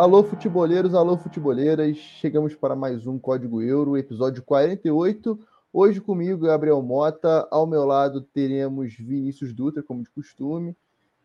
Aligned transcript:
Alô, 0.00 0.24
futeboleiros, 0.24 0.94
alô, 0.94 1.18
futeboleiras. 1.18 1.94
Chegamos 1.98 2.54
para 2.54 2.74
mais 2.74 3.06
um 3.06 3.18
Código 3.18 3.60
Euro, 3.60 3.98
episódio 3.98 4.42
48. 4.42 5.38
Hoje 5.70 6.00
comigo, 6.00 6.46
Gabriel 6.46 6.80
Mota. 6.80 7.46
Ao 7.50 7.66
meu 7.66 7.84
lado 7.84 8.22
teremos 8.22 8.94
Vinícius 8.94 9.52
Dutra, 9.52 9.82
como 9.82 10.02
de 10.02 10.08
costume. 10.10 10.74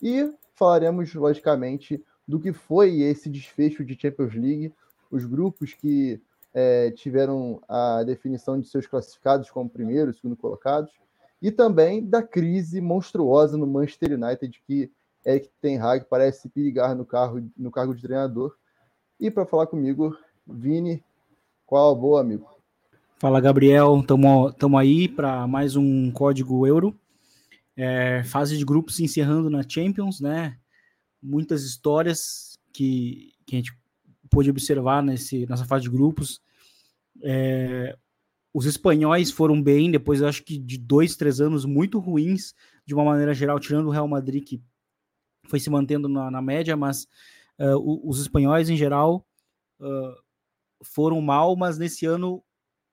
E 0.01 0.31
falaremos, 0.55 1.13
logicamente, 1.13 2.03
do 2.27 2.39
que 2.39 2.51
foi 2.53 3.01
esse 3.01 3.29
desfecho 3.29 3.83
de 3.83 3.99
Champions 3.99 4.33
League, 4.33 4.73
os 5.11 5.25
grupos 5.25 5.73
que 5.73 6.21
é, 6.53 6.91
tiveram 6.91 7.61
a 7.67 8.03
definição 8.03 8.59
de 8.59 8.67
seus 8.67 8.85
classificados 8.85 9.49
como 9.49 9.69
primeiro 9.69 10.13
segundo 10.13 10.37
colocados, 10.37 10.91
e 11.41 11.51
também 11.51 12.03
da 12.03 12.23
crise 12.23 12.81
monstruosa 12.81 13.57
no 13.57 13.67
Manchester 13.67 14.13
United, 14.13 14.61
que 14.65 14.91
Eric 15.25 15.49
Ten 15.61 15.79
Hag 15.79 16.05
parece 16.05 16.47
perigar 16.49 16.95
no, 16.95 17.05
carro, 17.05 17.43
no 17.57 17.71
cargo 17.71 17.93
de 17.93 18.01
treinador 18.01 18.55
e 19.19 19.31
para 19.31 19.45
falar 19.45 19.67
comigo, 19.67 20.15
Vini, 20.45 21.03
qual 21.65 21.91
a 21.91 21.95
boa, 21.95 22.21
amigo? 22.21 22.47
Fala, 23.17 23.39
Gabriel. 23.39 23.99
Estamos 23.99 24.79
aí 24.79 25.07
para 25.07 25.47
mais 25.47 25.75
um 25.75 26.11
Código 26.11 26.67
Euro. 26.67 26.93
É, 27.77 28.23
fase 28.23 28.57
de 28.57 28.65
grupos 28.65 28.99
encerrando 28.99 29.49
na 29.49 29.67
Champions, 29.67 30.19
né? 30.19 30.57
Muitas 31.21 31.63
histórias 31.63 32.59
que, 32.71 33.33
que 33.45 33.55
a 33.55 33.59
gente 33.59 33.77
pôde 34.29 34.49
observar 34.49 35.03
nesse, 35.03 35.45
nessa 35.45 35.65
fase 35.65 35.83
de 35.83 35.89
grupos. 35.89 36.41
É, 37.23 37.97
os 38.53 38.65
espanhóis 38.65 39.31
foram 39.31 39.61
bem, 39.61 39.91
depois 39.91 40.21
acho 40.21 40.43
que 40.43 40.57
de 40.57 40.77
dois, 40.77 41.15
três 41.15 41.41
anos 41.41 41.65
muito 41.65 41.99
ruins, 41.99 42.53
de 42.85 42.93
uma 42.93 43.03
maneira 43.03 43.33
geral, 43.33 43.59
tirando 43.59 43.87
o 43.87 43.91
Real 43.91 44.07
Madrid, 44.07 44.43
que 44.43 44.61
foi 45.47 45.59
se 45.59 45.69
mantendo 45.69 46.07
na, 46.07 46.31
na 46.31 46.41
média, 46.41 46.77
mas 46.77 47.07
Uh, 47.59 48.09
os 48.09 48.19
espanhóis, 48.19 48.69
em 48.69 48.75
geral, 48.75 49.25
uh, 49.79 50.15
foram 50.83 51.21
mal, 51.21 51.55
mas 51.55 51.77
nesse 51.77 52.05
ano 52.05 52.43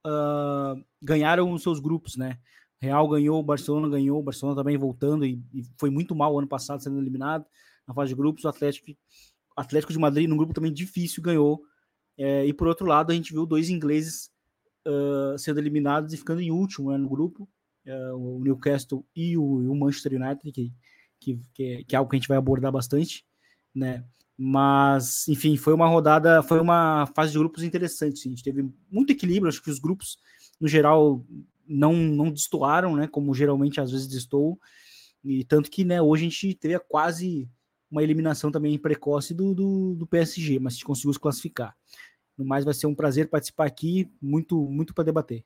uh, 0.07 0.83
ganharam 1.03 1.51
os 1.53 1.63
seus 1.63 1.81
grupos, 1.81 2.17
né? 2.17 2.39
Real 2.83 3.09
ganhou, 3.09 3.39
o 3.39 3.45
Barcelona 3.45 3.89
ganhou, 3.89 4.19
o 4.19 4.23
Barcelona 4.25 4.57
também 4.57 4.77
voltando 4.77 5.25
e, 5.25 5.41
e, 5.55 5.63
foi 5.79 5.89
muito 5.89 6.17
mal 6.17 6.37
ano 6.37 6.49
passado 6.49 6.83
sendo 6.83 6.99
eliminado 6.99 7.47
na 7.87 7.95
fase 7.95 8.09
de 8.09 8.17
grupos. 8.17 8.43
O 8.43 8.49
Atlético, 8.49 8.91
Atlético 9.57 9.93
de 9.93 10.01
Madrid, 10.01 10.29
num 10.29 10.37
grupo 10.37 10.53
também 10.53 10.73
difícil, 10.73 11.23
ganhou. 11.23 11.63
É, 12.19 12.45
e 12.45 12.53
por 12.53 12.67
outro 12.67 12.85
lado, 12.85 13.13
a 13.13 13.15
gente 13.15 13.33
viu 13.33 13.47
dois 13.47 13.71
ingleses 13.71 14.33
uh, 14.85 15.39
sendo 15.39 15.61
eliminados 15.61 16.13
e 16.13 16.17
ficando 16.17 16.41
em 16.41 16.51
último 16.51 16.91
né, 16.91 16.99
no 16.99 17.09
grupo, 17.09 17.49
uh, 17.87 18.17
o 18.17 18.41
Newcastle 18.43 19.07
e 19.15 19.37
o, 19.39 19.45
o 19.45 19.77
Manchester 19.77 20.21
United, 20.21 20.51
que, 20.51 20.73
que, 21.21 21.41
que, 21.55 21.65
é, 21.65 21.85
que, 21.85 21.95
é, 21.95 21.99
algo 21.99 22.11
que 22.11 22.17
a 22.17 22.19
gente 22.19 22.29
vai 22.29 22.37
abordar 22.37 22.73
bastante, 22.73 23.25
né? 23.73 24.05
Mas, 24.37 25.29
enfim, 25.29 25.57
foi 25.57 25.73
uma 25.73 25.87
rodada, 25.87 26.43
foi 26.43 26.59
uma 26.59 27.07
fase 27.15 27.31
de 27.31 27.39
grupos 27.39 27.63
interessante. 27.63 28.27
A 28.27 28.31
gente 28.31 28.43
teve 28.43 28.69
muito 28.91 29.13
equilíbrio, 29.13 29.49
acho 29.49 29.63
que 29.63 29.71
os 29.71 29.79
grupos, 29.79 30.19
no 30.61 30.67
geral, 30.67 31.25
não, 31.73 31.95
não 31.95 32.31
destoaram, 32.31 32.97
né? 32.97 33.07
Como 33.07 33.35
geralmente 33.35 33.81
às 33.81 33.91
vezes 33.91 34.07
destoam. 34.07 34.59
E 35.25 35.45
tanto 35.45 35.71
que, 35.71 35.85
né, 35.85 36.03
hoje 36.03 36.27
a 36.27 36.29
gente 36.29 36.55
teve 36.55 36.79
quase 36.81 37.49
uma 37.91 38.03
eliminação 38.03 38.51
também 38.51 38.79
precoce 38.79 39.35
do, 39.35 39.55
do, 39.55 39.95
do 39.95 40.07
PSG, 40.07 40.59
mas 40.59 40.73
a 40.73 40.77
gente 40.77 40.85
conseguiu 40.85 41.13
se 41.13 41.21
classificar. 41.21 41.77
No 42.37 42.45
mais, 42.45 42.65
vai 42.65 42.73
ser 42.73 42.87
um 42.87 42.95
prazer 42.95 43.29
participar 43.29 43.67
aqui, 43.67 44.11
muito, 44.21 44.59
muito 44.69 44.95
para 44.95 45.05
debater. 45.05 45.45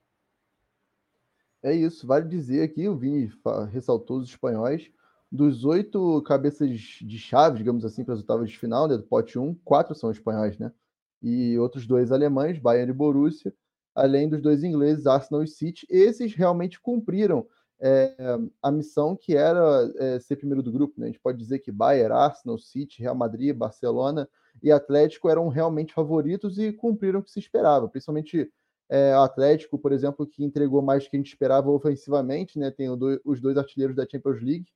É 1.63 1.75
isso, 1.75 2.07
vale 2.07 2.29
dizer 2.29 2.63
aqui, 2.63 2.87
o 2.89 2.97
Vini 2.97 3.31
ressaltou 3.73 4.19
os 4.19 4.29
espanhóis, 4.29 4.89
dos 5.31 5.65
oito 5.65 6.23
cabeças 6.23 6.71
de 6.71 7.19
chave, 7.19 7.59
digamos 7.59 7.85
assim, 7.85 8.05
para 8.05 8.15
as 8.15 8.21
oitavas 8.21 8.49
de 8.49 8.57
final, 8.57 8.87
né, 8.87 8.97
do 8.97 9.03
pote 9.03 9.37
1, 9.37 9.55
quatro 9.65 9.95
são 9.95 10.11
espanhóis, 10.11 10.57
né? 10.59 10.73
E 11.21 11.59
outros 11.59 11.85
dois 11.85 12.13
alemães, 12.13 12.59
Bayern 12.59 12.91
e 12.91 12.95
Borussia, 12.95 13.53
além 13.97 14.29
dos 14.29 14.43
dois 14.43 14.63
ingleses, 14.63 15.07
Arsenal 15.07 15.43
e 15.43 15.49
City. 15.49 15.87
Esses 15.89 16.35
realmente 16.35 16.79
cumpriram 16.79 17.47
é, 17.81 18.15
a 18.63 18.71
missão 18.71 19.17
que 19.17 19.35
era 19.35 19.91
é, 19.97 20.21
ser 20.21 20.37
primeiro 20.37 20.63
do 20.63 20.71
grupo. 20.71 21.01
Né? 21.01 21.07
A 21.07 21.09
gente 21.09 21.21
pode 21.21 21.39
dizer 21.39 21.61
que 21.61 21.73
Bayern, 21.73 22.13
Arsenal, 22.13 22.59
City, 22.59 23.01
Real 23.01 23.15
Madrid, 23.15 23.57
Barcelona 23.57 24.29
e 24.63 24.71
Atlético 24.71 25.29
eram 25.29 25.49
realmente 25.49 25.95
favoritos 25.95 26.59
e 26.59 26.73
cumpriram 26.73 27.21
o 27.21 27.23
que 27.23 27.31
se 27.31 27.39
esperava, 27.39 27.89
principalmente 27.89 28.51
é, 28.89 29.13
Atlético, 29.15 29.79
por 29.79 29.93
exemplo, 29.93 30.27
que 30.27 30.45
entregou 30.45 30.81
mais 30.81 31.05
do 31.05 31.11
que 31.11 31.17
a 31.17 31.19
gente 31.19 31.29
esperava 31.29 31.71
ofensivamente, 31.71 32.59
né? 32.59 32.71
Tem 32.71 32.95
do, 32.97 33.21
os 33.25 33.41
dois 33.41 33.57
artilheiros 33.57 33.97
da 33.97 34.07
Champions 34.09 34.41
League, 34.41 34.67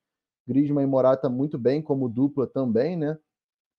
Griezmann 0.46 0.84
e 0.84 0.86
Morata 0.86 1.28
muito 1.28 1.58
bem 1.58 1.80
como 1.80 2.08
dupla 2.08 2.46
também, 2.46 2.96
né? 2.96 3.16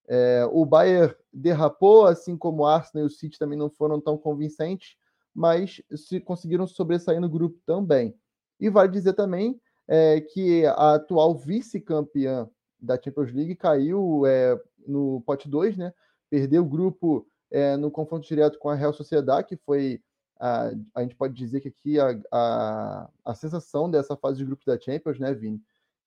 É, 0.08 0.48
o 0.50 0.64
Bayern 0.64 1.14
derrapou, 1.32 2.06
assim 2.06 2.36
como 2.36 2.62
o 2.62 2.66
Arsenal 2.66 3.04
e 3.04 3.06
o 3.06 3.10
City 3.10 3.38
também 3.38 3.58
não 3.58 3.70
foram 3.70 4.00
tão 4.00 4.16
convincentes, 4.16 4.96
mas 5.34 5.82
se 5.94 6.20
conseguiram 6.20 6.66
sobressair 6.66 7.20
no 7.20 7.28
grupo 7.28 7.58
também. 7.66 8.14
E 8.60 8.68
vale 8.68 8.90
dizer 8.90 9.14
também 9.14 9.60
é, 9.88 10.20
que 10.20 10.64
a 10.66 10.94
atual 10.94 11.34
vice-campeã 11.34 12.48
da 12.80 13.00
Champions 13.00 13.32
League 13.32 13.56
caiu 13.56 14.26
é, 14.26 14.60
no 14.86 15.22
pote 15.26 15.48
2, 15.48 15.76
né? 15.76 15.92
Perdeu 16.30 16.62
o 16.62 16.68
grupo 16.68 17.26
é, 17.50 17.76
no 17.76 17.90
confronto 17.90 18.26
direto 18.26 18.58
com 18.58 18.68
a 18.68 18.74
Real 18.74 18.92
Sociedade, 18.92 19.48
que 19.48 19.56
foi 19.56 20.00
a, 20.38 20.72
a 20.94 21.02
gente 21.02 21.14
pode 21.14 21.34
dizer 21.34 21.60
que 21.60 21.68
aqui 21.68 22.00
a, 22.00 22.18
a, 22.32 23.10
a 23.24 23.34
sensação 23.34 23.90
dessa 23.90 24.16
fase 24.16 24.38
de 24.38 24.44
grupos 24.44 24.64
da 24.64 24.78
Champions, 24.78 25.18
né, 25.18 25.32
Vini? 25.32 25.60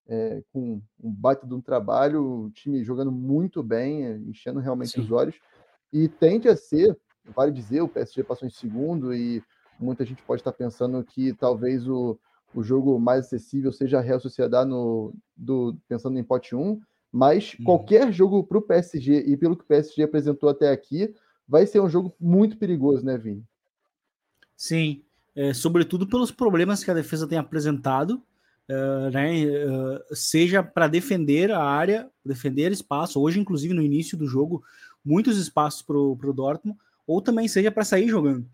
é, 0.08 0.42
com 0.52 0.80
um 1.02 1.12
baita 1.12 1.46
de 1.46 1.54
um 1.54 1.60
trabalho, 1.60 2.44
o 2.44 2.50
time 2.50 2.82
jogando 2.84 3.10
muito 3.10 3.62
bem, 3.62 4.04
enchendo 4.28 4.60
realmente 4.60 4.92
Sim. 4.92 5.00
os 5.00 5.10
olhos, 5.10 5.36
e 5.92 6.08
tende 6.08 6.48
a 6.48 6.56
ser, 6.56 6.96
vale 7.34 7.52
dizer, 7.52 7.80
o 7.80 7.88
PSG 7.88 8.22
passou 8.22 8.46
em 8.46 8.50
segundo, 8.50 9.14
e 9.14 9.42
muita 9.78 10.04
gente 10.04 10.22
pode 10.22 10.40
estar 10.40 10.52
pensando 10.52 11.02
que 11.04 11.32
talvez 11.32 11.88
o, 11.88 12.18
o 12.54 12.62
jogo 12.62 12.98
mais 12.98 13.26
acessível 13.26 13.72
seja 13.72 13.98
a 13.98 14.02
Real 14.02 14.20
Sociedade 14.20 14.68
no, 14.68 15.12
do, 15.36 15.76
pensando 15.88 16.18
em 16.18 16.24
pote 16.24 16.54
1, 16.54 16.80
mas 17.12 17.56
hum. 17.58 17.64
qualquer 17.64 18.12
jogo 18.12 18.44
para 18.44 18.58
o 18.58 18.62
PSG, 18.62 19.24
e 19.26 19.36
pelo 19.36 19.56
que 19.56 19.64
o 19.64 19.66
PSG 19.66 20.02
apresentou 20.02 20.48
até 20.48 20.70
aqui, 20.70 21.14
vai 21.48 21.66
ser 21.66 21.80
um 21.80 21.88
jogo 21.88 22.14
muito 22.20 22.56
perigoso, 22.56 23.04
né, 23.04 23.16
Vini? 23.16 23.44
Sim, 24.56 25.02
é, 25.34 25.52
sobretudo 25.52 26.06
pelos 26.06 26.30
problemas 26.30 26.82
que 26.82 26.90
a 26.90 26.94
defesa 26.94 27.26
tem 27.26 27.38
apresentado, 27.38 28.22
uh, 28.70 29.10
né, 29.12 29.44
uh, 29.44 30.14
seja 30.14 30.62
para 30.62 30.88
defender 30.88 31.52
a 31.52 31.62
área, 31.62 32.10
defender 32.24 32.72
espaço, 32.72 33.20
hoje, 33.20 33.38
inclusive, 33.38 33.74
no 33.74 33.82
início 33.82 34.16
do 34.16 34.26
jogo, 34.26 34.62
muitos 35.04 35.38
espaços 35.38 35.82
para 35.82 35.96
o 35.96 36.32
Dortmund, 36.32 36.78
ou 37.06 37.20
também 37.20 37.48
seja 37.48 37.70
para 37.70 37.84
sair 37.84 38.08
jogando. 38.08 38.48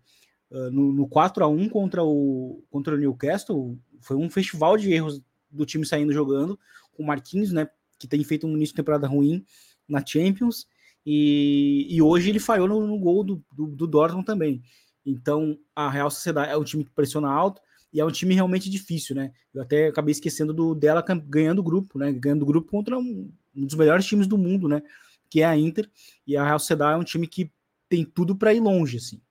Uh, 0.51 0.69
no, 0.69 0.93
no 0.93 1.07
4 1.07 1.43
a 1.43 1.47
1 1.47 1.69
contra 1.69 2.03
o, 2.03 2.63
contra 2.69 2.95
o 2.95 2.97
Newcastle, 2.97 3.77
foi 4.01 4.17
um 4.17 4.29
festival 4.29 4.77
de 4.77 4.91
erros 4.91 5.21
do 5.49 5.65
time 5.65 5.85
saindo 5.85 6.13
jogando, 6.13 6.59
com 6.91 7.03
o 7.03 7.05
Marquinhos, 7.05 7.51
né, 7.51 7.67
que 7.97 8.07
tem 8.07 8.23
feito 8.23 8.45
um 8.45 8.55
início 8.55 8.73
de 8.73 8.77
temporada 8.77 9.07
ruim 9.07 9.45
na 9.87 10.05
Champions, 10.05 10.67
e, 11.05 11.87
e 11.89 12.01
hoje 12.01 12.29
ele 12.29 12.39
falhou 12.39 12.67
no, 12.67 12.85
no 12.85 12.99
gol 12.99 13.23
do, 13.23 13.43
do, 13.51 13.67
do 13.67 13.87
Dortmund 13.87 14.25
também. 14.25 14.61
Então, 15.05 15.57
a 15.75 15.89
Real 15.89 16.09
Sociedade 16.09 16.51
é 16.51 16.57
um 16.57 16.63
time 16.63 16.83
que 16.83 16.91
pressiona 16.91 17.29
alto, 17.29 17.61
e 17.93 17.99
é 17.99 18.05
um 18.05 18.11
time 18.11 18.33
realmente 18.33 18.69
difícil, 18.69 19.15
né? 19.15 19.31
Eu 19.53 19.61
até 19.61 19.87
acabei 19.87 20.11
esquecendo 20.11 20.51
do 20.51 20.73
dela 20.73 21.05
ganhando 21.27 21.59
o 21.59 21.63
grupo, 21.63 21.99
né? 21.99 22.11
Ganhando 22.11 22.41
o 22.41 22.45
grupo 22.45 22.71
contra 22.71 22.97
um, 22.97 23.31
um, 23.55 23.65
dos 23.65 23.75
melhores 23.75 24.03
times 24.05 24.25
do 24.25 24.35
mundo, 24.35 24.67
né? 24.67 24.81
Que 25.29 25.41
é 25.41 25.45
a 25.45 25.55
Inter. 25.55 25.87
E 26.25 26.35
a 26.35 26.43
Real 26.43 26.57
Sociedade 26.57 26.95
é 26.95 26.97
um 26.97 27.03
time 27.03 27.27
que 27.27 27.51
tem 27.93 28.03
tudo 28.03 28.35
para 28.35 28.51
ir 28.51 28.59
longe, 28.59 28.97
assim. 28.97 29.21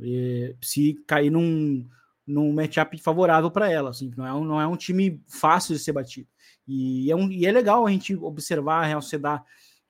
E, 0.00 0.54
se 0.62 0.94
cair 1.08 1.28
num, 1.28 1.84
num 2.24 2.52
matchup 2.52 2.96
favorável 2.98 3.50
para 3.50 3.68
ela, 3.68 3.90
assim. 3.90 4.12
Não 4.16 4.24
é, 4.24 4.32
um, 4.32 4.44
não 4.44 4.60
é 4.60 4.66
um 4.68 4.76
time 4.76 5.20
fácil 5.26 5.74
de 5.74 5.82
ser 5.82 5.90
batido. 5.90 6.28
E 6.68 7.10
é, 7.10 7.16
um, 7.16 7.28
e 7.32 7.44
é 7.44 7.50
legal 7.50 7.84
a 7.84 7.90
gente 7.90 8.14
observar 8.14 8.84
a 8.84 8.86
Real 8.86 9.02
Sociedade 9.02 9.42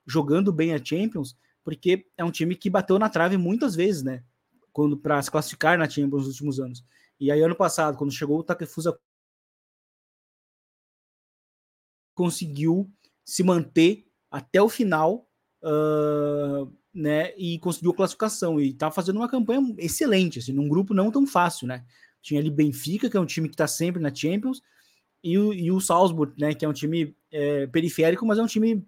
jogando 0.03 0.51
bem 0.51 0.73
a 0.73 0.83
Champions, 0.83 1.37
porque 1.63 2.07
é 2.17 2.23
um 2.23 2.31
time 2.31 2.55
que 2.55 2.71
bateu 2.71 2.97
na 2.97 3.07
trave 3.07 3.37
muitas 3.37 3.75
vezes, 3.75 4.01
né? 4.01 4.23
Quando 4.71 4.97
para 4.97 5.21
se 5.21 5.29
classificar 5.29 5.77
na 5.77 5.87
Champions 5.87 6.23
nos 6.23 6.29
últimos 6.29 6.59
anos. 6.59 6.83
E 7.19 7.31
aí, 7.31 7.39
ano 7.39 7.55
passado, 7.55 7.95
quando 7.99 8.11
chegou 8.11 8.39
o 8.39 8.43
Takefusa, 8.43 8.97
conseguiu 12.15 12.91
se 13.23 13.43
manter 13.43 14.07
até 14.31 14.59
o 14.59 14.69
final, 14.69 15.29
uh, 15.61 16.75
né? 16.93 17.33
E 17.37 17.57
conseguiu 17.59 17.93
classificação. 17.93 18.59
E 18.59 18.73
tá 18.73 18.91
fazendo 18.91 19.17
uma 19.17 19.29
campanha 19.29 19.73
excelente, 19.77 20.39
assim, 20.39 20.53
num 20.53 20.67
grupo 20.67 20.93
não 20.93 21.11
tão 21.11 21.25
fácil, 21.25 21.67
né? 21.67 21.83
Tinha 22.21 22.39
ali 22.39 22.49
Benfica, 22.49 23.09
que 23.09 23.17
é 23.17 23.19
um 23.19 23.25
time 23.25 23.49
que 23.49 23.55
está 23.55 23.67
sempre 23.67 24.01
na 24.01 24.13
Champions, 24.13 24.61
e 25.23 25.37
o, 25.37 25.53
e 25.53 25.71
o 25.71 25.79
Salzburg, 25.79 26.33
né, 26.37 26.53
que 26.53 26.65
é 26.65 26.69
um 26.69 26.73
time 26.73 27.15
é, 27.31 27.65
periférico, 27.67 28.25
mas 28.25 28.37
é 28.37 28.43
um 28.43 28.47
time 28.47 28.85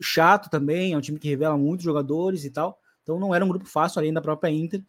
chato 0.00 0.48
também, 0.48 0.92
é 0.92 0.96
um 0.96 1.00
time 1.00 1.18
que 1.18 1.28
revela 1.28 1.56
muitos 1.56 1.84
jogadores 1.84 2.44
e 2.44 2.50
tal. 2.50 2.80
Então 3.02 3.18
não 3.18 3.34
era 3.34 3.44
um 3.44 3.48
grupo 3.48 3.66
fácil, 3.66 3.98
além 3.98 4.12
da 4.12 4.20
própria 4.20 4.50
Inter, 4.50 4.82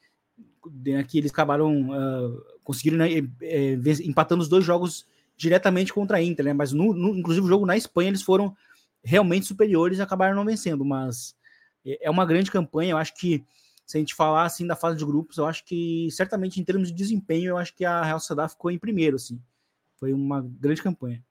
né, 0.84 1.04
que 1.04 1.18
eles 1.18 1.32
acabaram 1.32 1.90
uh, 1.90 2.44
conseguindo 2.64 2.98
né, 2.98 3.10
é, 3.42 3.74
empatando 4.04 4.42
os 4.42 4.50
dois 4.50 4.64
jogos 4.64 5.06
diretamente 5.36 5.94
contra 5.94 6.18
a 6.18 6.24
Inter, 6.24 6.46
né? 6.46 6.54
Mas 6.54 6.74
no, 6.74 6.94
no, 6.94 7.16
inclusive 7.16 7.46
o 7.46 7.50
jogo 7.50 7.66
na 7.66 7.78
Espanha 7.78 8.10
eles 8.10 8.24
foram 8.24 8.56
realmente 9.04 9.46
superiores 9.46 10.00
e 10.00 10.02
acabaram 10.02 10.36
não 10.36 10.46
vencendo. 10.46 10.84
Mas 10.84 11.36
é, 12.02 12.10
uma 12.10 12.26
grande 12.26 12.52
campanha. 12.52 12.92
Eu 12.92 12.98
acho 12.98 13.16
que 13.16 13.46
se 13.86 13.98
a 13.98 14.00
gente 14.00 14.14
falar 14.14 14.44
assim 14.44 14.68
da 14.68 14.76
fase 14.76 14.98
de 14.98 15.06
grupos, 15.06 15.38
eu 15.38 15.46
acho 15.46 15.64
que 15.64 16.10
certamente 16.12 16.60
em 16.60 16.64
termos 16.64 16.90
de 16.90 16.94
desempenho, 16.94 17.50
eu 17.50 17.58
acho 17.58 17.74
que 17.76 17.86
a 17.86 18.04
Real 18.04 18.20
Sociedade 18.20 18.52
ficou 18.52 18.70
em 18.70 18.78
primeiro, 18.78 19.16
assim. 19.16 19.42
Foi 19.96 20.14
uma 20.14 20.42
grande 20.42 20.84
campanha. 20.84 21.24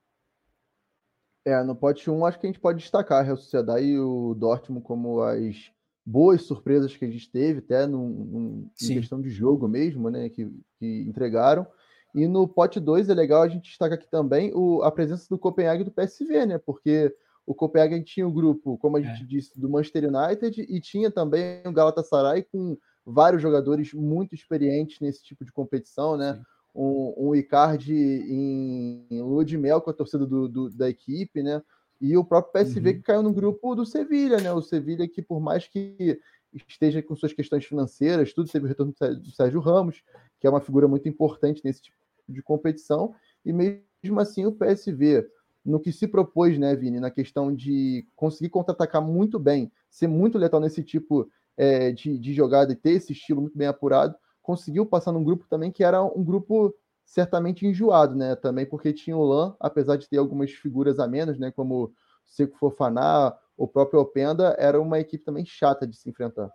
É, 1.45 1.63
no 1.63 1.77
pote 1.77 2.11
1, 2.11 2.27
acho 2.27 2.41
que 2.41 2.47
a 2.47 2.51
gente 2.51 2.59
pode 2.59 2.79
destacar 2.79 3.21
a 3.21 3.23
Real 3.23 3.37
Sociedade 3.37 3.87
e 3.87 3.99
o 3.99 4.35
Dortmund 4.35 4.85
como 4.85 5.23
as 5.23 5.71
boas 6.05 6.43
surpresas 6.43 6.97
que 6.97 7.05
a 7.05 7.11
gente 7.11 7.31
teve, 7.31 7.59
até 7.59 7.87
num, 7.87 8.09
num, 8.09 8.71
em 8.83 8.95
questão 8.95 9.21
de 9.21 9.29
jogo 9.29 9.69
mesmo, 9.69 10.09
né, 10.11 10.29
que, 10.29 10.51
que 10.79 11.03
entregaram. 11.03 11.67
E 12.15 12.27
no 12.27 12.49
pote 12.49 12.81
2 12.81 13.11
é 13.11 13.15
legal 13.15 13.43
a 13.43 13.49
gente 13.49 13.69
destacar 13.69 13.99
aqui 13.99 14.09
também 14.09 14.51
o, 14.55 14.83
a 14.83 14.91
presença 14.91 15.27
do 15.29 15.39
Copenhague 15.39 15.83
e 15.83 15.85
do 15.85 15.91
PSV, 15.91 16.47
né? 16.47 16.59
Porque 16.59 17.15
o 17.47 17.55
Copenhague 17.55 18.03
tinha 18.03 18.27
o 18.27 18.31
um 18.31 18.35
grupo, 18.35 18.77
como 18.79 18.97
a 18.97 19.01
gente 19.01 19.23
é. 19.23 19.27
disse, 19.27 19.59
do 19.59 19.71
Manchester 19.71 20.11
United 20.13 20.67
e 20.69 20.81
tinha 20.81 21.11
também 21.11 21.63
o 21.65 21.73
Galatasaray 21.73 22.43
com 22.43 22.77
vários 23.05 23.41
jogadores 23.41 23.95
muito 23.95 24.35
experientes 24.35 24.99
nesse 24.99 25.23
tipo 25.23 25.45
de 25.45 25.53
competição, 25.53 26.17
né? 26.17 26.35
Sim. 26.35 26.43
Um, 26.75 27.29
um 27.29 27.35
Icardi 27.35 27.95
em, 27.95 29.07
em 29.11 29.23
lua 29.23 29.45
de 29.45 29.57
mel 29.57 29.81
com 29.81 29.89
a 29.89 29.95
torcida 29.95 30.27
do, 30.27 30.47
do, 30.49 30.71
da 30.71 30.91
equipe, 30.91 31.43
né? 31.43 31.63
E 32.01 32.17
o 32.17 32.25
próprio 32.25 32.53
PSV 32.53 32.91
uhum. 32.91 32.97
que 32.97 33.03
caiu 33.03 33.23
no 33.23 33.33
grupo 33.33 33.75
do 33.75 33.87
Sevilha, 33.87 34.39
né? 34.39 34.53
O 34.53 34.61
Sevilha 34.61 35.09
que, 35.09 35.23
por 35.23 35.41
mais 35.41 35.67
que 35.67 36.21
esteja 36.69 37.03
com 37.03 37.15
suas 37.15 37.33
questões 37.33 37.65
financeiras, 37.65 38.33
tudo 38.33 38.51
teve 38.51 38.67
o 38.67 38.69
retorno 38.69 38.93
do 38.93 39.31
Sérgio 39.31 39.61
Ramos, 39.61 40.03
que 40.41 40.47
é 40.47 40.51
uma 40.51 40.61
figura 40.61 40.89
muito 40.89 41.09
importante 41.09 41.63
nesse 41.65 41.83
tipo 41.83 41.97
de 42.29 42.43
competição, 42.43 43.15
e 43.45 43.53
mesmo 43.53 44.19
assim 44.19 44.45
o 44.45 44.53
PSV, 44.53 45.27
no 45.67 45.81
que 45.81 45.93
se 45.93 46.07
propôs, 46.07 46.57
né, 46.59 46.75
Vini, 46.77 47.01
na 47.01 47.11
questão 47.11 47.53
de 47.53 48.07
conseguir 48.15 48.51
contra-atacar 48.51 49.03
muito 49.03 49.39
bem, 49.39 49.71
ser 49.91 50.07
muito 50.07 50.39
letal 50.39 50.61
nesse 50.61 50.83
tipo 50.83 51.29
é, 51.57 51.91
de, 51.91 52.17
de 52.19 52.33
jogada 52.33 52.73
e 52.73 52.77
ter 52.77 52.93
esse 52.93 53.13
estilo 53.13 53.41
muito 53.43 53.59
bem 53.59 53.67
apurado, 53.67 54.15
conseguiu 54.41 54.87
passar 54.87 55.11
num 55.11 55.25
grupo 55.25 55.45
também 55.51 55.73
que 55.73 55.83
era 55.83 56.03
um 56.03 56.23
grupo 56.23 56.73
certamente 57.05 57.67
enjoado, 57.67 58.15
né? 58.15 58.37
Também 58.37 58.65
porque 58.65 58.93
tinha 58.93 59.17
o 59.17 59.25
Lan, 59.25 59.57
apesar 59.59 59.97
de 59.97 60.09
ter 60.09 60.19
algumas 60.19 60.53
figuras 60.53 61.01
a 61.01 61.09
menos, 61.09 61.39
né? 61.39 61.51
Como 61.51 61.93
Seco 62.25 62.57
Fofaná, 62.57 63.37
o 63.57 63.67
próprio 63.67 64.01
Openda, 64.01 64.55
era 64.59 64.81
uma 64.81 65.01
equipe 65.01 65.25
também 65.25 65.45
chata 65.45 65.87
de 65.87 65.97
se 65.97 66.09
enfrentar. 66.09 66.51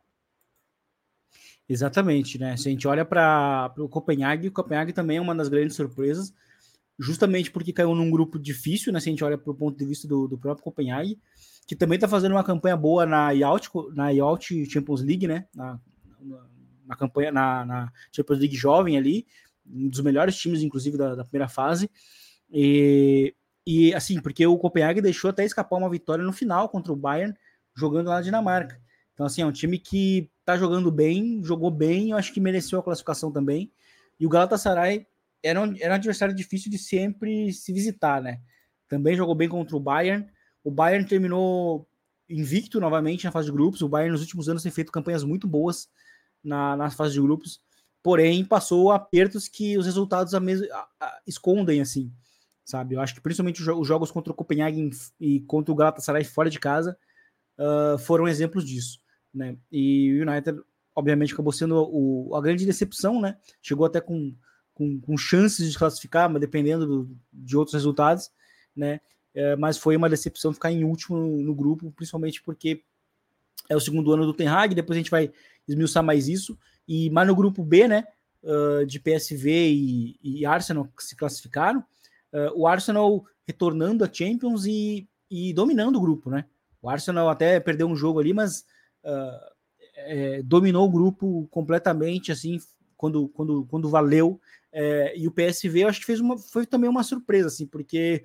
Exatamente, 1.67 2.37
né? 2.37 2.55
Se 2.55 2.67
a 2.67 2.71
gente 2.71 2.87
olha 2.87 3.05
para 3.05 3.73
o 3.77 3.89
Copenhague, 3.89 4.49
o 4.49 4.51
Copenhague 4.51 4.93
também 4.93 5.17
é 5.17 5.21
uma 5.21 5.35
das 5.35 5.49
grandes 5.49 5.75
surpresas, 5.75 6.33
justamente 6.99 7.51
porque 7.51 7.73
caiu 7.73 7.95
num 7.95 8.11
grupo 8.11 8.39
difícil, 8.39 8.93
né? 8.93 8.99
Se 8.99 9.09
a 9.09 9.11
gente 9.11 9.23
olha 9.23 9.37
para 9.37 9.51
o 9.51 9.55
ponto 9.55 9.77
de 9.77 9.85
vista 9.85 10.07
do, 10.07 10.27
do 10.27 10.37
próprio 10.37 10.63
Copenhague, 10.63 11.19
que 11.67 11.75
também 11.75 11.95
está 11.95 12.07
fazendo 12.07 12.33
uma 12.33 12.43
campanha 12.43 12.75
boa 12.75 13.05
na 13.05 13.31
Yacht, 13.31 13.69
na 13.95 14.09
Yacht 14.09 14.65
Champions 14.69 15.01
League, 15.01 15.27
né? 15.27 15.47
Na, 15.55 15.79
na, 16.19 16.45
na 16.85 16.95
campanha, 16.95 17.31
na, 17.31 17.65
na, 17.65 17.91
Champions 18.11 18.39
League 18.39 18.55
jovem 18.55 18.97
ali, 18.97 19.25
um 19.65 19.89
dos 19.89 20.01
melhores 20.01 20.35
times, 20.35 20.61
inclusive, 20.61 20.97
da, 20.97 21.15
da 21.15 21.23
primeira 21.23 21.47
fase. 21.47 21.89
E, 22.51 23.33
e 23.65 23.93
assim, 23.93 24.21
porque 24.21 24.45
o 24.45 24.57
Copenhague 24.57 25.01
deixou 25.01 25.29
até 25.29 25.45
escapar 25.45 25.77
uma 25.77 25.89
vitória 25.89 26.23
no 26.23 26.33
final 26.33 26.69
contra 26.69 26.91
o 26.91 26.95
Bayern, 26.95 27.33
jogando 27.75 28.07
lá 28.07 28.15
na 28.15 28.21
Dinamarca. 28.21 28.79
Então, 29.13 29.25
assim, 29.25 29.41
é 29.41 29.45
um 29.45 29.51
time 29.51 29.77
que 29.79 30.29
tá 30.43 30.57
jogando 30.57 30.91
bem, 30.91 31.41
jogou 31.43 31.71
bem, 31.71 32.11
eu 32.11 32.17
acho 32.17 32.33
que 32.33 32.39
mereceu 32.39 32.79
a 32.79 32.83
classificação 32.83 33.31
também. 33.31 33.71
E 34.19 34.25
o 34.25 34.29
Galatasaray 34.29 35.07
era 35.43 35.61
um, 35.61 35.75
era 35.79 35.93
um 35.93 35.95
adversário 35.95 36.33
difícil 36.33 36.69
de 36.71 36.77
sempre 36.77 37.51
se 37.53 37.71
visitar, 37.73 38.21
né? 38.21 38.39
Também 38.87 39.15
jogou 39.15 39.35
bem 39.35 39.49
contra 39.49 39.75
o 39.75 39.79
Bayern. 39.79 40.27
O 40.63 40.71
Bayern 40.71 41.07
terminou 41.07 41.87
invicto 42.29 42.79
novamente 42.79 43.25
na 43.25 43.31
fase 43.31 43.47
de 43.47 43.51
grupos. 43.51 43.81
O 43.81 43.89
Bayern 43.89 44.11
nos 44.11 44.21
últimos 44.21 44.47
anos 44.49 44.63
tem 44.63 44.71
feito 44.71 44.91
campanhas 44.91 45.23
muito 45.23 45.47
boas 45.47 45.89
na, 46.43 46.89
fase 46.89 47.13
de 47.13 47.21
grupos, 47.21 47.61
porém 48.01 48.43
passou 48.43 48.91
apertos 48.91 49.47
que 49.47 49.77
os 49.77 49.85
resultados 49.85 50.33
a 50.33 50.39
a, 50.39 50.87
a, 50.99 51.21
escondem, 51.27 51.81
assim, 51.81 52.11
sabe? 52.65 52.95
Eu 52.95 53.01
acho 53.01 53.13
que 53.13 53.21
principalmente 53.21 53.61
os 53.61 53.87
jogos 53.87 54.09
contra 54.09 54.33
o 54.33 54.35
Copenhagen 54.35 54.89
e 55.19 55.41
contra 55.41 55.71
o 55.71 55.75
Galatasaray 55.75 56.23
fora 56.23 56.49
de 56.49 56.59
casa 56.59 56.97
uh, 57.59 57.97
foram 57.99 58.27
exemplos 58.27 58.65
disso 58.65 59.01
né? 59.33 59.57
E 59.71 60.13
o 60.13 60.29
United, 60.29 60.59
obviamente, 60.95 61.33
acabou 61.33 61.53
sendo 61.53 61.75
o, 61.75 62.35
a 62.35 62.41
grande 62.41 62.65
decepção, 62.65 63.21
né? 63.21 63.37
Chegou 63.61 63.85
até 63.85 64.01
com, 64.01 64.35
com, 64.73 64.99
com 64.99 65.17
chances 65.17 65.71
de 65.71 65.77
classificar, 65.77 66.29
mas 66.29 66.39
dependendo 66.39 66.85
do, 66.85 67.17
de 67.31 67.57
outros 67.57 67.73
resultados, 67.73 68.31
né? 68.75 68.99
É, 69.33 69.55
mas 69.55 69.77
foi 69.77 69.95
uma 69.95 70.09
decepção 70.09 70.53
ficar 70.53 70.71
em 70.71 70.83
último 70.83 71.17
no, 71.17 71.41
no, 71.41 71.55
grupo, 71.55 71.91
principalmente 71.91 72.41
porque 72.41 72.83
é 73.69 73.75
o 73.75 73.79
segundo 73.79 74.11
ano 74.11 74.25
do 74.25 74.33
Ten 74.33 74.47
Hag, 74.47 74.75
depois 74.75 74.97
a 74.97 74.99
gente 74.99 75.11
vai 75.11 75.31
esmiuçar 75.67 76.03
mais 76.03 76.27
isso. 76.27 76.57
E 76.87 77.09
mais 77.09 77.27
no 77.27 77.35
grupo 77.35 77.63
B, 77.63 77.87
né? 77.87 78.05
Uh, 78.43 78.85
de 78.85 78.99
PSV 78.99 79.69
e, 79.69 80.19
e, 80.23 80.45
Arsenal 80.47 80.89
se 80.97 81.15
classificaram, 81.15 81.79
uh, 82.33 82.51
o 82.55 82.65
Arsenal 82.65 83.23
retornando 83.45 84.03
a 84.03 84.11
Champions 84.11 84.65
e, 84.65 85.07
e 85.29 85.53
dominando 85.53 85.97
o 85.97 86.01
grupo, 86.01 86.31
né? 86.31 86.45
O 86.81 86.89
Arsenal 86.89 87.29
até 87.29 87.59
perdeu 87.59 87.87
um 87.87 87.95
jogo 87.95 88.19
ali, 88.19 88.33
mas 88.33 88.65
uh, 89.03 89.51
é, 89.95 90.41
dominou 90.41 90.87
o 90.87 90.91
grupo 90.91 91.47
completamente, 91.51 92.31
assim, 92.31 92.59
quando, 92.97 93.27
quando, 93.29 93.65
quando 93.65 93.89
valeu. 93.89 94.39
É, 94.73 95.17
e 95.17 95.27
o 95.27 95.31
PSV, 95.31 95.83
eu 95.83 95.87
acho 95.89 95.99
que 95.99 96.05
fez 96.05 96.19
uma, 96.19 96.37
foi 96.37 96.65
também 96.65 96.89
uma 96.89 97.03
surpresa, 97.03 97.47
assim, 97.47 97.65
porque 97.65 98.23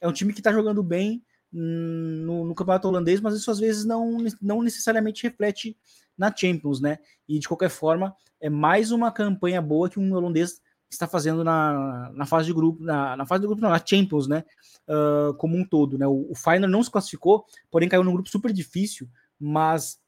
é 0.00 0.08
um 0.08 0.12
time 0.12 0.32
que 0.32 0.40
está 0.40 0.52
jogando 0.52 0.82
bem 0.82 1.22
no, 1.52 2.44
no, 2.44 2.54
campeonato 2.54 2.86
holandês, 2.86 3.20
mas 3.20 3.34
isso 3.34 3.50
às 3.50 3.58
vezes 3.58 3.84
não, 3.84 4.18
não 4.40 4.62
necessariamente 4.62 5.22
reflete 5.22 5.76
na 6.16 6.34
Champions, 6.34 6.80
né? 6.80 6.98
E 7.28 7.38
de 7.38 7.48
qualquer 7.48 7.70
forma, 7.70 8.14
é 8.40 8.48
mais 8.48 8.92
uma 8.92 9.10
campanha 9.10 9.60
boa 9.60 9.90
que 9.90 9.98
um 9.98 10.12
holandês 10.12 10.60
está 10.88 11.06
fazendo 11.06 11.42
na, 11.42 12.10
na 12.14 12.26
fase 12.26 12.46
de 12.46 12.52
grupo, 12.52 12.82
na, 12.82 13.16
na 13.16 13.26
fase 13.26 13.42
do 13.42 13.48
grupo, 13.48 13.62
não, 13.62 13.70
na 13.70 13.84
Champions, 13.84 14.28
né? 14.28 14.44
Uh, 14.88 15.34
como 15.34 15.56
um 15.56 15.64
todo, 15.64 15.98
né? 15.98 16.06
O, 16.06 16.30
o 16.30 16.34
Feyenoord 16.34 16.70
não 16.70 16.82
se 16.82 16.90
classificou, 16.90 17.44
porém 17.70 17.88
caiu 17.88 18.04
num 18.04 18.12
grupo 18.12 18.28
super 18.28 18.52
difícil, 18.52 19.08
mas 19.38 19.98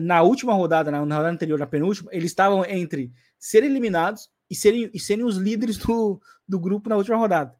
na 0.00 0.22
última 0.22 0.52
rodada, 0.54 0.90
na, 0.90 0.98
rodada 0.98 1.28
anterior, 1.28 1.58
na 1.58 1.66
penúltima, 1.66 2.10
eles 2.12 2.30
estavam 2.30 2.64
entre 2.64 3.12
serem 3.38 3.70
eliminados 3.70 4.28
e 4.50 4.54
serem, 4.54 4.90
e 4.92 5.00
serem 5.00 5.24
os 5.24 5.36
líderes 5.36 5.76
do, 5.78 6.20
do 6.46 6.58
grupo 6.58 6.88
na 6.88 6.96
última 6.96 7.16
rodada. 7.16 7.56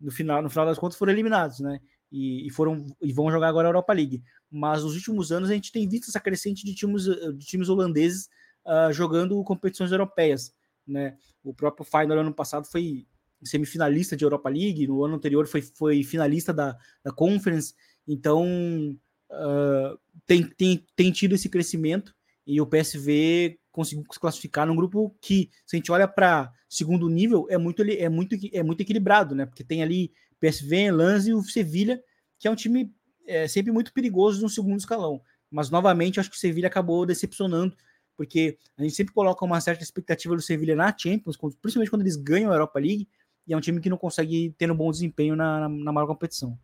No 0.00 0.10
final, 0.10 0.42
no 0.42 0.50
final 0.50 0.66
das 0.66 0.78
contas, 0.78 0.98
foram 0.98 1.12
eliminados, 1.12 1.60
né? 1.60 1.80
E, 2.10 2.46
e, 2.46 2.50
foram 2.50 2.86
e 3.00 3.12
vão 3.12 3.30
jogar 3.30 3.48
agora 3.48 3.68
a 3.68 3.70
Europa 3.70 3.92
League. 3.92 4.22
Mas 4.50 4.84
nos 4.84 4.94
últimos 4.94 5.32
anos 5.32 5.50
a 5.50 5.54
gente 5.54 5.72
tem 5.72 5.88
visto 5.88 6.08
essa 6.08 6.20
crescente 6.20 6.64
de 6.64 6.74
times, 6.74 7.04
de 7.04 7.44
times 7.44 7.68
holandeses 7.68 8.28
uh, 8.64 8.92
jogando 8.92 9.42
competições 9.42 9.90
europeias. 9.90 10.54
Né? 10.86 11.16
O 11.42 11.52
próprio 11.52 11.84
Feyenoord 11.84 12.20
ano 12.20 12.34
passado 12.34 12.66
foi 12.66 13.06
semifinalista 13.42 14.16
de 14.16 14.24
Europa 14.24 14.48
League, 14.48 14.86
no 14.86 15.04
ano 15.04 15.16
anterior 15.16 15.46
foi, 15.46 15.60
foi 15.60 16.02
finalista 16.02 16.52
da, 16.52 16.76
da 17.02 17.12
Conference. 17.12 17.74
Então 18.06 18.96
uh, 19.30 19.98
tem, 20.26 20.46
tem, 20.46 20.86
tem 20.94 21.12
tido 21.12 21.34
esse 21.34 21.48
crescimento 21.48 22.14
e 22.46 22.60
o 22.60 22.66
PSV 22.66 23.58
conseguiu 23.74 24.04
se 24.12 24.20
classificar 24.20 24.64
num 24.68 24.76
grupo 24.76 25.14
que, 25.20 25.50
se 25.66 25.74
a 25.74 25.76
gente 25.76 25.90
olha 25.90 26.06
para 26.06 26.52
segundo 26.68 27.08
nível, 27.08 27.46
é 27.50 27.58
muito, 27.58 27.82
é, 27.82 28.08
muito, 28.08 28.36
é 28.52 28.62
muito 28.62 28.80
equilibrado, 28.80 29.34
né? 29.34 29.44
Porque 29.44 29.64
tem 29.64 29.82
ali 29.82 30.12
PSV, 30.38 30.92
Lans 30.92 31.26
e 31.26 31.34
o 31.34 31.42
Sevilha, 31.42 32.00
que 32.38 32.46
é 32.46 32.50
um 32.50 32.54
time 32.54 32.94
é, 33.26 33.48
sempre 33.48 33.72
muito 33.72 33.92
perigoso 33.92 34.40
no 34.40 34.48
segundo 34.48 34.78
escalão. 34.78 35.20
Mas, 35.50 35.70
novamente, 35.70 36.20
acho 36.20 36.30
que 36.30 36.36
o 36.36 36.38
Sevilha 36.38 36.68
acabou 36.68 37.04
decepcionando, 37.04 37.76
porque 38.16 38.56
a 38.78 38.82
gente 38.82 38.94
sempre 38.94 39.12
coloca 39.12 39.44
uma 39.44 39.60
certa 39.60 39.82
expectativa 39.82 40.36
do 40.36 40.42
Sevilha 40.42 40.76
na 40.76 40.96
Champions, 40.96 41.36
principalmente 41.36 41.90
quando 41.90 42.02
eles 42.02 42.16
ganham 42.16 42.52
a 42.52 42.54
Europa 42.54 42.78
League, 42.78 43.08
e 43.44 43.52
é 43.52 43.56
um 43.56 43.60
time 43.60 43.80
que 43.80 43.90
não 43.90 43.98
consegue 43.98 44.54
ter 44.56 44.70
um 44.70 44.76
bom 44.76 44.90
desempenho 44.90 45.34
na, 45.34 45.60
na, 45.60 45.68
na 45.68 45.92
maior 45.92 46.06
competição. 46.06 46.56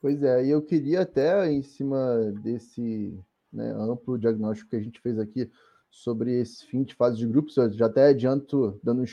Pois 0.00 0.22
é, 0.22 0.46
e 0.46 0.50
eu 0.50 0.62
queria 0.62 1.02
até, 1.02 1.50
em 1.52 1.62
cima 1.62 2.32
desse 2.42 3.22
né, 3.56 3.72
amplo 3.72 4.18
diagnóstico 4.18 4.70
que 4.70 4.76
a 4.76 4.82
gente 4.82 5.00
fez 5.00 5.18
aqui 5.18 5.50
sobre 5.90 6.40
esse 6.40 6.64
fim 6.66 6.82
de 6.82 6.94
fase 6.94 7.16
de 7.16 7.26
grupos, 7.26 7.56
eu 7.56 7.72
já 7.72 7.86
até 7.86 8.08
adianto, 8.08 8.78
dando 8.82 9.00
um 9.00 9.04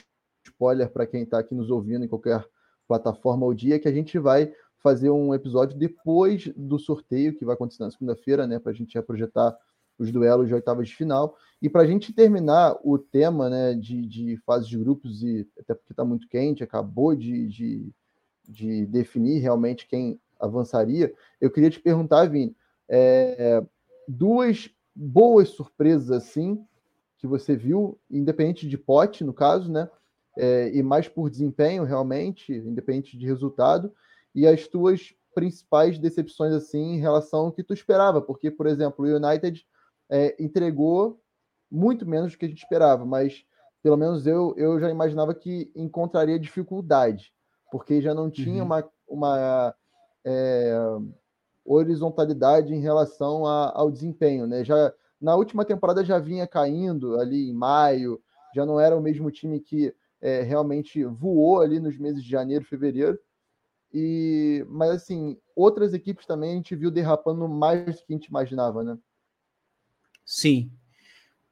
spoiler 0.45 0.89
para 0.89 1.07
quem 1.07 1.23
está 1.23 1.39
aqui 1.39 1.55
nos 1.55 1.69
ouvindo 1.69 2.03
em 2.03 2.07
qualquer 2.07 2.45
plataforma 2.87 3.45
ou 3.45 3.53
dia, 3.53 3.79
que 3.79 3.87
a 3.87 3.93
gente 3.93 4.19
vai 4.19 4.53
fazer 4.79 5.09
um 5.09 5.33
episódio 5.33 5.77
depois 5.77 6.51
do 6.57 6.77
sorteio, 6.77 7.33
que 7.33 7.45
vai 7.45 7.55
acontecer 7.55 7.83
na 7.83 7.91
segunda-feira, 7.91 8.45
né, 8.45 8.59
para 8.59 8.71
a 8.71 8.75
gente 8.75 9.01
projetar 9.03 9.57
os 9.97 10.11
duelos 10.11 10.47
de 10.47 10.53
oitavas 10.53 10.89
de 10.89 10.95
final. 10.95 11.37
E 11.61 11.69
para 11.69 11.83
a 11.83 11.87
gente 11.87 12.11
terminar 12.11 12.77
o 12.83 12.97
tema 12.97 13.49
né, 13.49 13.73
de, 13.73 14.05
de 14.05 14.37
fases 14.45 14.67
de 14.67 14.77
grupos, 14.77 15.23
e 15.23 15.47
até 15.57 15.73
porque 15.73 15.93
está 15.93 16.03
muito 16.03 16.27
quente, 16.27 16.63
acabou 16.63 17.15
de, 17.15 17.47
de, 17.47 17.89
de, 18.47 18.85
definir 18.87 19.39
realmente 19.39 19.87
quem 19.87 20.19
avançaria, 20.37 21.13
eu 21.39 21.49
queria 21.49 21.69
te 21.69 21.79
perguntar, 21.79 22.25
Vini, 22.25 22.53
é, 22.89 23.63
duas 24.07 24.69
boas 24.95 25.49
surpresas 25.49 26.11
assim 26.11 26.63
que 27.17 27.27
você 27.27 27.55
viu, 27.55 27.97
independente 28.11 28.67
de 28.67 28.77
pote, 28.77 29.23
no 29.23 29.33
caso, 29.33 29.71
né? 29.71 29.89
É, 30.37 30.75
e 30.75 30.81
mais 30.81 31.07
por 31.07 31.29
desempenho, 31.29 31.83
realmente, 31.83 32.51
independente 32.51 33.17
de 33.17 33.25
resultado, 33.25 33.93
e 34.33 34.47
as 34.47 34.67
tuas 34.67 35.13
principais 35.33 35.97
decepções 35.97 36.53
assim 36.53 36.95
em 36.95 36.99
relação 36.99 37.45
ao 37.45 37.51
que 37.51 37.63
tu 37.63 37.73
esperava, 37.73 38.21
porque, 38.21 38.51
por 38.51 38.67
exemplo, 38.67 39.05
o 39.05 39.15
United 39.15 39.65
é, 40.09 40.35
entregou 40.43 41.19
muito 41.71 42.05
menos 42.05 42.33
do 42.33 42.37
que 42.37 42.45
a 42.45 42.47
gente 42.47 42.63
esperava, 42.63 43.05
mas 43.05 43.45
pelo 43.81 43.97
menos 43.97 44.25
eu, 44.25 44.53
eu 44.57 44.79
já 44.79 44.89
imaginava 44.89 45.33
que 45.33 45.71
encontraria 45.75 46.39
dificuldade, 46.39 47.33
porque 47.71 48.01
já 48.01 48.13
não 48.13 48.29
tinha 48.29 48.61
uhum. 48.61 48.67
uma, 48.67 48.89
uma 49.07 49.75
é, 50.25 50.75
horizontalidade 51.65 52.73
em 52.73 52.81
relação 52.81 53.45
a, 53.45 53.71
ao 53.73 53.91
desempenho, 53.91 54.45
né? 54.45 54.63
Já 54.63 54.93
na 55.19 55.35
última 55.35 55.63
temporada 55.63 56.03
já 56.03 56.19
vinha 56.19 56.45
caindo 56.45 57.19
ali 57.19 57.49
em 57.49 57.53
maio, 57.53 58.21
já 58.53 58.65
não 58.65 58.79
era 58.79 58.95
o 58.95 59.01
mesmo 59.01 59.31
time 59.31 59.59
que 59.59 59.93
é, 60.21 60.41
realmente 60.41 61.03
voou 61.05 61.61
ali 61.61 61.79
nos 61.79 61.97
meses 61.97 62.23
de 62.23 62.29
janeiro, 62.29 62.65
fevereiro. 62.65 63.17
E, 63.93 64.65
mas 64.69 64.91
assim, 64.91 65.37
outras 65.55 65.93
equipes 65.93 66.25
também 66.25 66.51
a 66.51 66.55
gente 66.55 66.75
viu 66.75 66.89
derrapando 66.89 67.47
mais 67.47 67.97
do 67.97 68.05
que 68.05 68.13
a 68.13 68.15
gente 68.15 68.25
imaginava, 68.25 68.83
né? 68.83 68.97
Sim. 70.25 70.71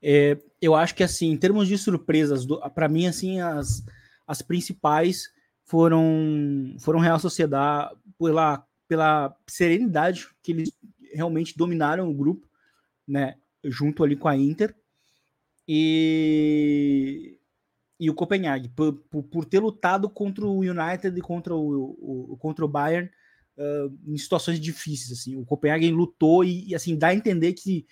É, 0.01 0.37
eu 0.61 0.73
acho 0.73 0.95
que 0.95 1.03
assim, 1.03 1.31
em 1.31 1.37
termos 1.37 1.67
de 1.67 1.77
surpresas, 1.77 2.45
para 2.73 2.89
mim 2.89 3.05
assim 3.05 3.39
as, 3.39 3.83
as 4.25 4.41
principais 4.41 5.29
foram 5.63 6.75
foram 6.79 6.99
Real 6.99 7.19
Sociedade 7.19 7.95
pela 8.17 8.65
pela 8.91 9.33
serenidade 9.47 10.27
que 10.43 10.51
eles 10.51 10.69
realmente 11.13 11.57
dominaram 11.57 12.11
o 12.11 12.13
grupo, 12.13 12.45
né, 13.07 13.37
junto 13.63 14.03
ali 14.03 14.17
com 14.17 14.27
a 14.27 14.35
Inter. 14.35 14.75
E 15.65 17.37
e 17.97 18.09
o 18.09 18.13
Copenhague, 18.13 18.67
por, 18.67 18.93
por, 18.93 19.23
por, 19.23 19.45
ter 19.45 19.59
lutado 19.59 20.09
contra 20.09 20.43
o 20.43 20.59
United 20.59 21.17
e 21.17 21.21
contra 21.21 21.55
o, 21.55 22.31
o 22.33 22.37
contra 22.37 22.65
o 22.65 22.67
Bayern 22.67 23.09
uh, 23.57 23.97
em 24.07 24.17
situações 24.17 24.59
difíceis. 24.59 25.19
Assim. 25.19 25.37
O 25.37 25.45
Copenhague 25.45 25.89
lutou 25.89 26.43
e, 26.43 26.67
e, 26.67 26.75
assim 26.75 26.97
dá 26.97 27.09
a 27.09 27.15
entender 27.15 27.53
que 27.53 27.85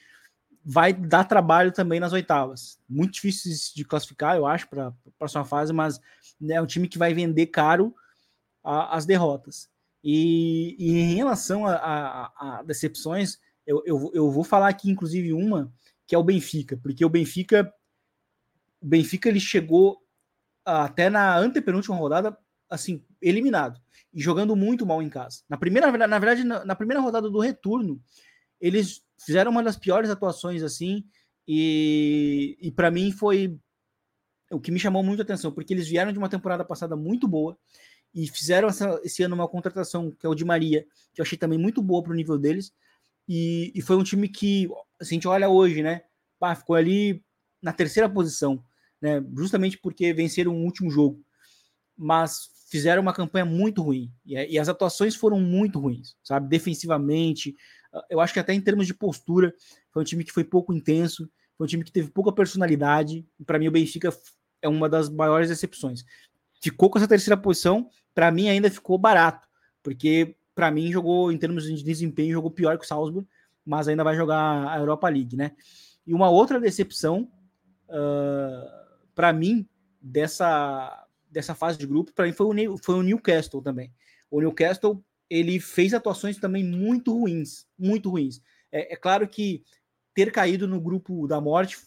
vai 0.65 0.91
dar 0.91 1.23
trabalho 1.23 1.71
também 1.71 1.99
nas 1.99 2.11
oitavas. 2.11 2.77
Muito 2.89 3.13
difícil 3.13 3.51
de 3.73 3.85
classificar, 3.85 4.35
eu 4.35 4.45
acho, 4.45 4.67
para 4.67 4.87
a 4.87 4.93
próxima 5.17 5.45
fase, 5.45 5.71
mas 5.71 6.01
né, 6.41 6.55
é 6.55 6.61
um 6.61 6.65
time 6.65 6.89
que 6.89 6.97
vai 6.97 7.13
vender 7.13 7.45
caro 7.45 7.95
a, 8.61 8.97
as 8.97 9.05
derrotas. 9.05 9.69
E, 10.03 10.75
e, 10.79 10.99
em 10.99 11.15
relação 11.15 11.65
a, 11.65 11.75
a, 11.75 12.59
a 12.59 12.63
decepções, 12.63 13.37
eu, 13.65 13.83
eu, 13.85 14.11
eu 14.13 14.31
vou 14.31 14.43
falar 14.43 14.69
aqui, 14.69 14.89
inclusive, 14.89 15.33
uma 15.33 15.71
que 16.07 16.15
é 16.15 16.17
o 16.17 16.23
Benfica, 16.23 16.75
porque 16.77 17.05
o 17.05 17.09
Benfica 17.09 17.71
o 18.81 18.85
Benfica 18.87 19.29
ele 19.29 19.39
chegou 19.39 20.01
até 20.65 21.09
na 21.09 21.37
antepenúltima 21.37 21.95
rodada 21.95 22.35
assim 22.69 23.03
eliminado 23.21 23.79
e 24.11 24.21
jogando 24.21 24.55
muito 24.55 24.85
mal 24.85 25.01
em 25.01 25.09
casa. 25.09 25.43
Na 25.47 25.57
primeira 25.57 25.91
na 26.07 26.19
verdade 26.19 26.43
na, 26.43 26.65
na 26.65 26.75
primeira 26.75 27.01
rodada 27.01 27.29
do 27.29 27.39
retorno 27.39 28.01
eles 28.59 29.03
fizeram 29.23 29.51
uma 29.51 29.61
das 29.61 29.77
piores 29.77 30.09
atuações 30.09 30.63
assim 30.63 31.05
e, 31.47 32.57
e 32.59 32.71
para 32.71 32.89
mim 32.89 33.11
foi 33.11 33.55
o 34.51 34.59
que 34.59 34.71
me 34.71 34.79
chamou 34.79 35.03
muito 35.03 35.19
a 35.19 35.23
atenção 35.23 35.51
porque 35.51 35.73
eles 35.73 35.87
vieram 35.87 36.11
de 36.11 36.17
uma 36.17 36.29
temporada 36.29 36.65
passada 36.65 36.95
muito 36.95 37.27
boa 37.27 37.55
e 38.13 38.27
fizeram 38.27 38.67
essa, 38.67 38.99
esse 39.03 39.23
ano 39.23 39.35
uma 39.35 39.47
contratação 39.47 40.11
que 40.11 40.25
é 40.25 40.29
o 40.29 40.35
de 40.35 40.45
Maria 40.45 40.85
que 41.13 41.21
eu 41.21 41.23
achei 41.23 41.37
também 41.37 41.59
muito 41.59 41.81
boa 41.81 42.01
para 42.01 42.11
o 42.11 42.15
nível 42.15 42.37
deles 42.37 42.73
e, 43.27 43.71
e, 43.75 43.81
foi 43.81 43.95
um 43.95 44.03
time 44.03 44.27
que 44.27 44.67
assim, 44.99 45.15
a 45.15 45.17
gente 45.17 45.27
olha 45.27 45.49
hoje 45.49 45.83
né 45.83 46.01
pá, 46.39 46.55
ficou 46.55 46.75
ali 46.75 47.23
na 47.61 47.71
terceira 47.71 48.09
posição 48.09 48.63
né? 49.01 49.23
Justamente 49.37 49.77
porque 49.77 50.13
venceram 50.13 50.53
o 50.53 50.63
último 50.63 50.89
jogo, 50.89 51.23
mas 51.97 52.49
fizeram 52.69 53.01
uma 53.01 53.13
campanha 53.13 53.45
muito 53.45 53.81
ruim 53.81 54.11
e, 54.25 54.35
e, 54.35 54.59
as 54.59 54.69
atuações 54.69 55.15
foram 55.15 55.39
muito 55.39 55.79
ruins, 55.79 56.15
sabe? 56.23 56.47
Defensivamente, 56.47 57.55
eu 58.09 58.19
acho 58.19 58.33
que 58.33 58.39
até 58.39 58.53
em 58.53 58.61
termos 58.61 58.85
de 58.85 58.93
postura 58.93 59.53
foi 59.91 60.01
um 60.01 60.05
time 60.05 60.23
que 60.23 60.31
foi 60.31 60.43
pouco 60.43 60.73
intenso, 60.73 61.29
foi 61.57 61.65
um 61.65 61.67
time 61.67 61.83
que 61.83 61.91
teve 61.91 62.09
pouca 62.11 62.31
personalidade. 62.31 63.25
Para 63.45 63.57
mim 63.57 63.67
o 63.67 63.71
Benfica 63.71 64.15
é 64.61 64.67
uma 64.67 64.87
das 64.87 65.09
maiores 65.09 65.49
decepções. 65.49 66.03
Ficou 66.61 66.89
com 66.89 66.97
essa 66.97 67.07
terceira 67.07 67.37
posição, 67.37 67.89
para 68.13 68.31
mim 68.31 68.49
ainda 68.49 68.69
ficou 68.69 68.97
barato, 68.97 69.47
porque 69.81 70.35
para 70.53 70.69
mim 70.69 70.91
jogou 70.91 71.31
em 71.31 71.37
termos 71.37 71.63
de 71.65 71.83
desempenho 71.83 72.33
jogou 72.33 72.51
pior 72.51 72.77
que 72.77 72.83
o 72.83 72.87
Salzburg, 72.87 73.27
mas 73.65 73.87
ainda 73.87 74.03
vai 74.03 74.15
jogar 74.15 74.67
a 74.67 74.77
Europa 74.77 75.07
League, 75.07 75.35
né? 75.35 75.51
E 76.05 76.13
uma 76.13 76.29
outra 76.29 76.59
decepção 76.59 77.31
uh, 77.87 78.79
para 79.13 79.33
mim, 79.33 79.67
dessa, 80.01 81.05
dessa 81.29 81.53
fase 81.53 81.77
de 81.77 81.85
grupo, 81.85 82.13
para 82.13 82.25
mim 82.25 82.33
foi 82.33 82.67
o, 82.67 82.77
foi 82.77 82.95
o 82.95 83.03
Newcastle 83.03 83.61
também. 83.61 83.93
O 84.31 84.39
Newcastle 84.39 85.03
ele 85.29 85.59
fez 85.59 85.93
atuações 85.93 86.37
também 86.37 86.63
muito 86.63 87.17
ruins, 87.17 87.67
muito 87.77 88.09
ruins. 88.09 88.41
É, 88.71 88.93
é 88.93 88.95
claro 88.95 89.27
que 89.27 89.63
ter 90.13 90.31
caído 90.31 90.67
no 90.67 90.81
grupo 90.81 91.27
da 91.27 91.39
morte 91.39 91.77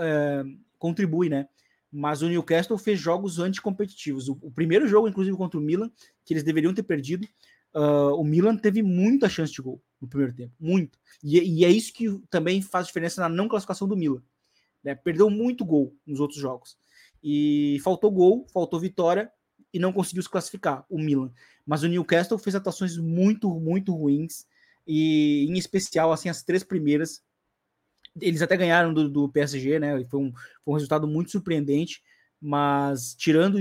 é, 0.00 0.44
contribui, 0.78 1.28
né? 1.28 1.48
Mas 1.92 2.22
o 2.22 2.28
Newcastle 2.28 2.78
fez 2.78 3.00
jogos 3.00 3.38
anticompetitivos. 3.38 4.28
O, 4.28 4.38
o, 4.42 4.50
primeiro 4.50 4.86
jogo, 4.86 5.08
inclusive, 5.08 5.36
contra 5.36 5.58
o 5.58 5.62
Milan, 5.62 5.90
que 6.24 6.32
eles 6.32 6.44
deveriam 6.44 6.72
ter 6.72 6.84
perdido, 6.84 7.26
uh, 7.74 8.14
o 8.14 8.24
Milan 8.24 8.56
teve 8.56 8.82
muita 8.82 9.28
chance 9.28 9.52
de 9.52 9.60
gol 9.60 9.82
no 10.00 10.08
primeiro 10.08 10.32
tempo, 10.34 10.52
muito. 10.58 10.98
E, 11.22 11.38
e, 11.38 11.64
é 11.64 11.68
isso 11.68 11.92
que 11.92 12.08
também 12.30 12.62
faz 12.62 12.86
diferença 12.86 13.20
na 13.20 13.28
não 13.28 13.48
classificação 13.48 13.86
do 13.86 13.96
Milan. 13.96 14.22
Né? 14.82 14.94
Perdeu 14.94 15.28
muito 15.28 15.64
gol 15.64 15.94
nos 16.06 16.20
outros 16.20 16.40
jogos. 16.40 16.78
E 17.22 17.78
faltou 17.84 18.10
gol, 18.10 18.46
faltou 18.52 18.80
vitória 18.80 19.30
e 19.72 19.78
não 19.78 19.92
conseguiu 19.92 20.22
se 20.22 20.28
classificar, 20.28 20.84
o 20.88 20.98
Milan. 20.98 21.30
Mas 21.66 21.82
o 21.82 21.88
Newcastle 21.88 22.38
fez 22.38 22.54
atuações 22.54 22.96
muito, 22.96 23.48
muito 23.60 23.94
ruins. 23.94 24.46
E 24.86 25.46
em 25.48 25.58
especial, 25.58 26.12
assim, 26.12 26.28
as 26.28 26.42
três 26.42 26.64
primeiras. 26.64 27.22
Eles 28.20 28.42
até 28.42 28.56
ganharam 28.56 28.92
do, 28.92 29.08
do 29.08 29.28
PSG, 29.28 29.78
né? 29.78 30.04
Foi 30.04 30.20
um, 30.20 30.32
foi 30.32 30.72
um 30.72 30.74
resultado 30.74 31.06
muito 31.06 31.30
surpreendente. 31.30 32.02
Mas 32.40 33.14
tirando, 33.14 33.58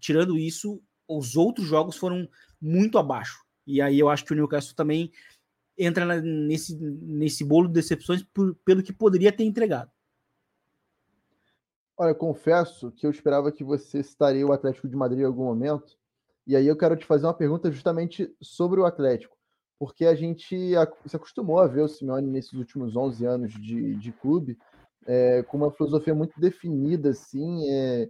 tirando 0.00 0.38
isso, 0.38 0.82
os 1.06 1.36
outros 1.36 1.66
jogos 1.66 1.96
foram 1.96 2.28
muito 2.60 2.98
abaixo. 2.98 3.44
E 3.66 3.80
aí 3.80 3.98
eu 3.98 4.08
acho 4.08 4.24
que 4.24 4.32
o 4.32 4.36
Newcastle 4.36 4.74
também 4.74 5.12
entra 5.76 6.20
nesse, 6.20 6.76
nesse 6.76 7.44
bolo 7.44 7.68
de 7.68 7.74
decepções 7.74 8.22
por, 8.22 8.54
pelo 8.64 8.82
que 8.82 8.92
poderia 8.92 9.32
ter 9.32 9.44
entregado. 9.44 9.90
Olha, 11.96 12.14
confesso 12.14 12.90
que 12.90 13.06
eu 13.06 13.10
esperava 13.10 13.52
que 13.52 13.62
você 13.62 14.02
citaria 14.02 14.46
o 14.46 14.52
Atlético 14.52 14.88
de 14.88 14.96
Madrid 14.96 15.20
em 15.20 15.24
algum 15.24 15.44
momento. 15.44 15.96
E 16.46 16.56
aí 16.56 16.66
eu 16.66 16.76
quero 16.76 16.96
te 16.96 17.06
fazer 17.06 17.26
uma 17.26 17.34
pergunta 17.34 17.70
justamente 17.70 18.34
sobre 18.40 18.80
o 18.80 18.84
Atlético. 18.84 19.36
Porque 19.82 20.06
a 20.06 20.14
gente 20.14 20.56
se 21.06 21.16
acostumou 21.16 21.58
a 21.58 21.66
ver 21.66 21.80
o 21.80 21.88
Simeone 21.88 22.30
nesses 22.30 22.52
últimos 22.52 22.94
11 22.94 23.26
anos 23.26 23.52
de, 23.52 23.96
de 23.96 24.12
clube 24.12 24.56
é, 25.04 25.42
com 25.42 25.56
uma 25.56 25.72
filosofia 25.72 26.14
muito 26.14 26.38
definida, 26.38 27.10
assim, 27.10 27.68
é, 27.68 28.08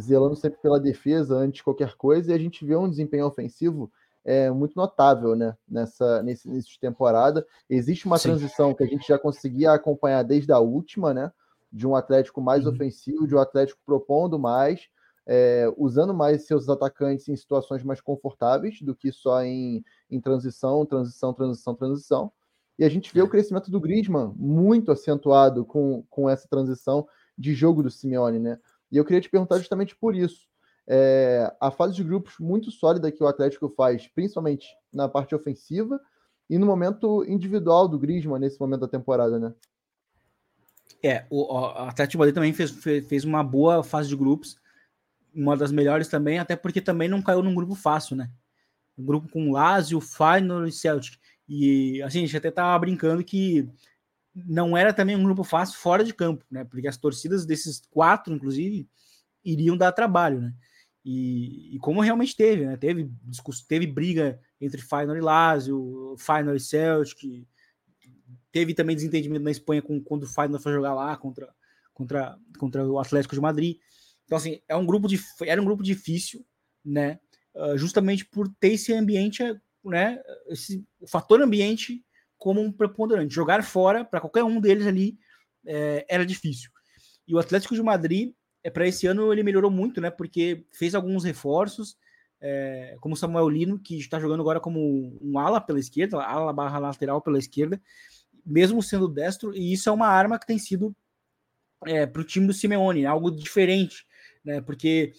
zelando 0.00 0.36
sempre 0.36 0.58
pela 0.62 0.80
defesa 0.80 1.36
antes 1.36 1.56
de 1.56 1.64
qualquer 1.64 1.96
coisa. 1.96 2.30
E 2.30 2.34
a 2.34 2.38
gente 2.38 2.64
vê 2.64 2.74
um 2.74 2.88
desempenho 2.88 3.26
ofensivo 3.26 3.92
é, 4.24 4.50
muito 4.50 4.74
notável 4.74 5.36
né, 5.36 5.54
nessa, 5.68 6.22
nesse 6.22 6.48
início 6.48 6.72
de 6.72 6.80
temporada. 6.80 7.46
Existe 7.68 8.06
uma 8.06 8.16
Sim. 8.16 8.30
transição 8.30 8.72
que 8.72 8.82
a 8.82 8.86
gente 8.86 9.06
já 9.06 9.18
conseguia 9.18 9.72
acompanhar 9.72 10.22
desde 10.22 10.50
a 10.50 10.60
última, 10.60 11.12
né? 11.12 11.30
de 11.70 11.86
um 11.86 11.94
Atlético 11.94 12.40
mais 12.40 12.64
uhum. 12.64 12.72
ofensivo, 12.72 13.26
de 13.26 13.34
um 13.34 13.38
Atlético 13.38 13.82
propondo 13.84 14.38
mais, 14.38 14.88
é, 15.26 15.72
usando 15.76 16.12
mais 16.12 16.46
seus 16.46 16.68
atacantes 16.68 17.28
em 17.28 17.36
situações 17.36 17.82
mais 17.82 18.00
confortáveis 18.00 18.80
do 18.82 18.94
que 18.94 19.12
só 19.12 19.42
em, 19.42 19.84
em 20.12 20.20
transição, 20.20 20.84
transição, 20.84 21.32
transição, 21.32 21.74
transição. 21.74 22.32
E 22.78 22.84
a 22.84 22.88
gente 22.88 23.12
vê 23.12 23.20
é. 23.20 23.22
o 23.24 23.28
crescimento 23.28 23.70
do 23.70 23.80
Griezmann 23.80 24.34
muito 24.36 24.92
acentuado 24.92 25.64
com, 25.64 26.04
com 26.10 26.28
essa 26.28 26.46
transição 26.48 27.06
de 27.36 27.54
jogo 27.54 27.82
do 27.82 27.90
Simeone, 27.90 28.38
né? 28.38 28.58
E 28.90 28.96
eu 28.96 29.04
queria 29.04 29.20
te 29.20 29.30
perguntar 29.30 29.58
justamente 29.58 29.96
por 29.96 30.14
isso. 30.14 30.46
É, 30.86 31.50
a 31.60 31.70
fase 31.70 31.94
de 31.94 32.04
grupos 32.04 32.34
muito 32.38 32.70
sólida 32.70 33.10
que 33.10 33.22
o 33.22 33.26
Atlético 33.26 33.68
faz, 33.70 34.06
principalmente 34.08 34.66
na 34.92 35.08
parte 35.08 35.34
ofensiva 35.34 36.00
e 36.50 36.58
no 36.58 36.66
momento 36.66 37.24
individual 37.24 37.88
do 37.88 37.98
Griezmann 37.98 38.40
nesse 38.40 38.60
momento 38.60 38.80
da 38.80 38.88
temporada, 38.88 39.38
né? 39.38 39.54
É, 41.02 41.24
o, 41.30 41.52
o 41.52 41.66
Atlético 41.66 42.18
Madrid 42.18 42.34
também 42.34 42.52
fez, 42.52 42.70
fez 42.70 43.24
uma 43.24 43.42
boa 43.42 43.82
fase 43.82 44.08
de 44.08 44.16
grupos, 44.16 44.56
uma 45.34 45.56
das 45.56 45.72
melhores 45.72 46.08
também, 46.08 46.38
até 46.38 46.54
porque 46.54 46.80
também 46.80 47.08
não 47.08 47.22
caiu 47.22 47.42
num 47.42 47.54
grupo 47.54 47.74
fácil, 47.74 48.16
né? 48.16 48.30
Um 48.96 49.04
grupo 49.04 49.28
com 49.28 49.52
Lazio, 49.52 50.00
Feyenoord 50.00 50.68
e 50.68 50.72
Celtic. 50.72 51.18
E 51.48 52.02
assim, 52.02 52.18
a 52.18 52.22
gente 52.22 52.36
até 52.36 52.50
tava 52.50 52.78
brincando 52.78 53.24
que 53.24 53.68
não 54.34 54.76
era 54.76 54.92
também 54.92 55.16
um 55.16 55.22
grupo 55.22 55.44
fácil 55.44 55.78
fora 55.78 56.04
de 56.04 56.14
campo, 56.14 56.44
né? 56.50 56.64
Porque 56.64 56.88
as 56.88 56.96
torcidas 56.96 57.44
desses 57.44 57.82
quatro, 57.90 58.32
inclusive, 58.32 58.88
iriam 59.44 59.76
dar 59.76 59.92
trabalho, 59.92 60.40
né? 60.40 60.54
E, 61.04 61.74
e 61.74 61.78
como 61.78 62.00
realmente 62.00 62.36
teve, 62.36 62.64
né? 62.64 62.76
Teve, 62.76 63.10
teve 63.68 63.86
briga 63.86 64.40
entre 64.60 64.80
Feyenoord 64.80 65.20
e 65.20 65.24
Lazio, 65.24 66.14
Feyenoord 66.18 66.62
e 66.62 66.64
Celtic, 66.64 67.46
teve 68.52 68.74
também 68.74 68.94
desentendimento 68.94 69.44
na 69.44 69.50
Espanha 69.50 69.82
com, 69.82 70.00
quando 70.00 70.22
o 70.22 70.28
Feyenoord 70.28 70.62
foi 70.62 70.72
jogar 70.72 70.94
lá 70.94 71.16
contra, 71.16 71.52
contra, 71.92 72.38
contra 72.58 72.86
o 72.86 72.98
Atlético 72.98 73.34
de 73.34 73.40
Madrid. 73.40 73.78
Então, 74.24 74.38
assim, 74.38 74.60
é 74.68 74.76
um 74.76 74.86
grupo 74.86 75.08
de, 75.08 75.20
era 75.42 75.60
um 75.60 75.64
grupo 75.64 75.82
difícil, 75.82 76.46
né? 76.84 77.18
Uh, 77.54 77.76
justamente 77.76 78.24
por 78.24 78.48
ter 78.58 78.72
esse 78.72 78.92
ambiente, 78.94 79.42
né? 79.84 80.20
Esse, 80.48 80.84
fator 81.06 81.42
ambiente 81.42 82.02
como 82.38 82.60
um 82.60 82.72
preponderante. 82.72 83.34
Jogar 83.34 83.62
fora, 83.62 84.04
para 84.04 84.20
qualquer 84.20 84.42
um 84.42 84.60
deles 84.60 84.86
ali, 84.86 85.16
é, 85.64 86.04
era 86.08 86.26
difícil. 86.26 86.70
E 87.26 87.34
o 87.34 87.38
Atlético 87.38 87.74
de 87.74 87.82
Madrid, 87.82 88.32
é, 88.64 88.70
para 88.70 88.86
esse 88.86 89.06
ano, 89.06 89.32
ele 89.32 89.44
melhorou 89.44 89.70
muito, 89.70 90.00
né? 90.00 90.10
Porque 90.10 90.66
fez 90.72 90.94
alguns 90.94 91.24
reforços, 91.24 91.96
é, 92.40 92.96
como 93.00 93.16
Samuel 93.16 93.48
Lino, 93.48 93.78
que 93.78 93.96
está 93.96 94.18
jogando 94.18 94.40
agora 94.40 94.58
como 94.58 95.16
um 95.22 95.38
ala 95.38 95.60
pela 95.60 95.78
esquerda, 95.78 96.20
ala 96.20 96.52
barra 96.52 96.80
lateral 96.80 97.22
pela 97.22 97.38
esquerda, 97.38 97.80
mesmo 98.44 98.82
sendo 98.82 99.06
destro, 99.06 99.54
e 99.56 99.72
isso 99.72 99.88
é 99.88 99.92
uma 99.92 100.08
arma 100.08 100.38
que 100.38 100.46
tem 100.46 100.58
sido 100.58 100.94
é, 101.86 102.06
para 102.06 102.22
o 102.22 102.24
time 102.24 102.46
do 102.46 102.52
Simeone, 102.52 103.06
algo 103.06 103.30
diferente, 103.30 104.04
né? 104.44 104.60
Porque 104.60 105.12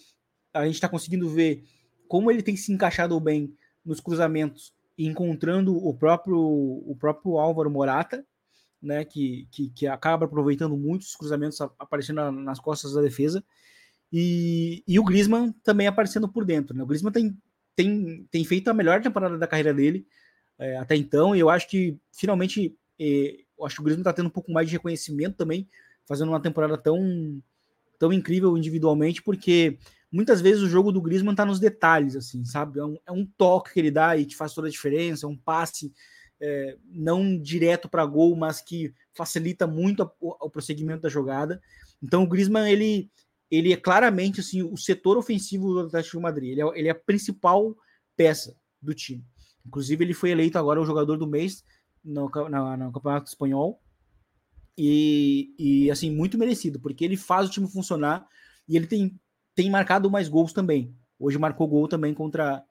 a 0.52 0.66
gente 0.66 0.74
está 0.74 0.88
conseguindo 0.88 1.28
ver 1.28 1.64
como 2.08 2.30
ele 2.30 2.42
tem 2.42 2.56
se 2.56 2.72
encaixado 2.72 3.18
bem 3.20 3.54
nos 3.84 4.00
cruzamentos 4.00 4.72
encontrando 4.96 5.76
o 5.76 5.92
próprio 5.92 6.38
o 6.38 6.96
próprio 6.98 7.38
Álvaro 7.38 7.70
Morata, 7.70 8.24
né, 8.80 9.04
que, 9.04 9.48
que, 9.50 9.70
que 9.70 9.86
acaba 9.86 10.26
aproveitando 10.26 10.76
muitos 10.76 11.16
cruzamentos 11.16 11.60
aparecendo 11.60 12.30
nas 12.30 12.60
costas 12.60 12.92
da 12.92 13.00
defesa, 13.00 13.42
e, 14.12 14.84
e 14.86 14.98
o 15.00 15.04
Griezmann 15.04 15.52
também 15.64 15.86
aparecendo 15.86 16.28
por 16.28 16.44
dentro. 16.44 16.76
Né? 16.76 16.82
O 16.82 16.86
Griezmann 16.86 17.12
tem, 17.12 17.36
tem, 17.74 18.28
tem 18.30 18.44
feito 18.44 18.68
a 18.68 18.74
melhor 18.74 19.02
temporada 19.02 19.38
da 19.38 19.46
carreira 19.46 19.74
dele 19.74 20.06
é, 20.58 20.76
até 20.76 20.94
então, 20.94 21.34
e 21.34 21.40
eu 21.40 21.50
acho 21.50 21.68
que 21.68 21.98
finalmente 22.12 22.76
é, 23.00 23.38
acho 23.64 23.76
que 23.76 23.80
o 23.80 23.84
Griezmann 23.84 24.02
está 24.02 24.12
tendo 24.12 24.26
um 24.26 24.30
pouco 24.30 24.52
mais 24.52 24.68
de 24.68 24.74
reconhecimento 24.74 25.36
também, 25.36 25.68
fazendo 26.06 26.28
uma 26.28 26.40
temporada 26.40 26.76
tão, 26.76 27.42
tão 27.98 28.12
incrível 28.12 28.56
individualmente, 28.56 29.22
porque 29.22 29.78
muitas 30.14 30.40
vezes 30.40 30.62
o 30.62 30.68
jogo 30.68 30.92
do 30.92 31.02
Griezmann 31.02 31.32
está 31.32 31.44
nos 31.44 31.58
detalhes, 31.58 32.14
assim, 32.14 32.44
sabe? 32.44 32.78
É 32.78 32.84
um, 32.84 32.96
é 33.04 33.12
um, 33.12 33.26
toque 33.26 33.72
que 33.72 33.80
ele 33.80 33.90
dá 33.90 34.16
e 34.16 34.24
que 34.24 34.36
faz 34.36 34.54
toda 34.54 34.68
a 34.68 34.70
diferença, 34.70 35.26
é 35.26 35.28
um 35.28 35.36
passe 35.36 35.92
é, 36.40 36.78
não 36.86 37.36
direto 37.36 37.88
para 37.88 38.06
gol, 38.06 38.36
mas 38.36 38.60
que 38.60 38.94
facilita 39.12 39.66
muito 39.66 40.04
a, 40.04 40.12
o, 40.20 40.46
o, 40.46 40.50
prosseguimento 40.50 41.02
da 41.02 41.08
jogada. 41.08 41.60
Então 42.00 42.22
o 42.22 42.28
Griezmann, 42.28 42.70
ele, 42.70 43.10
ele 43.50 43.72
é 43.72 43.76
claramente 43.76 44.38
assim, 44.38 44.62
o 44.62 44.76
setor 44.76 45.16
ofensivo 45.16 45.72
do 45.72 45.80
Atlético 45.80 46.18
de 46.18 46.22
Madrid, 46.22 46.50
ele 46.52 46.62
é, 46.62 46.78
ele 46.78 46.88
é 46.88 46.92
a 46.92 46.94
principal 46.94 47.76
peça 48.16 48.56
do 48.80 48.94
time. 48.94 49.24
Inclusive, 49.66 50.04
ele 50.04 50.14
foi 50.14 50.30
eleito 50.30 50.58
agora 50.58 50.80
o 50.80 50.86
jogador 50.86 51.16
do 51.16 51.26
mês 51.26 51.64
no, 52.04 52.28
no, 52.28 52.76
no 52.76 52.92
Campeonato 52.92 53.28
Espanhol. 53.28 53.80
E, 54.76 55.54
e, 55.58 55.90
assim, 55.90 56.10
muito 56.10 56.36
merecido, 56.36 56.78
porque 56.78 57.04
ele 57.04 57.16
faz 57.16 57.48
o 57.48 57.50
time 57.50 57.68
funcionar 57.68 58.26
e 58.68 58.76
ele 58.76 58.86
tem 58.86 59.18
tem 59.54 59.70
marcado 59.70 60.10
mais 60.10 60.28
gols 60.28 60.52
também. 60.52 60.94
Hoje 61.18 61.38
marcou 61.38 61.68
gol 61.68 61.88
também 61.88 62.12
contra 62.12 62.62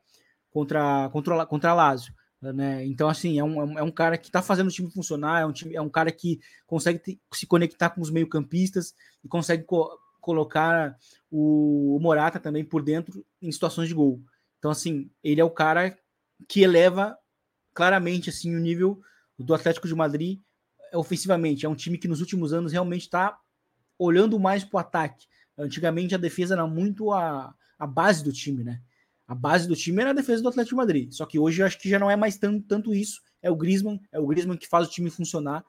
contra 0.51 1.09
contra, 1.09 1.45
contra 1.45 1.73
Lazio. 1.73 2.13
Né? 2.51 2.85
Então, 2.85 3.07
assim, 3.07 3.39
é 3.39 3.43
um, 3.43 3.79
é 3.79 3.83
um 3.83 3.91
cara 3.91 4.17
que 4.17 4.27
está 4.27 4.41
fazendo 4.41 4.67
o 4.67 4.71
time 4.71 4.91
funcionar, 4.91 5.41
é 5.41 5.45
um, 5.45 5.53
time, 5.53 5.75
é 5.75 5.81
um 5.81 5.89
cara 5.89 6.11
que 6.11 6.41
consegue 6.67 6.99
te, 6.99 7.21
se 7.33 7.47
conectar 7.47 7.89
com 7.89 8.01
os 8.01 8.09
meio-campistas 8.09 8.93
e 9.23 9.27
consegue 9.27 9.63
co 9.63 9.97
colocar 10.19 10.97
o, 11.29 11.97
o, 11.97 11.99
Morata 11.99 12.39
também 12.39 12.63
por 12.63 12.81
dentro 12.81 13.25
em 13.41 13.51
situações 13.51 13.89
de 13.89 13.93
gol. 13.93 14.21
Então, 14.57 14.71
assim, 14.71 15.11
ele 15.21 15.41
é 15.41 15.43
o 15.43 15.49
cara 15.49 15.97
que 16.47 16.61
eleva 16.61 17.17
claramente 17.73 18.29
assim 18.29 18.55
o 18.55 18.59
nível 18.59 19.01
do 19.37 19.53
Atlético 19.53 19.87
de 19.87 19.95
Madrid 19.95 20.39
ofensivamente. 20.93 21.65
É 21.65 21.69
um 21.69 21.75
time 21.75 21.97
que 21.97 22.07
nos 22.07 22.21
últimos 22.21 22.53
anos 22.53 22.71
realmente 22.71 23.01
está 23.01 23.37
olhando 23.99 24.39
mais 24.39 24.63
para 24.63 24.77
o 24.77 24.79
ataque, 24.79 25.25
Antigamente 25.57 26.15
a 26.15 26.17
defesa 26.17 26.55
era 26.55 26.65
muito 26.65 27.11
a, 27.11 27.53
a 27.77 27.87
base 27.87 28.23
do 28.23 28.31
time, 28.31 28.63
né? 28.63 28.81
A 29.27 29.35
base 29.35 29.67
do 29.67 29.75
time 29.75 30.01
era 30.01 30.11
a 30.11 30.13
defesa 30.13 30.41
do 30.41 30.49
Atlético 30.49 30.75
de 30.75 30.77
Madrid. 30.77 31.11
Só 31.11 31.25
que 31.25 31.39
hoje 31.39 31.61
eu 31.61 31.65
acho 31.65 31.79
que 31.79 31.89
já 31.89 31.97
não 31.97 32.09
é 32.09 32.15
mais 32.15 32.37
tanto, 32.37 32.65
tanto 32.67 32.93
isso. 32.93 33.21
É 33.41 33.49
o 33.49 33.55
Griezmann, 33.55 33.99
é 34.11 34.19
o 34.19 34.27
Griezmann 34.27 34.57
que 34.57 34.67
faz 34.67 34.87
o 34.87 34.91
time 34.91 35.09
funcionar. 35.09 35.63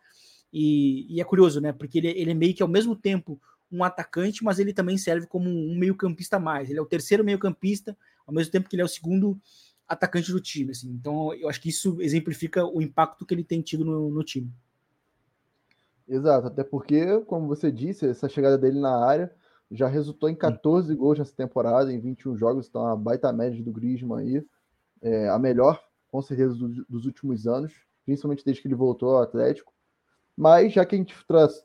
E, 0.53 1.07
e 1.09 1.21
é 1.21 1.25
curioso, 1.25 1.61
né? 1.61 1.73
Porque 1.73 1.99
ele, 1.99 2.09
ele 2.09 2.31
é 2.31 2.35
meio 2.35 2.55
que 2.55 2.63
ao 2.63 2.69
mesmo 2.69 2.97
tempo 2.97 3.41
um 3.71 3.83
atacante, 3.83 4.45
mas 4.45 4.59
ele 4.59 4.73
também 4.73 4.97
serve 4.97 5.27
como 5.27 5.49
um 5.49 5.77
meio-campista 5.77 6.39
mais. 6.39 6.71
Ele 6.71 6.79
é 6.79 6.83
o 6.83 6.87
terceiro 6.87 7.25
meio-campista, 7.25 7.97
ao 8.27 8.33
mesmo 8.33 8.53
tempo 8.53 8.69
que 8.69 8.77
ele 8.77 8.83
é 8.83 8.85
o 8.85 8.89
segundo 8.89 9.41
atacante 9.89 10.31
do 10.31 10.41
time. 10.41 10.71
Assim. 10.71 10.91
Então, 10.91 11.35
eu 11.35 11.49
acho 11.49 11.61
que 11.61 11.69
isso 11.69 12.01
exemplifica 12.01 12.65
o 12.65 12.81
impacto 12.81 13.27
que 13.27 13.35
ele 13.35 13.45
tem 13.45 13.61
tido 13.61 13.85
no, 13.85 14.11
no 14.11 14.23
time. 14.23 14.51
Exato, 16.07 16.49
até 16.49 16.63
porque, 16.63 17.21
como 17.21 17.49
você 17.49 17.73
disse, 17.73 18.07
essa 18.07 18.29
chegada 18.29 18.59
dele 18.59 18.79
na 18.79 19.05
área 19.05 19.35
já 19.71 19.89
resultou 19.89 20.29
em 20.29 20.35
14 20.35 20.95
gols 20.95 21.19
nessa 21.19 21.35
temporada, 21.35 21.93
em 21.93 22.01
21 22.01 22.37
jogos, 22.37 22.69
então 22.69 22.87
a 22.87 22.97
baita 22.97 23.33
média 23.33 23.63
do 23.63 23.73
Griezmann 23.73 24.21
aí, 24.21 24.47
é 25.03 25.29
a 25.29 25.39
melhor, 25.39 25.83
com 26.11 26.23
certeza, 26.23 26.55
do, 26.55 26.85
dos 26.87 27.07
últimos 27.07 27.47
anos, 27.47 27.73
principalmente 28.05 28.45
desde 28.45 28.63
que 28.63 28.69
ele 28.69 28.75
voltou 28.75 29.17
ao 29.17 29.23
Atlético. 29.23 29.73
Mas 30.37 30.73
já 30.73 30.85
que 30.85 30.95
a 30.95 30.99
gente, 30.99 31.15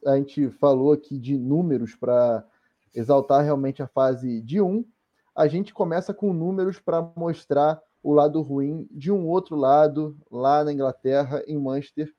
a 0.06 0.16
gente 0.18 0.50
falou 0.52 0.94
aqui 0.94 1.18
de 1.18 1.38
números 1.38 1.96
para 1.96 2.46
exaltar 2.94 3.44
realmente 3.44 3.82
a 3.82 3.88
fase 3.88 4.42
de 4.42 4.62
um, 4.62 4.86
a 5.36 5.48
gente 5.48 5.74
começa 5.74 6.14
com 6.14 6.34
números 6.34 6.80
para 6.80 7.02
mostrar 7.16 7.82
o 8.04 8.14
lado 8.14 8.42
ruim 8.42 8.88
de 8.92 9.12
um 9.12 9.28
outro 9.28 9.56
lado, 9.56 10.18
lá 10.32 10.64
na 10.64 10.74
Inglaterra, 10.74 11.44
em 11.48 11.58
Manchester. 11.58 12.14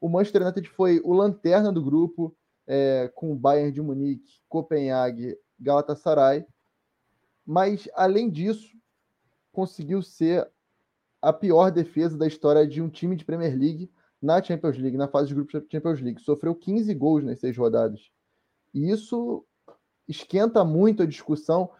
O 0.00 0.08
Manchester 0.08 0.42
United 0.42 0.68
foi 0.70 1.00
o 1.04 1.12
lanterna 1.12 1.72
do 1.72 1.82
grupo, 1.82 2.34
é, 2.66 3.10
com 3.14 3.32
o 3.32 3.36
Bayern 3.36 3.72
de 3.72 3.80
Munique, 3.80 4.40
Copenhague, 4.48 5.38
Galatasaray. 5.58 6.44
Mas, 7.44 7.88
além 7.94 8.30
disso, 8.30 8.76
conseguiu 9.52 10.02
ser 10.02 10.48
a 11.22 11.32
pior 11.32 11.70
defesa 11.70 12.16
da 12.16 12.26
história 12.26 12.66
de 12.66 12.82
um 12.82 12.88
time 12.88 13.16
de 13.16 13.24
Premier 13.24 13.56
League 13.56 13.90
na 14.20 14.42
Champions 14.42 14.76
League, 14.76 14.96
na 14.96 15.08
fase 15.08 15.28
de 15.28 15.34
grupos 15.34 15.54
da 15.54 15.66
Champions 15.70 16.00
League. 16.00 16.20
Sofreu 16.20 16.54
15 16.54 16.92
gols 16.94 17.24
nas 17.24 17.40
seis 17.40 17.56
rodadas. 17.56 18.10
E 18.74 18.90
isso 18.90 19.44
esquenta 20.08 20.64
muito 20.64 21.02
a 21.02 21.06
discussão 21.06 21.70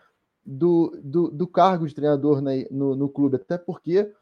do, 0.45 0.97
do, 1.03 1.31
do 1.31 1.47
cargo 1.47 1.87
de 1.87 1.95
treinador 1.95 2.41
no, 2.71 2.95
no 2.95 3.09
clube, 3.09 3.37
até 3.37 3.59
porque 3.59 4.13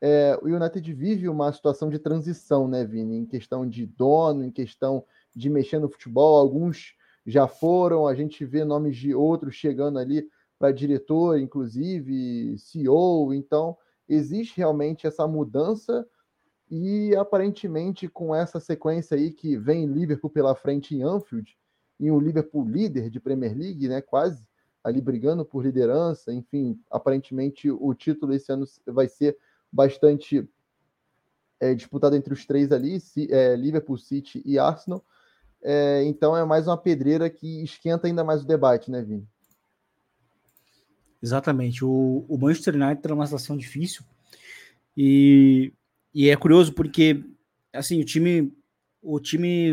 é, 0.00 0.38
o 0.42 0.46
United 0.46 0.92
vive 0.92 1.28
uma 1.28 1.52
situação 1.52 1.88
de 1.88 1.98
transição, 1.98 2.66
né, 2.68 2.84
Vini? 2.84 3.16
Em 3.16 3.26
questão 3.26 3.66
de 3.68 3.86
dono, 3.86 4.44
em 4.44 4.50
questão 4.50 5.04
de 5.34 5.50
mexer 5.50 5.78
no 5.78 5.88
futebol, 5.88 6.38
alguns 6.38 6.94
já 7.26 7.48
foram, 7.48 8.06
a 8.06 8.14
gente 8.14 8.44
vê 8.44 8.64
nomes 8.64 8.96
de 8.96 9.14
outros 9.14 9.54
chegando 9.54 9.98
ali 9.98 10.28
para 10.58 10.72
diretor, 10.72 11.38
inclusive 11.38 12.56
CEO, 12.58 13.32
então 13.32 13.76
existe 14.08 14.56
realmente 14.56 15.06
essa 15.06 15.26
mudança 15.26 16.06
e 16.70 17.14
aparentemente 17.16 18.08
com 18.08 18.34
essa 18.34 18.60
sequência 18.60 19.16
aí 19.16 19.30
que 19.30 19.56
vem 19.56 19.86
Liverpool 19.86 20.30
pela 20.30 20.54
frente 20.54 20.94
em 20.94 21.02
Anfield 21.02 21.56
e 21.98 22.10
um 22.10 22.18
Liverpool 22.18 22.68
líder 22.68 23.10
de 23.10 23.20
Premier 23.20 23.56
League, 23.56 23.88
né, 23.88 24.00
quase 24.00 24.46
ali 24.82 25.00
brigando 25.00 25.44
por 25.44 25.64
liderança, 25.64 26.32
enfim, 26.32 26.78
aparentemente 26.90 27.70
o 27.70 27.94
título 27.94 28.34
esse 28.34 28.52
ano 28.52 28.66
vai 28.86 29.08
ser 29.08 29.36
bastante 29.72 30.46
é, 31.58 31.74
disputado 31.74 32.14
entre 32.14 32.34
os 32.34 32.44
três 32.44 32.70
ali, 32.70 32.98
é, 33.30 33.56
Liverpool, 33.56 33.96
City 33.96 34.42
e 34.44 34.58
Arsenal. 34.58 35.02
É, 35.66 36.04
então 36.04 36.36
é 36.36 36.44
mais 36.44 36.66
uma 36.66 36.76
pedreira 36.76 37.30
que 37.30 37.62
esquenta 37.62 38.06
ainda 38.06 38.22
mais 38.22 38.42
o 38.42 38.46
debate, 38.46 38.90
né, 38.90 39.00
Vini? 39.02 39.26
Exatamente. 41.22 41.82
O, 41.82 42.26
o 42.28 42.36
Manchester 42.36 42.74
United 42.74 42.98
está 42.98 43.08
numa 43.08 43.24
situação 43.24 43.56
difícil 43.56 44.04
e, 44.94 45.72
e 46.14 46.28
é 46.28 46.36
curioso 46.36 46.74
porque 46.74 47.24
assim 47.72 47.98
o 47.98 48.04
time 48.04 48.54
o 49.02 49.18
time 49.18 49.72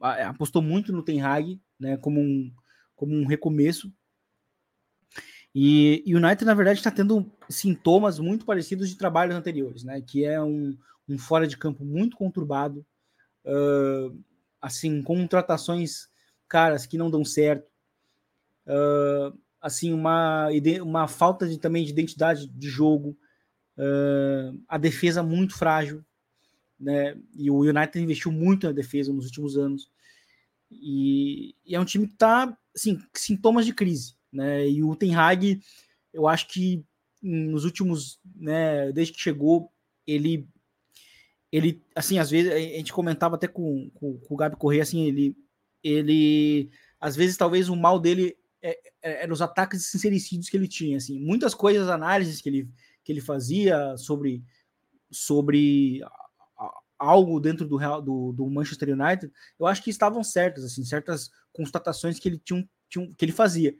apostou 0.00 0.62
muito 0.62 0.92
no 0.92 1.02
Ten 1.02 1.20
Hag, 1.20 1.60
né, 1.78 1.96
como 1.96 2.20
um 2.20 2.52
como 2.94 3.14
um 3.16 3.26
recomeço. 3.26 3.92
E 5.52 6.04
o 6.06 6.18
United 6.18 6.44
na 6.44 6.54
verdade 6.54 6.78
está 6.78 6.90
tendo 6.90 7.30
sintomas 7.48 8.20
muito 8.20 8.46
parecidos 8.46 8.88
de 8.88 8.96
trabalhos 8.96 9.34
anteriores, 9.34 9.82
né, 9.82 10.00
que 10.00 10.24
é 10.24 10.40
um, 10.40 10.78
um 11.08 11.18
fora 11.18 11.48
de 11.48 11.56
campo 11.56 11.84
muito 11.84 12.16
conturbado. 12.16 12.86
Uh, 13.44 14.16
assim, 14.62 15.02
contratações 15.02 16.08
caras 16.48 16.86
que 16.86 16.96
não 16.96 17.10
dão 17.10 17.24
certo, 17.24 17.68
uh, 18.66 19.36
assim, 19.60 19.92
uma, 19.92 20.48
uma 20.82 21.08
falta 21.08 21.48
de, 21.48 21.58
também 21.58 21.84
de 21.84 21.90
identidade 21.90 22.46
de 22.46 22.68
jogo, 22.68 23.16
uh, 23.76 24.58
a 24.68 24.78
defesa 24.78 25.22
muito 25.22 25.56
frágil, 25.56 26.04
né? 26.78 27.16
E 27.34 27.50
o 27.50 27.60
United 27.60 28.00
investiu 28.00 28.30
muito 28.32 28.66
na 28.66 28.72
defesa 28.72 29.12
nos 29.12 29.26
últimos 29.26 29.56
anos. 29.56 29.90
E, 30.70 31.54
e 31.64 31.74
é 31.74 31.80
um 31.80 31.84
time 31.84 32.06
que 32.06 32.14
está, 32.14 32.56
assim, 32.74 33.00
sintomas 33.14 33.66
de 33.66 33.72
crise, 33.72 34.14
né? 34.32 34.68
E 34.68 34.82
o 34.82 34.94
Ten 34.96 35.14
Hag, 35.14 35.60
eu 36.12 36.26
acho 36.26 36.48
que 36.48 36.84
nos 37.22 37.64
últimos, 37.64 38.18
né, 38.34 38.90
desde 38.90 39.14
que 39.14 39.20
chegou, 39.20 39.70
ele 40.04 40.48
ele, 41.52 41.84
assim, 41.94 42.18
às 42.18 42.30
vezes, 42.30 42.50
a 42.50 42.58
gente 42.58 42.94
comentava 42.94 43.36
até 43.36 43.46
com, 43.46 43.90
com, 43.90 44.16
com 44.18 44.34
o 44.34 44.36
Gabi 44.36 44.56
Correia, 44.56 44.82
assim, 44.82 45.04
ele, 45.04 45.36
ele, 45.84 46.70
às 46.98 47.14
vezes, 47.14 47.36
talvez 47.36 47.68
o 47.68 47.76
mal 47.76 48.00
dele 48.00 48.34
é, 48.62 48.70
é, 49.02 49.24
é 49.24 49.26
nos 49.26 49.42
ataques 49.42 49.84
sincericídios 49.86 50.48
que 50.48 50.56
ele 50.56 50.66
tinha, 50.66 50.96
assim, 50.96 51.20
muitas 51.20 51.54
coisas, 51.54 51.90
análises 51.90 52.40
que 52.40 52.48
ele, 52.48 52.68
que 53.04 53.12
ele 53.12 53.20
fazia 53.20 53.94
sobre, 53.98 54.42
sobre 55.10 56.00
algo 56.98 57.38
dentro 57.38 57.68
do, 57.68 57.78
do, 58.00 58.32
do 58.32 58.46
Manchester 58.48 58.88
United, 58.98 59.30
eu 59.60 59.66
acho 59.66 59.82
que 59.82 59.90
estavam 59.90 60.24
certas, 60.24 60.64
assim, 60.64 60.84
certas 60.84 61.30
constatações 61.52 62.18
que 62.18 62.30
ele 62.30 62.38
tinha, 62.38 62.66
tinha, 62.88 63.12
que 63.14 63.24
ele 63.24 63.32
fazia. 63.32 63.76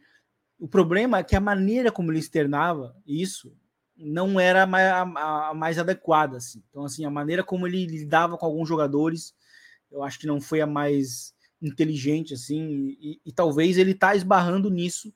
O 0.58 0.68
problema 0.68 1.18
é 1.18 1.24
que 1.24 1.34
a 1.34 1.40
maneira 1.40 1.90
como 1.90 2.12
ele 2.12 2.18
externava 2.18 2.94
isso 3.06 3.56
não 4.02 4.40
era 4.40 4.64
a, 4.64 5.54
mais 5.54 5.78
adequada. 5.78 6.38
Assim. 6.38 6.62
Então, 6.68 6.84
assim, 6.84 7.04
a 7.04 7.10
maneira 7.10 7.44
como 7.44 7.66
ele 7.66 7.86
lidava 7.86 8.36
com 8.36 8.44
alguns 8.44 8.68
jogadores, 8.68 9.34
eu 9.90 10.02
acho 10.02 10.18
que 10.18 10.26
não 10.26 10.40
foi 10.40 10.60
a 10.60 10.66
mais 10.66 11.32
inteligente, 11.60 12.34
assim, 12.34 12.96
e, 13.00 13.20
e 13.24 13.32
talvez 13.32 13.78
ele 13.78 13.94
tá 13.94 14.16
esbarrando 14.16 14.68
nisso 14.68 15.14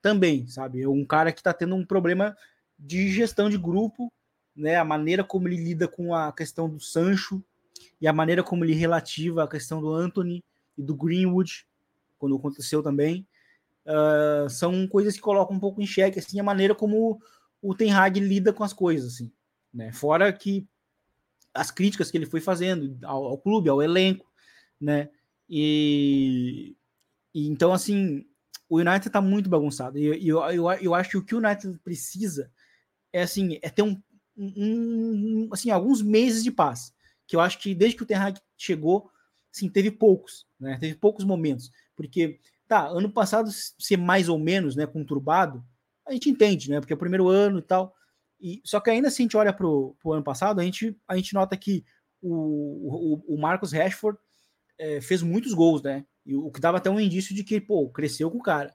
também, 0.00 0.46
sabe? 0.46 0.82
É 0.82 0.88
um 0.88 1.04
cara 1.04 1.32
que 1.32 1.40
está 1.40 1.52
tendo 1.52 1.74
um 1.74 1.84
problema 1.84 2.36
de 2.78 3.10
gestão 3.10 3.50
de 3.50 3.58
grupo, 3.58 4.12
né? 4.54 4.76
A 4.76 4.84
maneira 4.84 5.24
como 5.24 5.48
ele 5.48 5.56
lida 5.56 5.88
com 5.88 6.14
a 6.14 6.32
questão 6.32 6.68
do 6.68 6.78
Sancho 6.78 7.42
e 8.00 8.06
a 8.06 8.12
maneira 8.12 8.42
como 8.42 8.64
ele 8.64 8.72
relativa 8.72 9.42
a 9.42 9.48
questão 9.48 9.80
do 9.80 9.92
Anthony 9.92 10.44
e 10.78 10.82
do 10.82 10.94
Greenwood, 10.94 11.66
quando 12.18 12.36
aconteceu 12.36 12.82
também, 12.82 13.26
uh, 13.84 14.48
são 14.48 14.86
coisas 14.86 15.14
que 15.16 15.20
colocam 15.20 15.56
um 15.56 15.60
pouco 15.60 15.82
em 15.82 15.86
xeque 15.86 16.18
assim 16.18 16.38
a 16.38 16.44
maneira 16.44 16.74
como 16.74 17.20
o 17.62 17.74
Ten 17.74 17.92
Hag 17.92 18.18
lida 18.20 18.52
com 18.52 18.64
as 18.64 18.72
coisas, 18.72 19.14
assim, 19.14 19.32
né? 19.72 19.92
Fora 19.92 20.32
que 20.32 20.66
as 21.52 21.70
críticas 21.70 22.10
que 22.10 22.16
ele 22.16 22.26
foi 22.26 22.40
fazendo 22.40 22.98
ao, 23.04 23.24
ao 23.24 23.38
clube, 23.38 23.68
ao 23.68 23.82
elenco, 23.82 24.30
né? 24.80 25.10
E, 25.48 26.76
e, 27.34 27.48
então, 27.48 27.72
assim, 27.72 28.24
o 28.68 28.78
United 28.78 29.10
tá 29.10 29.20
muito 29.20 29.50
bagunçado. 29.50 29.98
E 29.98 30.28
eu, 30.28 30.38
eu, 30.50 30.70
eu, 30.80 30.94
acho 30.94 31.10
que 31.10 31.16
o 31.16 31.24
que 31.24 31.34
o 31.34 31.38
United 31.38 31.78
precisa 31.82 32.50
é 33.12 33.22
assim, 33.22 33.58
é 33.60 33.68
ter 33.68 33.82
um, 33.82 34.00
um, 34.36 35.48
assim, 35.52 35.70
alguns 35.70 36.00
meses 36.02 36.44
de 36.44 36.52
paz. 36.52 36.94
Que 37.26 37.36
eu 37.36 37.40
acho 37.40 37.58
que 37.58 37.74
desde 37.74 37.96
que 37.96 38.02
o 38.02 38.06
Ten 38.06 38.16
Hag 38.16 38.40
chegou, 38.56 39.10
assim, 39.52 39.68
teve 39.68 39.90
poucos, 39.90 40.46
né? 40.58 40.78
Teve 40.80 40.94
poucos 40.94 41.24
momentos. 41.24 41.70
Porque, 41.96 42.38
tá, 42.68 42.86
ano 42.86 43.10
passado 43.10 43.50
ser 43.50 43.96
mais 43.96 44.28
ou 44.28 44.38
menos, 44.38 44.76
né, 44.76 44.86
conturbado, 44.86 45.64
a 46.06 46.12
gente 46.12 46.30
entende, 46.30 46.70
né? 46.70 46.80
Porque 46.80 46.92
é 46.92 46.96
o 46.96 46.98
primeiro 46.98 47.28
ano 47.28 47.58
e 47.58 47.62
tal. 47.62 47.94
E, 48.40 48.60
só 48.64 48.80
que 48.80 48.90
ainda 48.90 49.08
assim, 49.08 49.22
a 49.22 49.24
gente 49.24 49.36
olha 49.36 49.52
para 49.52 49.66
o 49.66 49.96
ano 50.06 50.24
passado, 50.24 50.60
a 50.60 50.64
gente, 50.64 50.96
a 51.06 51.16
gente 51.16 51.34
nota 51.34 51.56
que 51.56 51.84
o, 52.22 53.22
o, 53.28 53.34
o 53.34 53.40
Marcos 53.40 53.72
Rashford 53.72 54.18
é, 54.78 55.00
fez 55.00 55.22
muitos 55.22 55.52
gols, 55.52 55.82
né? 55.82 56.04
E 56.24 56.34
o 56.34 56.50
que 56.50 56.60
dava 56.60 56.78
até 56.78 56.88
um 56.88 57.00
indício 57.00 57.34
de 57.34 57.44
que, 57.44 57.60
pô, 57.60 57.88
cresceu 57.90 58.30
com 58.30 58.38
o 58.38 58.42
cara. 58.42 58.74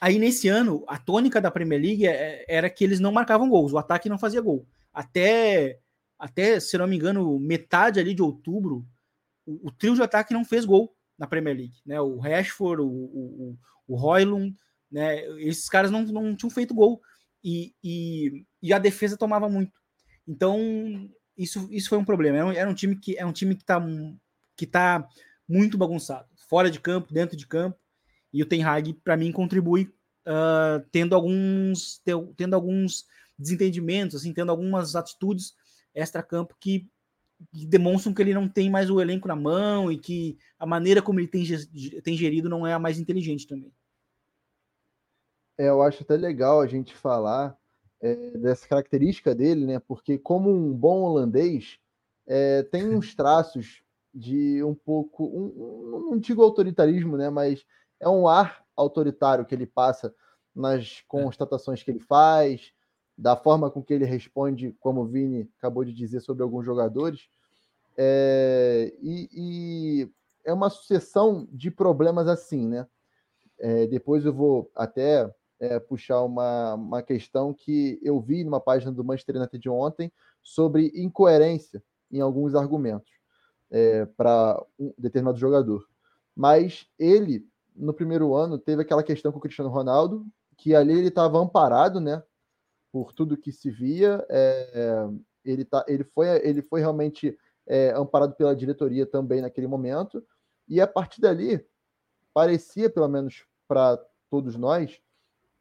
Aí 0.00 0.18
nesse 0.18 0.48
ano, 0.48 0.84
a 0.86 0.98
tônica 0.98 1.40
da 1.40 1.50
Premier 1.50 1.80
League 1.80 2.06
é, 2.06 2.44
era 2.48 2.68
que 2.68 2.84
eles 2.84 3.00
não 3.00 3.12
marcavam 3.12 3.48
gols, 3.48 3.72
o 3.72 3.78
ataque 3.78 4.08
não 4.08 4.18
fazia 4.18 4.40
gol. 4.40 4.66
Até, 4.92 5.78
até 6.18 6.60
se 6.60 6.76
não 6.76 6.86
me 6.86 6.96
engano, 6.96 7.38
metade 7.38 7.98
ali 7.98 8.14
de 8.14 8.22
outubro, 8.22 8.86
o, 9.46 9.68
o 9.68 9.70
trio 9.70 9.94
de 9.94 10.02
ataque 10.02 10.34
não 10.34 10.44
fez 10.44 10.66
gol 10.66 10.94
na 11.18 11.26
Premier 11.26 11.56
League, 11.56 11.80
né? 11.86 11.98
O 12.00 12.18
Rashford, 12.18 12.82
o, 12.82 12.86
o, 12.86 13.58
o 13.88 13.96
né? 14.90 15.24
Esses 15.40 15.68
caras 15.68 15.90
não, 15.90 16.02
não 16.04 16.36
tinham 16.36 16.50
feito 16.50 16.74
gol 16.74 17.00
e, 17.42 17.74
e, 17.82 18.44
e, 18.62 18.72
a 18.72 18.78
defesa 18.78 19.16
tomava 19.16 19.48
muito. 19.48 19.72
Então 20.26 21.08
isso, 21.36 21.68
isso 21.70 21.88
foi 21.88 21.98
um 21.98 22.04
problema. 22.04 22.38
Era 22.38 22.46
um, 22.46 22.52
era 22.52 22.70
um 22.70 22.74
time 22.74 22.96
que 22.96 23.16
é 23.16 23.24
um 23.24 23.32
time 23.32 23.54
que 23.54 23.62
está 23.62 23.84
que 24.56 24.66
tá 24.66 25.06
muito 25.48 25.76
bagunçado, 25.76 26.28
fora 26.48 26.70
de 26.70 26.80
campo, 26.80 27.12
dentro 27.12 27.36
de 27.36 27.46
campo. 27.46 27.78
E 28.32 28.42
o 28.42 28.46
Ten 28.46 28.64
Hag 28.64 28.94
para 29.04 29.16
mim 29.16 29.32
contribui 29.32 29.92
uh, 30.26 30.84
tendo 30.90 31.14
alguns 31.14 32.02
tendo 32.36 32.54
alguns 32.54 33.04
desentendimentos, 33.38 34.16
assim, 34.16 34.32
tendo 34.32 34.50
algumas 34.50 34.96
atitudes 34.96 35.54
extra-campo 35.94 36.56
que, 36.60 36.88
demonstram 37.52 38.14
que 38.14 38.22
ele 38.22 38.34
não 38.34 38.48
tem 38.48 38.70
mais 38.70 38.90
o 38.90 39.00
elenco 39.00 39.28
na 39.28 39.36
mão 39.36 39.92
e 39.92 39.98
que 39.98 40.38
a 40.58 40.66
maneira 40.66 41.02
como 41.02 41.20
ele 41.20 41.28
tem, 41.28 41.44
tem 42.02 42.16
gerido 42.16 42.48
não 42.48 42.66
é 42.66 42.72
a 42.72 42.78
mais 42.78 42.98
inteligente 42.98 43.46
também. 43.46 43.72
É, 45.58 45.68
eu 45.68 45.82
acho 45.82 46.02
até 46.02 46.16
legal 46.16 46.60
a 46.60 46.66
gente 46.66 46.94
falar 46.94 47.56
é, 48.00 48.14
dessa 48.38 48.66
característica 48.68 49.34
dele, 49.34 49.66
né? 49.66 49.78
Porque 49.78 50.18
como 50.18 50.50
um 50.50 50.72
bom 50.72 51.02
holandês 51.02 51.78
é, 52.26 52.62
tem 52.64 52.88
uns 52.94 53.14
traços 53.14 53.82
de 54.14 54.62
um 54.62 54.74
pouco, 54.74 55.24
um, 55.24 55.96
um, 55.96 56.10
não 56.10 56.18
digo 56.18 56.42
autoritarismo, 56.42 57.16
né? 57.16 57.30
Mas 57.30 57.64
é 58.00 58.08
um 58.08 58.28
ar 58.28 58.64
autoritário 58.76 59.44
que 59.44 59.54
ele 59.54 59.66
passa 59.66 60.14
nas 60.54 61.02
constatações 61.06 61.82
que 61.82 61.90
ele 61.90 62.00
faz, 62.00 62.72
da 63.16 63.36
forma 63.36 63.70
com 63.70 63.82
que 63.82 63.92
ele 63.92 64.04
responde, 64.04 64.74
como 64.80 65.02
o 65.02 65.06
Vini 65.06 65.50
acabou 65.58 65.84
de 65.84 65.92
dizer 65.92 66.20
sobre 66.20 66.42
alguns 66.42 66.64
jogadores. 66.64 67.28
É, 67.96 68.92
e, 69.02 69.28
e, 69.32 70.12
é 70.44 70.52
uma 70.52 70.68
sucessão 70.68 71.48
de 71.50 71.70
problemas 71.70 72.28
assim, 72.28 72.68
né? 72.68 72.86
É, 73.58 73.86
depois 73.86 74.24
eu 74.24 74.34
vou 74.34 74.70
até 74.74 75.30
é, 75.60 75.78
puxar 75.78 76.22
uma, 76.22 76.74
uma 76.74 77.02
questão 77.02 77.52
que 77.52 77.98
eu 78.02 78.20
vi 78.20 78.44
numa 78.44 78.60
página 78.60 78.92
do 78.92 79.04
Manchester 79.04 79.36
United 79.36 79.58
de 79.58 79.68
ontem 79.68 80.12
sobre 80.42 80.92
incoerência 80.94 81.82
em 82.10 82.20
alguns 82.20 82.54
argumentos 82.54 83.10
é, 83.70 84.06
para 84.06 84.62
um 84.78 84.92
determinado 84.98 85.38
jogador. 85.38 85.86
Mas 86.34 86.86
ele, 86.98 87.48
no 87.74 87.94
primeiro 87.94 88.34
ano, 88.34 88.58
teve 88.58 88.82
aquela 88.82 89.02
questão 89.02 89.32
com 89.32 89.38
o 89.38 89.40
Cristiano 89.40 89.70
Ronaldo, 89.70 90.26
que 90.56 90.74
ali 90.74 90.92
ele 90.92 91.08
estava 91.08 91.38
amparado, 91.38 92.00
né? 92.00 92.22
Por 92.92 93.12
tudo 93.12 93.36
que 93.36 93.52
se 93.52 93.70
via. 93.70 94.24
É, 94.28 95.08
ele, 95.44 95.64
tá, 95.64 95.84
ele, 95.88 96.04
foi, 96.04 96.28
ele 96.46 96.62
foi 96.62 96.80
realmente 96.80 97.36
é, 97.66 97.90
amparado 97.90 98.34
pela 98.34 98.54
diretoria 98.54 99.06
também 99.06 99.40
naquele 99.40 99.66
momento. 99.66 100.24
E 100.68 100.80
a 100.80 100.86
partir 100.86 101.20
dali, 101.20 101.64
parecia, 102.32 102.90
pelo 102.90 103.08
menos 103.08 103.46
para 103.68 103.98
todos 104.30 104.56
nós, 104.56 105.00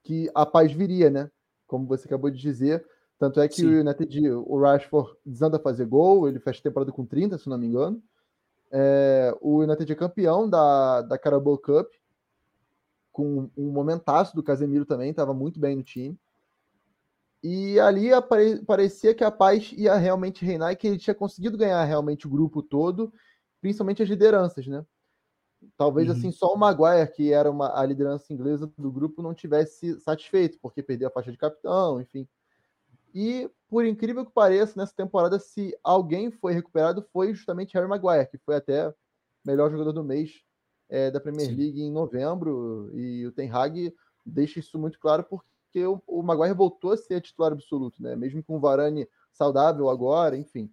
que 0.06 0.30
a 0.36 0.46
paz 0.46 0.72
viria, 0.72 1.10
né? 1.10 1.30
Como 1.68 1.88
você 1.88 2.08
acabou 2.08 2.30
de 2.30 2.39
dizer. 2.39 2.86
Tanto 3.18 3.41
é 3.41 3.48
que 3.48 3.56
Sim. 3.56 3.68
o 3.68 3.80
United, 3.80 4.30
o 4.30 4.60
Rashford 4.60 5.18
desanda 5.26 5.58
a 5.58 5.60
fazer 5.60 5.86
gol, 5.86 6.28
ele 6.28 6.39
fecha 6.39 6.60
a 6.60 6.63
temporada 6.63 6.91
com 6.91 7.06
30, 7.06 7.38
se 7.38 7.50
não 7.50 7.58
me 7.58 7.65
engano. 7.65 8.02
É, 8.72 9.36
o 9.41 9.60
United 9.60 9.91
é 9.91 9.96
campeão 9.96 10.50
da, 10.50 11.02
da 11.02 11.18
Carabao 11.18 11.58
Cup, 11.58 11.88
com 13.12 13.50
um 13.58 13.72
momentaço 13.72 14.36
do 14.36 14.44
Casemiro 14.44 14.86
também, 14.86 15.10
estava 15.10 15.34
muito 15.34 15.60
bem 15.60 15.76
no 15.76 15.84
time. 15.84 16.18
E 17.41 17.80
ali 17.80 18.13
apare, 18.13 18.63
parecia 18.65 19.13
que 19.13 19.24
a 19.24 19.32
paz 19.32 19.72
ia 19.76 19.96
realmente 19.96 20.46
reinar 20.46 20.72
e 20.72 20.76
que 20.76 20.88
ele 20.88 20.98
tinha 20.98 21.15
conseguido 21.15 21.58
ganhar 21.58 21.84
realmente 21.84 22.28
o 22.28 22.30
grupo 22.30 22.62
todo, 22.62 23.13
principalmente 23.62 24.04
as 24.04 24.10
lideranças, 24.10 24.68
né? 24.68 24.86
Talvez 25.78 26.10
uhum. 26.10 26.15
assim 26.15 26.32
só 26.32 26.54
o 26.54 26.58
Maguire, 26.58 27.12
que 27.12 27.32
era 27.32 27.49
uma, 27.49 27.80
a 27.80 27.86
liderança 27.86 28.34
inglesa 28.34 28.71
do 28.78 28.91
grupo, 28.91 29.21
não 29.21 29.34
tivesse 29.34 29.99
satisfeito, 29.99 30.58
porque 30.62 30.84
perdeu 30.84 31.08
a 31.08 31.12
faixa 31.12 31.32
de 31.32 31.38
capitão, 31.38 32.01
enfim. 32.01 32.28
E 33.13 33.49
por 33.69 33.86
incrível 33.86 34.25
que 34.25 34.32
pareça, 34.32 34.73
nessa 34.78 34.93
temporada, 34.93 35.39
se 35.39 35.78
alguém 35.84 36.32
foi 36.32 36.54
recuperado, 36.54 37.06
foi 37.13 37.34
justamente 37.34 37.73
Harry 37.73 37.88
Maguire, 37.88 38.28
que 38.30 38.38
foi 38.38 38.56
até 38.56 38.93
melhor 39.45 39.71
jogador 39.71 39.93
do 39.93 40.04
mês 40.04 40.41
é, 40.89 41.10
da 41.10 41.19
Premier 41.19 41.47
Sim. 41.47 41.56
League 41.56 41.82
em 41.82 41.91
novembro. 41.91 42.89
E 42.93 43.25
o 43.25 43.32
Ten 43.32 43.49
Hag 43.49 43.93
deixa 44.25 44.60
isso 44.60 44.78
muito 44.78 44.99
claro, 44.99 45.23
porque 45.23 45.86
o, 45.86 46.01
o 46.08 46.21
Maguire 46.21 46.54
voltou 46.54 46.91
a 46.91 46.97
ser 46.97 47.21
titular 47.21 47.51
absoluto, 47.51 48.01
né? 48.01 48.15
Mesmo 48.15 48.43
com 48.43 48.58
o 48.58 48.60
Varane 48.60 49.08
saudável 49.32 49.89
agora, 49.89 50.38
enfim. 50.38 50.71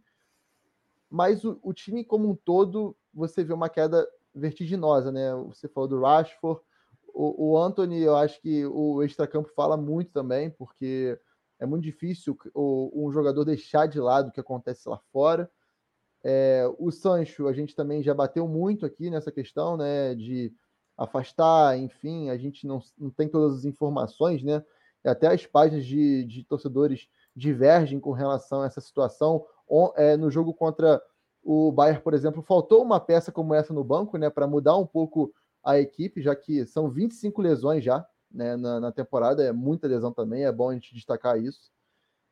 Mas 1.11 1.45
o, 1.45 1.59
o 1.63 1.73
time 1.73 2.05
como 2.05 2.31
um 2.31 2.35
todo, 2.35 2.97
você 3.13 3.45
vê 3.45 3.53
uma 3.53 3.69
queda 3.69 4.09
vertiginosa, 4.35 5.11
né? 5.13 5.35
Você 5.49 5.69
falou 5.69 5.89
do 5.89 6.01
Rashford, 6.01 6.61
o, 7.15 7.53
o 7.53 7.59
Anthony, 7.59 8.01
eu 8.01 8.17
acho 8.17 8.41
que 8.41 8.65
o 8.67 9.03
extracampo 9.03 9.51
fala 9.55 9.77
muito 9.77 10.11
também, 10.13 10.51
porque 10.51 11.19
é 11.59 11.67
muito 11.67 11.85
difícil 11.85 12.37
o, 12.55 12.91
um 13.07 13.13
jogador 13.13 13.45
deixar 13.45 13.87
de 13.87 14.01
lado 14.01 14.29
o 14.29 14.33
que 14.33 14.41
acontece 14.41 14.89
lá 14.89 14.99
fora. 15.13 15.51
É, 16.25 16.65
o 16.79 16.91
Sancho, 16.91 17.49
a 17.49 17.53
gente 17.53 17.75
também 17.75 18.03
já 18.03 18.15
bateu 18.15 18.47
muito 18.49 18.87
aqui 18.87 19.11
nessa 19.11 19.31
questão, 19.31 19.77
né? 19.77 20.15
De 20.15 20.53
afastar, 20.97 21.79
enfim, 21.79 22.31
a 22.31 22.37
gente 22.37 22.67
não, 22.67 22.81
não 22.99 23.11
tem 23.11 23.29
todas 23.29 23.59
as 23.59 23.65
informações, 23.65 24.43
né? 24.43 24.65
Até 25.05 25.27
as 25.27 25.45
páginas 25.47 25.85
de, 25.85 26.25
de 26.25 26.45
torcedores 26.45 27.09
divergem 27.35 27.99
com 27.99 28.13
relação 28.13 28.63
a 28.63 28.67
essa 28.67 28.81
situação. 28.81 29.45
É, 29.97 30.17
no 30.17 30.31
jogo 30.31 30.53
contra 30.53 31.03
o 31.43 31.73
Bayern, 31.73 32.03
por 32.03 32.15
exemplo, 32.15 32.43
faltou 32.43 32.83
uma 32.83 33.01
peça 33.01 33.33
como 33.33 33.55
essa 33.55 33.73
no 33.75 33.83
banco, 33.83 34.17
né, 34.17 34.31
para 34.31 34.47
mudar 34.47 34.77
um 34.77 34.87
pouco 34.87 35.33
a 35.63 35.79
equipe, 35.79 36.23
já 36.23 36.35
que 36.35 36.65
são 36.67 36.91
25 36.91 37.41
lesões 37.41 37.85
já 37.85 38.07
né, 38.31 38.57
na, 38.57 38.81
na, 38.81 38.93
temporada, 38.93 39.43
é 39.43 39.53
muita 39.53 39.87
lesão 39.87 40.13
também, 40.13 40.45
é 40.45 40.53
bom 40.53 40.71
a 40.71 40.75
gente 40.75 40.95
destacar 40.95 41.39
isso. 41.39 41.71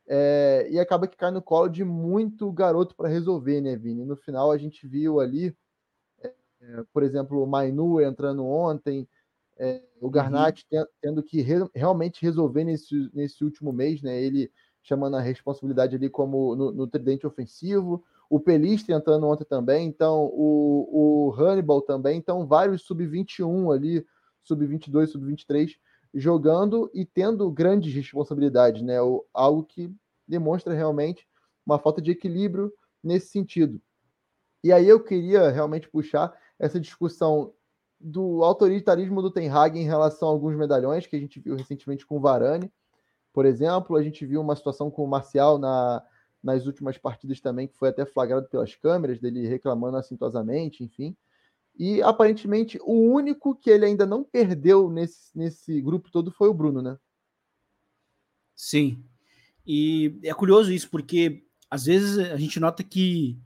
É, 0.06 0.66
e 0.70 0.78
acaba 0.78 1.06
que 1.06 1.16
cai 1.16 1.30
no 1.30 1.42
colo 1.42 1.68
de 1.68 1.84
muito 1.84 2.50
garoto 2.50 2.96
para 2.96 3.08
resolver, 3.08 3.60
né, 3.60 3.76
Vini? 3.76 4.04
No 4.04 4.16
final 4.16 4.50
a 4.50 4.58
gente 4.58 4.86
viu 4.86 5.20
ali, 5.20 5.56
é, 6.22 6.84
por 6.92 7.02
exemplo, 7.02 7.42
o 7.42 7.46
Mainu 7.46 8.00
entrando 8.00 8.44
ontem, 8.44 9.08
é, 9.56 9.82
o. 10.00 10.10
Garnat 10.10 10.64
uhum. 10.72 10.84
tendo 11.00 11.22
que 11.22 11.42
re, 11.42 11.68
realmente 11.74 12.22
resolver 12.22 12.64
nesse, 12.64 13.10
nesse 13.14 13.44
último 13.44 13.72
mês, 13.72 14.02
né? 14.02 14.20
Ele 14.20 14.50
chamando 14.82 15.16
a 15.16 15.20
responsabilidade 15.20 15.94
ali 15.94 16.08
como 16.08 16.56
no, 16.56 16.72
no 16.72 16.86
tridente 16.86 17.26
ofensivo, 17.26 18.02
o 18.30 18.38
Pelistri 18.38 18.94
entrando 18.94 19.26
ontem 19.26 19.44
também, 19.44 19.88
então 19.88 20.26
o, 20.32 21.28
o 21.28 21.34
Hannibal 21.36 21.82
também, 21.82 22.16
então 22.16 22.46
vários 22.46 22.82
sub-21 22.82 23.74
ali, 23.74 24.06
sub-22, 24.44 25.08
sub-23 25.08 25.76
jogando 26.14 26.88
e 26.94 27.04
tendo 27.04 27.50
grandes 27.50 27.92
responsabilidades, 27.92 28.82
né? 28.82 29.02
O, 29.02 29.26
algo 29.34 29.64
que 29.64 29.92
demonstra 30.26 30.72
realmente 30.72 31.26
uma 31.66 31.78
falta 31.78 32.00
de 32.00 32.12
equilíbrio 32.12 32.72
nesse 33.02 33.28
sentido. 33.28 33.80
E 34.62 34.72
aí 34.72 34.88
eu 34.88 35.02
queria 35.02 35.50
realmente 35.50 35.88
puxar 35.88 36.32
essa 36.58 36.78
discussão 36.78 37.52
do 37.98 38.44
autoritarismo 38.44 39.20
do 39.20 39.30
Ten 39.30 39.50
Hag 39.50 39.78
em 39.78 39.84
relação 39.84 40.28
a 40.28 40.32
alguns 40.32 40.56
medalhões 40.56 41.06
que 41.06 41.16
a 41.16 41.20
gente 41.20 41.40
viu 41.40 41.56
recentemente 41.56 42.06
com 42.06 42.16
o 42.16 42.20
Varane, 42.20 42.72
por 43.32 43.44
exemplo, 43.44 43.96
a 43.96 44.02
gente 44.02 44.24
viu 44.24 44.40
uma 44.40 44.56
situação 44.56 44.90
com 44.90 45.04
o 45.04 45.08
Marcial 45.08 45.58
na, 45.58 46.02
nas 46.42 46.66
últimas 46.66 46.96
partidas 46.96 47.40
também, 47.40 47.68
que 47.68 47.76
foi 47.76 47.90
até 47.90 48.06
flagrado 48.06 48.48
pelas 48.48 48.74
câmeras, 48.74 49.20
dele 49.20 49.46
reclamando 49.46 49.96
assintosamente, 49.96 50.82
enfim. 50.82 51.16
E 51.78 52.02
aparentemente 52.02 52.78
o 52.82 53.12
único 53.12 53.54
que 53.54 53.70
ele 53.70 53.84
ainda 53.84 54.04
não 54.06 54.24
perdeu 54.24 54.90
nesse, 54.90 55.36
nesse 55.36 55.80
grupo 55.80 56.10
todo 56.10 56.30
foi 56.30 56.48
o 56.48 56.54
Bruno, 56.54 56.82
né? 56.82 56.98
Sim. 58.54 59.02
E 59.66 60.18
é 60.22 60.34
curioso 60.34 60.72
isso, 60.72 60.90
porque 60.90 61.44
às 61.70 61.84
vezes 61.84 62.18
a 62.18 62.36
gente 62.36 62.58
nota 62.58 62.82
que, 62.82 63.38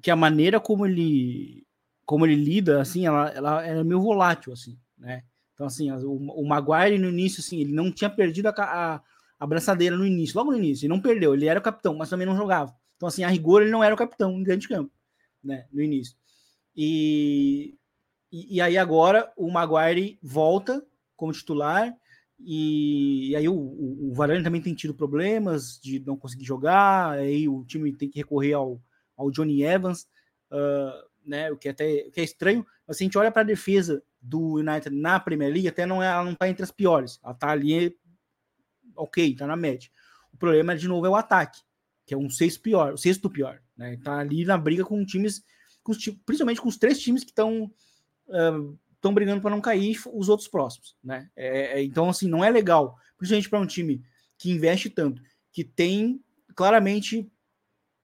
que 0.00 0.10
a 0.10 0.16
maneira 0.16 0.60
como 0.60 0.86
ele 0.86 1.66
como 2.06 2.26
ele 2.26 2.34
lida, 2.34 2.80
assim, 2.80 3.06
ela, 3.06 3.28
ela 3.28 3.64
é 3.64 3.84
meio 3.84 4.00
volátil, 4.00 4.52
assim, 4.52 4.76
né? 4.98 5.22
Então, 5.54 5.68
assim, 5.68 5.92
o, 5.92 6.12
o 6.12 6.48
Maguire 6.48 6.98
no 6.98 7.08
início, 7.08 7.40
assim, 7.40 7.60
ele 7.60 7.72
não 7.72 7.92
tinha 7.92 8.10
perdido 8.10 8.48
a, 8.48 8.52
a, 8.56 9.02
a 9.40 9.46
no 9.46 10.06
início, 10.06 10.36
logo 10.36 10.50
no 10.50 10.58
início, 10.58 10.84
ele 10.84 10.92
não 10.92 11.00
perdeu, 11.00 11.32
ele 11.32 11.46
era 11.46 11.58
o 11.58 11.62
capitão, 11.62 11.94
mas 11.94 12.10
também 12.10 12.26
não 12.26 12.36
jogava. 12.36 12.76
Então, 12.96 13.08
assim, 13.08 13.24
a 13.24 13.28
rigor 13.28 13.62
ele 13.62 13.70
não 13.70 13.82
era 13.82 13.94
o 13.94 13.98
capitão 13.98 14.32
em 14.32 14.42
grande 14.42 14.68
campo, 14.68 14.92
né, 15.42 15.66
no 15.72 15.80
início. 15.80 16.14
E, 16.76 17.74
e, 18.30 18.56
e, 18.56 18.60
aí 18.60 18.76
agora 18.76 19.32
o 19.36 19.50
Maguire 19.50 20.18
volta 20.22 20.84
como 21.16 21.32
titular 21.32 21.96
e, 22.38 23.30
e 23.30 23.36
aí 23.36 23.48
o, 23.48 23.54
o, 23.54 24.10
o, 24.10 24.14
Varane 24.14 24.44
também 24.44 24.60
tem 24.60 24.74
tido 24.74 24.94
problemas 24.94 25.80
de 25.82 25.98
não 26.00 26.16
conseguir 26.16 26.44
jogar, 26.44 27.12
aí 27.12 27.48
o 27.48 27.64
time 27.64 27.92
tem 27.92 28.08
que 28.08 28.18
recorrer 28.18 28.52
ao, 28.52 28.80
ao 29.16 29.30
Johnny 29.30 29.62
Evans, 29.62 30.06
uh, 30.52 31.08
né, 31.24 31.50
o 31.50 31.56
que 31.56 31.68
é 31.68 31.70
até 31.70 32.04
o 32.06 32.10
que 32.10 32.20
é 32.20 32.24
estranho, 32.24 32.64
mas 32.86 32.98
se 32.98 33.02
a 33.02 33.06
gente 33.06 33.18
olha 33.18 33.32
para 33.32 33.42
a 33.42 33.44
defesa 33.44 34.02
do 34.20 34.58
United 34.58 34.94
na 34.94 35.18
Premier 35.18 35.50
League, 35.50 35.68
até 35.68 35.86
não 35.86 36.02
é, 36.02 36.06
ela 36.06 36.24
não 36.24 36.32
está 36.32 36.48
entre 36.48 36.62
as 36.62 36.70
piores, 36.70 37.18
ela 37.22 37.32
está 37.32 37.50
ali 37.50 37.96
ok, 39.00 39.32
está 39.32 39.46
na 39.46 39.56
média. 39.56 39.90
O 40.32 40.36
problema 40.36 40.76
de 40.76 40.86
novo 40.86 41.06
é 41.06 41.10
o 41.10 41.16
ataque, 41.16 41.60
que 42.06 42.14
é 42.14 42.16
um 42.16 42.30
sexto 42.30 42.60
pior, 42.60 42.92
o 42.92 42.98
sexto 42.98 43.28
pior, 43.28 43.60
né? 43.76 43.96
Tá 44.02 44.18
ali 44.18 44.44
na 44.44 44.56
briga 44.56 44.84
com 44.84 45.04
times 45.04 45.42
com 45.82 45.92
os, 45.92 45.98
principalmente 46.24 46.60
com 46.60 46.68
os 46.68 46.76
três 46.76 47.00
times 47.00 47.24
que 47.24 47.30
estão 47.30 47.70
estão 48.26 49.10
uh, 49.10 49.14
brigando 49.14 49.40
para 49.40 49.50
não 49.50 49.60
cair 49.60 49.98
os 50.12 50.28
outros 50.28 50.48
próximos, 50.48 50.96
né? 51.02 51.28
É, 51.34 51.78
é, 51.78 51.82
então, 51.82 52.08
assim, 52.08 52.28
não 52.28 52.44
é 52.44 52.50
legal, 52.50 52.96
principalmente 53.16 53.48
para 53.48 53.60
um 53.60 53.66
time 53.66 54.02
que 54.38 54.50
investe 54.50 54.88
tanto, 54.88 55.22
que 55.52 55.64
tem 55.64 56.22
claramente 56.54 57.30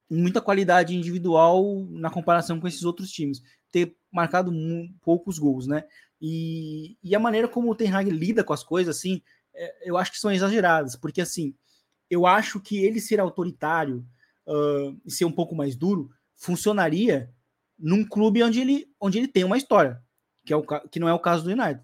muita 0.08 0.40
qualidade 0.40 0.94
individual 0.94 1.86
na 1.90 2.10
comparação 2.10 2.60
com 2.60 2.68
esses 2.68 2.84
outros 2.84 3.10
times, 3.10 3.42
ter 3.70 3.96
marcado 4.10 4.52
poucos 5.02 5.38
gols, 5.38 5.66
né? 5.66 5.84
E, 6.20 6.96
e 7.02 7.14
a 7.14 7.18
maneira 7.18 7.48
como 7.48 7.70
o 7.70 7.74
Ten 7.74 7.92
Hag 7.92 8.08
lida 8.10 8.42
com 8.42 8.52
as 8.52 8.64
coisas, 8.64 8.96
assim, 8.96 9.22
eu 9.82 9.96
acho 9.96 10.12
que 10.12 10.18
são 10.18 10.30
exageradas, 10.30 10.96
porque, 10.96 11.20
assim, 11.20 11.54
eu 12.10 12.26
acho 12.26 12.60
que 12.60 12.84
ele 12.84 13.00
ser 13.00 13.20
autoritário 13.20 14.06
uh, 14.46 15.00
e 15.04 15.10
ser 15.10 15.24
um 15.24 15.32
pouco 15.32 15.54
mais 15.54 15.74
duro 15.74 16.10
funcionaria 16.36 17.32
num 17.78 18.04
clube 18.04 18.42
onde 18.42 18.60
ele, 18.60 18.88
onde 19.00 19.18
ele 19.18 19.28
tem 19.28 19.44
uma 19.44 19.58
história, 19.58 20.02
que, 20.44 20.52
é 20.52 20.56
o, 20.56 20.62
que 20.62 21.00
não 21.00 21.08
é 21.08 21.14
o 21.14 21.18
caso 21.18 21.44
do 21.44 21.50
United. 21.50 21.82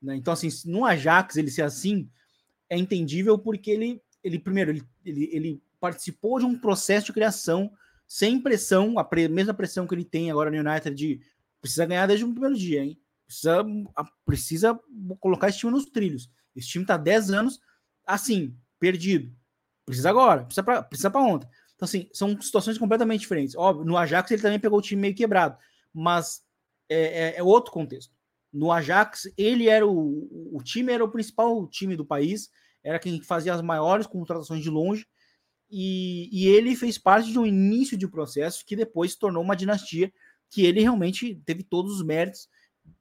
Né? 0.00 0.16
Então, 0.16 0.32
assim, 0.32 0.48
no 0.66 0.84
Ajax 0.84 1.36
ele 1.36 1.50
ser 1.50 1.62
assim 1.62 2.10
é 2.68 2.76
entendível 2.76 3.38
porque 3.38 3.70
ele, 3.70 4.02
ele 4.22 4.38
primeiro, 4.38 4.70
ele, 4.70 4.82
ele, 5.04 5.30
ele 5.32 5.62
participou 5.78 6.38
de 6.38 6.46
um 6.46 6.58
processo 6.58 7.06
de 7.06 7.12
criação 7.12 7.70
sem 8.06 8.40
pressão, 8.40 8.98
a 8.98 9.04
pre, 9.04 9.28
mesma 9.28 9.54
pressão 9.54 9.86
que 9.86 9.94
ele 9.94 10.04
tem 10.04 10.30
agora 10.30 10.50
no 10.50 10.58
United 10.58 10.94
de 10.94 11.20
precisa 11.60 11.86
ganhar 11.86 12.06
desde 12.06 12.24
o 12.24 12.32
primeiro 12.32 12.56
dia, 12.56 12.82
hein? 12.82 12.98
Precisa, 13.26 13.64
precisa 14.24 14.80
colocar 15.20 15.48
esse 15.48 15.58
time 15.58 15.72
nos 15.72 15.86
trilhos. 15.86 16.28
Esse 16.54 16.68
time 16.68 16.84
tá 16.84 16.96
10 16.96 17.30
anos 17.30 17.60
assim, 18.06 18.56
perdido. 18.78 19.34
Precisa 19.84 20.10
agora, 20.10 20.44
precisa 20.44 20.62
para 20.62 20.82
precisa 20.82 21.10
pra 21.10 21.20
ontem. 21.20 21.48
Então, 21.74 21.84
assim, 21.84 22.08
são 22.12 22.40
situações 22.40 22.78
completamente 22.78 23.20
diferentes. 23.20 23.56
Óbvio, 23.56 23.84
no 23.84 23.96
Ajax 23.96 24.30
ele 24.30 24.42
também 24.42 24.60
pegou 24.60 24.78
o 24.78 24.82
time 24.82 25.02
meio 25.02 25.14
quebrado, 25.14 25.56
mas 25.92 26.42
é, 26.88 27.30
é, 27.30 27.36
é 27.36 27.42
outro 27.42 27.72
contexto. 27.72 28.14
No 28.52 28.70
Ajax, 28.70 29.32
ele 29.36 29.68
era 29.68 29.86
o, 29.86 30.28
o 30.52 30.62
time 30.62 30.92
era 30.92 31.04
o 31.04 31.10
principal 31.10 31.66
time 31.68 31.96
do 31.96 32.04
país, 32.04 32.50
era 32.84 32.98
quem 32.98 33.20
fazia 33.22 33.54
as 33.54 33.62
maiores 33.62 34.06
contratações 34.06 34.62
de 34.62 34.70
longe, 34.70 35.06
e, 35.70 36.28
e 36.30 36.46
ele 36.48 36.76
fez 36.76 36.98
parte 36.98 37.32
de 37.32 37.38
um 37.38 37.46
início 37.46 37.96
de 37.96 38.06
processo 38.06 38.64
que 38.64 38.76
depois 38.76 39.12
se 39.12 39.18
tornou 39.18 39.42
uma 39.42 39.56
dinastia 39.56 40.12
que 40.50 40.66
ele 40.66 40.82
realmente 40.82 41.34
teve 41.46 41.62
todos 41.62 41.94
os 41.94 42.04
méritos, 42.04 42.46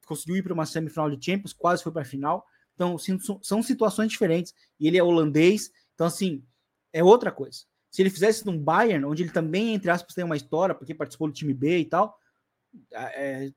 conseguiu 0.06 0.38
ir 0.38 0.44
para 0.44 0.54
uma 0.54 0.66
semifinal 0.66 1.10
de 1.10 1.24
Champions, 1.24 1.52
quase 1.52 1.84
foi 1.84 1.92
para 1.92 2.04
a 2.04 2.06
final. 2.06 2.46
Então, 2.82 2.98
são 3.41 3.62
situações 3.62 4.10
diferentes. 4.10 4.54
E 4.80 4.88
ele 4.88 4.98
é 4.98 5.04
holandês, 5.04 5.72
então, 5.94 6.08
assim, 6.08 6.44
é 6.91 7.04
outra 7.04 7.32
coisa. 7.32 7.60
Se 7.91 8.02
ele 8.02 8.10
fizesse 8.10 8.46
num 8.46 8.58
Bayern, 8.58 9.06
onde 9.06 9.22
ele 9.22 9.32
também, 9.32 9.74
entre 9.74 9.91
aspas, 9.91 10.15
tem 10.15 10.24
uma 10.24 10.38
história, 10.38 10.74
porque 10.74 10.96
participou 10.96 11.28
do 11.28 11.34
time 11.34 11.54
B 11.54 11.80
e 11.80 11.86
tal, 11.86 12.17
é, 12.91 13.52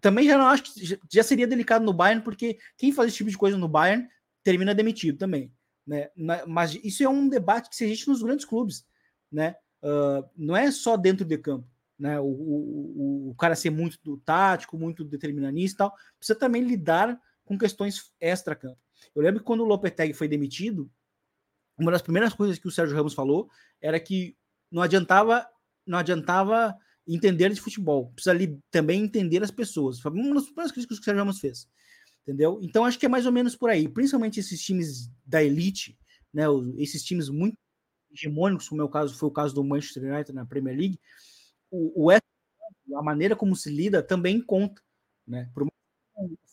também 0.00 0.26
já 0.26 0.36
não 0.36 0.46
acho 0.46 0.64
que 0.64 0.98
já 1.10 1.22
seria 1.22 1.46
delicado 1.46 1.84
no 1.84 1.92
Bayern, 1.92 2.22
porque 2.22 2.58
quem 2.76 2.92
faz 2.92 3.08
esse 3.08 3.18
tipo 3.18 3.30
de 3.30 3.38
coisa 3.38 3.56
no 3.56 3.68
Bayern 3.68 4.08
termina 4.42 4.74
demitido 4.74 5.16
também. 5.16 5.52
Né? 5.86 6.10
Mas 6.46 6.74
isso 6.74 7.02
é 7.02 7.08
um 7.08 7.28
debate 7.28 7.70
que 7.70 7.84
existe 7.84 8.08
nos 8.08 8.22
grandes 8.22 8.44
clubes. 8.44 8.84
Né? 9.30 9.54
Uh, 9.82 10.28
não 10.36 10.56
é 10.56 10.70
só 10.70 10.96
dentro 10.96 11.24
de 11.24 11.38
campo. 11.38 11.66
Né? 11.98 12.18
O, 12.20 12.26
o, 12.26 13.30
o 13.30 13.34
cara 13.36 13.54
ser 13.54 13.70
muito 13.70 14.16
tático, 14.18 14.76
muito 14.76 15.04
determinista 15.04 15.76
e 15.76 15.78
tal, 15.78 15.94
precisa 16.18 16.38
também 16.38 16.62
lidar 16.62 17.18
com 17.46 17.56
questões 17.56 18.12
extra-campo. 18.20 18.78
Eu 19.14 19.22
lembro 19.22 19.40
que 19.40 19.46
quando 19.46 19.60
o 19.60 19.64
Lopetegui 19.64 20.12
foi 20.12 20.28
demitido, 20.28 20.90
uma 21.78 21.92
das 21.92 22.02
primeiras 22.02 22.34
coisas 22.34 22.58
que 22.58 22.68
o 22.68 22.70
Sérgio 22.70 22.94
Ramos 22.96 23.14
falou 23.14 23.48
era 23.80 23.98
que 23.98 24.36
não 24.70 24.82
adiantava, 24.82 25.48
não 25.86 25.96
adiantava 25.96 26.76
entender 27.06 27.50
de 27.52 27.60
futebol, 27.60 28.10
precisa 28.12 28.32
ali 28.32 28.60
também 28.70 29.02
entender 29.02 29.42
as 29.42 29.50
pessoas. 29.50 30.00
Foi 30.00 30.10
uma 30.10 30.34
das 30.34 30.46
primeiras 30.46 30.72
críticas 30.72 30.98
que 30.98 31.02
o 31.02 31.04
Sérgio 31.04 31.20
Ramos 31.20 31.38
fez. 31.38 31.68
Entendeu? 32.22 32.58
Então 32.60 32.84
acho 32.84 32.98
que 32.98 33.06
é 33.06 33.08
mais 33.08 33.24
ou 33.24 33.32
menos 33.32 33.54
por 33.54 33.70
aí, 33.70 33.88
principalmente 33.88 34.40
esses 34.40 34.60
times 34.60 35.08
da 35.24 35.42
elite, 35.42 35.96
né, 36.34 36.44
esses 36.76 37.04
times 37.04 37.28
muito 37.28 37.56
hegemônicos, 38.10 38.68
como 38.68 38.82
é 38.82 38.84
o 38.84 38.88
caso, 38.88 39.16
foi 39.16 39.28
o 39.28 39.32
caso 39.32 39.54
do 39.54 39.62
Manchester 39.62 40.12
United 40.12 40.34
na 40.34 40.44
Premier 40.44 40.76
League, 40.76 40.98
o, 41.70 42.06
o 42.06 42.10
a 42.10 43.02
maneira 43.02 43.36
como 43.36 43.54
se 43.54 43.70
lida 43.70 44.02
também 44.02 44.40
conta, 44.40 44.82
né? 45.26 45.48
Por 45.54 45.64
o 45.64 45.70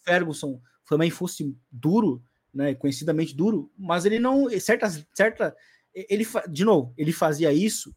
Ferguson 0.03 0.61
também 0.87 1.09
fosse 1.09 1.55
duro, 1.71 2.23
né, 2.53 2.75
conhecidamente 2.75 3.35
duro, 3.35 3.71
mas 3.77 4.05
ele 4.05 4.19
não, 4.19 4.47
certa, 4.59 4.87
certa, 5.13 5.55
ele, 5.93 6.25
de 6.49 6.63
novo, 6.63 6.93
ele 6.97 7.11
fazia 7.11 7.51
isso 7.51 7.95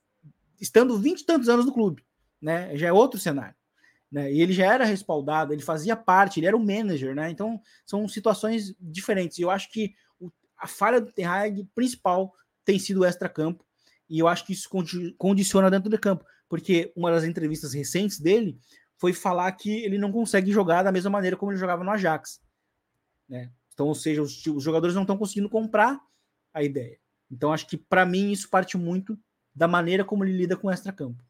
estando 0.61 0.99
vinte 0.99 1.21
e 1.21 1.27
tantos 1.27 1.49
anos 1.49 1.67
no 1.67 1.73
clube, 1.73 2.03
né, 2.41 2.77
já 2.77 2.89
é 2.89 2.93
outro 2.93 3.21
cenário, 3.21 3.55
né, 4.11 4.33
e 4.33 4.41
ele 4.41 4.53
já 4.53 4.73
era 4.73 4.85
respaldado, 4.85 5.53
ele 5.53 5.63
fazia 5.63 5.95
parte, 5.95 6.41
ele 6.41 6.47
era 6.47 6.57
o 6.57 6.65
manager, 6.65 7.15
né, 7.15 7.31
então 7.31 7.61
são 7.85 8.09
situações 8.09 8.75
diferentes, 8.81 9.39
e 9.39 9.43
eu 9.43 9.51
acho 9.51 9.71
que 9.71 9.95
o, 10.19 10.31
a 10.57 10.67
falha 10.67 11.01
do 11.01 11.13
Ten 11.13 11.27
Hag 11.27 11.69
principal 11.75 12.33
tem 12.65 12.79
sido 12.79 13.01
o 13.01 13.05
extra-campo, 13.05 13.65
e 14.09 14.19
eu 14.19 14.29
acho 14.29 14.47
que 14.47 14.53
isso 14.53 14.71
condiciona 15.19 15.71
dentro 15.71 15.91
do 15.91 15.99
campo, 15.99 16.25
porque 16.49 16.93
uma 16.97 17.11
das 17.11 17.25
entrevistas 17.25 17.75
recentes 17.75 18.21
dele 18.21 18.59
foi 18.97 19.13
falar 19.13 19.51
que 19.53 19.85
ele 19.85 19.99
não 19.99 20.11
consegue 20.11 20.51
jogar 20.53 20.83
da 20.83 20.93
mesma 20.93 21.11
maneira 21.11 21.37
como 21.37 21.53
ele 21.53 21.59
jogava 21.59 21.85
no 21.85 21.91
Ajax, 21.91 22.41
né? 23.29 23.51
Então, 23.73 23.87
ou 23.87 23.95
seja, 23.95 24.23
os, 24.23 24.47
os 24.47 24.63
jogadores 24.63 24.95
não 24.95 25.03
estão 25.03 25.19
conseguindo 25.19 25.51
comprar 25.51 26.01
a 26.53 26.63
ideia. 26.63 26.99
Então, 27.31 27.53
acho 27.53 27.67
que 27.67 27.77
para 27.77 28.07
mim 28.07 28.31
isso 28.33 28.49
parte 28.49 28.77
muito 28.77 29.19
da 29.55 29.69
maneira 29.69 30.05
como 30.05 30.25
ele 30.25 30.37
lida 30.37 30.57
com 30.57 30.69
o 30.69 30.71
extra-campo. 30.71 31.23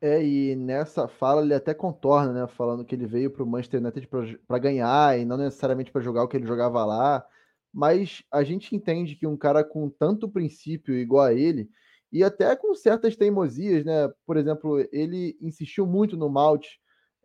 É, 0.00 0.24
e 0.24 0.54
nessa 0.54 1.08
fala 1.08 1.42
ele 1.42 1.54
até 1.54 1.74
contorna, 1.74 2.32
né? 2.32 2.46
Falando 2.46 2.84
que 2.84 2.94
ele 2.94 3.06
veio 3.06 3.30
para 3.30 3.42
o 3.42 3.46
Manchester 3.46 3.80
United 3.80 4.08
para 4.46 4.58
ganhar 4.58 5.18
e 5.18 5.24
não 5.24 5.36
necessariamente 5.36 5.90
para 5.90 6.00
jogar 6.00 6.22
o 6.22 6.28
que 6.28 6.36
ele 6.36 6.46
jogava 6.46 6.84
lá. 6.84 7.24
Mas 7.72 8.22
a 8.30 8.44
gente 8.44 8.74
entende 8.74 9.16
que 9.16 9.26
um 9.26 9.36
cara 9.36 9.64
com 9.64 9.90
tanto 9.90 10.28
princípio 10.28 10.94
igual 10.94 11.24
a 11.24 11.34
ele, 11.34 11.68
e 12.10 12.24
até 12.24 12.56
com 12.56 12.74
certas 12.74 13.16
teimosias, 13.16 13.84
né? 13.84 14.08
Por 14.24 14.36
exemplo, 14.36 14.78
ele 14.92 15.36
insistiu 15.40 15.86
muito 15.86 16.16
no 16.16 16.30
Malt 16.30 16.66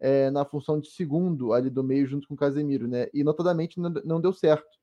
é, 0.03 0.29
na 0.29 0.43
função 0.43 0.81
de 0.81 0.89
segundo 0.89 1.53
ali 1.53 1.69
do 1.69 1.81
meio 1.81 2.05
junto 2.05 2.27
com 2.27 2.33
o 2.33 2.37
Casemiro, 2.37 2.89
né? 2.89 3.07
E 3.13 3.23
notadamente 3.23 3.79
não, 3.79 3.89
não 4.03 4.19
deu 4.19 4.33
certo. 4.33 4.77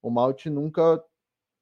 O 0.00 0.10
Malt 0.10 0.46
nunca 0.46 1.04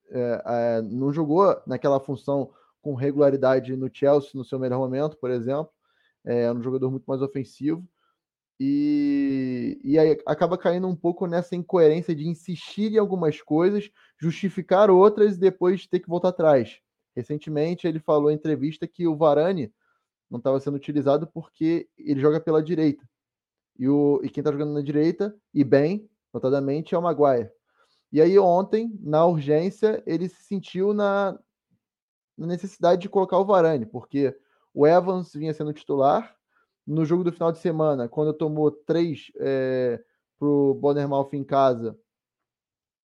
é, 0.08 0.42
é, 0.46 0.82
não 0.82 1.12
jogou 1.12 1.60
naquela 1.66 1.98
função 1.98 2.52
com 2.80 2.94
regularidade 2.94 3.76
no 3.76 3.90
Chelsea 3.92 4.30
no 4.32 4.44
seu 4.44 4.60
melhor 4.60 4.78
momento, 4.78 5.16
por 5.16 5.28
exemplo. 5.28 5.72
É 6.24 6.52
um 6.52 6.62
jogador 6.62 6.88
muito 6.88 7.04
mais 7.04 7.20
ofensivo. 7.20 7.84
E, 8.60 9.80
e 9.82 9.98
aí 9.98 10.16
acaba 10.24 10.56
caindo 10.56 10.86
um 10.86 10.94
pouco 10.94 11.26
nessa 11.26 11.56
incoerência 11.56 12.14
de 12.14 12.28
insistir 12.28 12.92
em 12.92 12.98
algumas 12.98 13.42
coisas, 13.42 13.90
justificar 14.20 14.88
outras 14.88 15.36
e 15.36 15.40
depois 15.40 15.84
ter 15.84 15.98
que 15.98 16.08
voltar 16.08 16.28
atrás. 16.28 16.78
Recentemente 17.16 17.88
ele 17.88 17.98
falou 17.98 18.30
em 18.30 18.34
entrevista 18.34 18.86
que 18.86 19.08
o 19.08 19.16
Varane 19.16 19.72
não 20.30 20.38
estava 20.38 20.60
sendo 20.60 20.76
utilizado 20.76 21.26
porque 21.26 21.88
ele 21.98 22.20
joga 22.20 22.40
pela 22.40 22.62
direita. 22.62 23.06
E, 23.78 23.88
o, 23.88 24.20
e 24.22 24.28
quem 24.28 24.40
está 24.40 24.52
jogando 24.52 24.74
na 24.74 24.82
direita, 24.82 25.34
e 25.52 25.64
bem, 25.64 26.08
notadamente, 26.32 26.94
é 26.94 26.98
o 26.98 27.02
Maguire. 27.02 27.50
E 28.12 28.20
aí 28.20 28.38
ontem, 28.38 28.96
na 29.00 29.24
urgência, 29.24 30.02
ele 30.06 30.28
se 30.28 30.42
sentiu 30.42 30.92
na, 30.92 31.38
necessidade 32.46 33.02
de 33.02 33.08
colocar 33.08 33.38
o 33.38 33.44
Varane, 33.44 33.86
porque 33.86 34.36
o 34.74 34.86
Evans 34.86 35.32
vinha 35.32 35.54
sendo 35.54 35.72
titular. 35.72 36.34
No 36.86 37.04
jogo 37.04 37.22
do 37.22 37.32
final 37.32 37.52
de 37.52 37.58
semana, 37.58 38.08
quando 38.08 38.32
tomou 38.32 38.70
três 38.70 39.30
é, 39.38 40.02
para 40.38 40.48
o 40.48 40.74
Bournemouth 40.74 41.30
em 41.34 41.44
casa, 41.44 41.96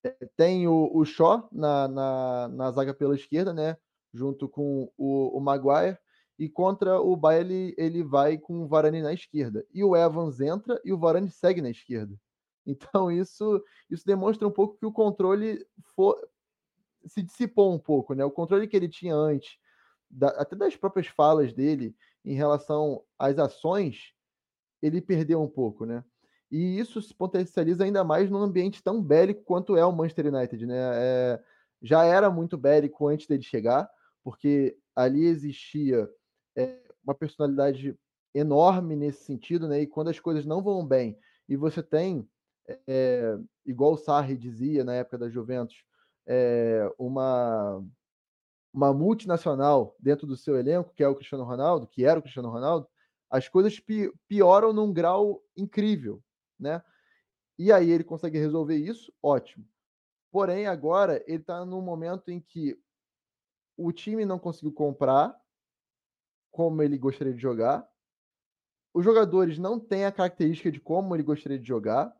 é, 0.03 0.29
tem 0.37 0.67
o, 0.67 0.91
o 0.93 1.05
Shaw 1.05 1.49
na, 1.53 1.87
na, 1.87 2.49
na, 2.49 2.71
zaga 2.73 2.95
pela 2.95 3.15
esquerda, 3.15 3.53
né? 3.53 3.77
Junto 4.13 4.49
com 4.49 4.91
o, 4.97 5.37
o 5.37 5.41
Maguire. 5.41 5.99
E 6.39 6.49
contra 6.49 7.01
o 7.01 7.17
Bayern 7.17 7.75
ele, 7.79 8.03
vai 8.03 8.37
com 8.37 8.61
o 8.63 8.67
Varane 8.67 9.03
na 9.03 9.13
esquerda. 9.13 9.65
E 9.73 9.83
o 9.83 9.97
Evans 9.97 10.41
entra 10.41 10.81
e 10.85 10.93
o 10.93 10.99
Varane 10.99 11.31
segue 11.31 11.63
na 11.63 11.71
esquerda. 11.71 12.15
Então 12.69 13.13
isso, 13.13 13.63
isso 13.89 14.05
demonstra 14.05 14.45
um 14.45 14.51
pouco 14.51 14.77
que 14.77 14.85
o 14.85 14.91
controle 14.91 15.65
for, 15.95 16.19
se 17.07 17.23
dissipou 17.23 17.73
um 17.73 17.79
pouco, 17.79 18.13
né? 18.13 18.25
O 18.25 18.31
controle 18.31 18.67
que 18.67 18.77
ele 18.77 18.89
tinha 18.89 19.15
antes, 19.15 19.57
da, 20.11 20.31
até 20.31 20.57
das 20.57 20.75
próprias 20.75 21.07
falas 21.07 21.53
dele 21.53 21.95
em 22.25 22.35
relação 22.35 23.05
às 23.17 23.39
ações, 23.39 24.13
ele 24.83 25.01
perdeu 25.01 25.41
um 25.41 25.49
pouco, 25.49 25.87
né? 25.87 26.03
E 26.51 26.79
isso 26.79 27.01
se 27.01 27.15
potencializa 27.15 27.85
ainda 27.85 28.05
mais 28.05 28.31
num 28.31 28.39
ambiente 28.39 28.83
tão 28.83 29.03
bélico 29.03 29.45
quanto 29.45 29.77
é 29.77 29.85
o 29.85 29.93
Manchester 29.93 30.35
United, 30.35 30.67
né? 30.67 30.77
É, 30.77 31.43
já 31.83 32.05
era 32.05 32.31
muito 32.31 32.57
bélico 32.57 33.07
antes 33.09 33.27
dele 33.27 33.43
chegar, 33.43 33.89
porque 34.23 34.77
ali 34.95 35.25
existia 35.25 36.09
é, 36.57 36.79
uma 37.05 37.15
personalidade 37.15 37.97
enorme 38.35 38.97
nesse 38.97 39.25
sentido, 39.25 39.69
né? 39.69 39.81
E 39.81 39.87
quando 39.87 40.09
as 40.09 40.21
coisas 40.21 40.45
não 40.45 40.63
vão 40.63 40.85
bem 40.85 41.19
e 41.49 41.57
você 41.57 41.83
tem, 41.83 42.29
é, 42.87 43.39
igual 43.65 43.93
o 43.93 43.99
Sarri 43.99 44.37
dizia 44.37 44.85
na 44.85 44.95
época 44.95 45.19
da 45.19 45.31
Juventus, 45.31 45.85
é, 46.27 46.93
uma, 46.99 47.83
uma 48.73 48.93
multinacional 48.93 49.95
dentro 49.99 50.27
do 50.27 50.37
seu 50.37 50.57
elenco, 50.59 50.93
que 50.95 51.03
é 51.03 51.09
o 51.09 51.15
Cristiano 51.15 51.45
Ronaldo, 51.45 51.87
que 51.87 52.05
era 52.05 52.19
o 52.19 52.23
Cristiano 52.23 52.51
Ronaldo, 52.51 52.89
as 53.31 53.49
coisas 53.49 53.79
pi 53.79 54.13
pioram 54.29 54.73
num 54.73 54.93
grau 54.93 55.43
incrível, 55.57 56.23
né? 56.59 56.83
E 57.59 57.73
aí 57.73 57.91
ele 57.91 58.05
consegue 58.05 58.39
resolver 58.39 58.77
isso, 58.77 59.13
ótimo. 59.23 59.65
Porém, 60.31 60.67
agora 60.67 61.23
ele 61.27 61.41
está 61.41 61.65
num 61.65 61.81
momento 61.81 62.31
em 62.31 62.41
que 62.41 62.79
o 63.77 63.93
time 63.93 64.25
não 64.25 64.39
conseguiu 64.39 64.73
comprar 64.73 65.35
como 66.57 66.83
ele 66.83 66.97
gostaria 66.97 67.35
de 67.35 67.41
jogar. 67.41 67.87
Os 68.95 69.05
jogadores 69.05 69.59
não 69.59 69.79
têm 69.79 70.07
a 70.07 70.11
característica 70.11 70.73
de 70.73 70.81
como 70.81 71.15
ele 71.15 71.23
gostaria 71.23 71.59
de 71.59 71.69
jogar. 71.69 72.11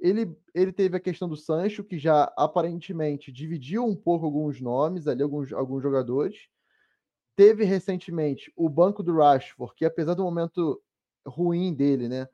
Ele, 0.00 0.34
ele 0.54 0.72
teve 0.72 0.96
a 0.96 1.00
questão 1.00 1.28
do 1.28 1.36
Sancho, 1.36 1.84
que 1.84 1.98
já 1.98 2.32
aparentemente 2.38 3.30
dividiu 3.30 3.84
um 3.84 3.94
pouco 3.94 4.24
alguns 4.24 4.62
nomes 4.62 5.06
ali, 5.06 5.22
alguns, 5.22 5.52
alguns 5.52 5.82
jogadores. 5.82 6.48
Teve 7.36 7.64
recentemente 7.64 8.50
o 8.56 8.66
banco 8.66 9.02
do 9.02 9.14
Rashford, 9.14 9.74
que 9.76 9.84
apesar 9.84 10.14
do 10.14 10.24
momento 10.24 10.82
ruim 11.26 11.74
dele, 11.74 12.08
né, 12.08 12.26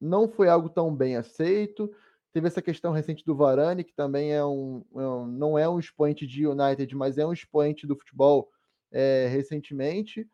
não 0.00 0.28
foi 0.28 0.48
algo 0.48 0.68
tão 0.68 0.94
bem 0.94 1.16
aceito. 1.16 1.92
Teve 2.32 2.46
essa 2.46 2.62
questão 2.62 2.92
recente 2.92 3.24
do 3.24 3.34
Varane, 3.34 3.82
que 3.82 3.92
também 3.92 4.32
é 4.32 4.44
um, 4.44 4.84
é 4.94 5.00
um 5.00 5.26
não 5.26 5.58
é 5.58 5.68
um 5.68 5.80
expoente 5.80 6.28
de 6.28 6.46
United, 6.46 6.94
mas 6.94 7.18
é 7.18 7.26
um 7.26 7.32
expoente 7.32 7.88
do 7.88 7.96
futebol 7.96 8.48
é, 8.92 9.26
recentemente. 9.26 10.28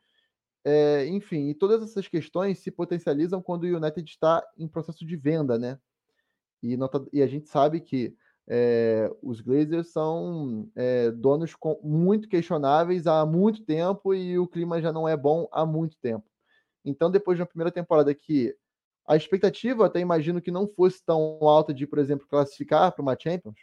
É, 0.68 1.06
enfim, 1.06 1.48
e 1.48 1.54
todas 1.54 1.80
essas 1.80 2.08
questões 2.08 2.58
se 2.58 2.72
potencializam 2.72 3.40
quando 3.40 3.62
o 3.62 3.76
United 3.76 4.10
está 4.10 4.44
em 4.58 4.66
processo 4.66 5.06
de 5.06 5.16
venda, 5.16 5.56
né? 5.56 5.78
E, 6.60 6.76
nota, 6.76 7.06
e 7.12 7.22
a 7.22 7.26
gente 7.28 7.48
sabe 7.48 7.80
que 7.80 8.16
é, 8.48 9.08
os 9.22 9.40
Glazers 9.40 9.92
são 9.92 10.68
é, 10.74 11.12
donos 11.12 11.54
com, 11.54 11.78
muito 11.84 12.28
questionáveis 12.28 13.06
há 13.06 13.24
muito 13.24 13.64
tempo 13.64 14.12
e 14.12 14.40
o 14.40 14.48
clima 14.48 14.82
já 14.82 14.92
não 14.92 15.06
é 15.06 15.16
bom 15.16 15.46
há 15.52 15.64
muito 15.64 15.96
tempo. 15.98 16.24
Então, 16.84 17.12
depois 17.12 17.36
de 17.38 17.42
uma 17.42 17.48
primeira 17.48 17.70
temporada 17.70 18.12
que 18.12 18.52
a 19.06 19.14
expectativa, 19.14 19.86
até 19.86 20.00
imagino 20.00 20.42
que 20.42 20.50
não 20.50 20.66
fosse 20.66 21.00
tão 21.04 21.38
alta 21.42 21.72
de, 21.72 21.86
por 21.86 22.00
exemplo, 22.00 22.26
classificar 22.26 22.90
para 22.90 23.02
uma 23.02 23.16
Champions, 23.16 23.60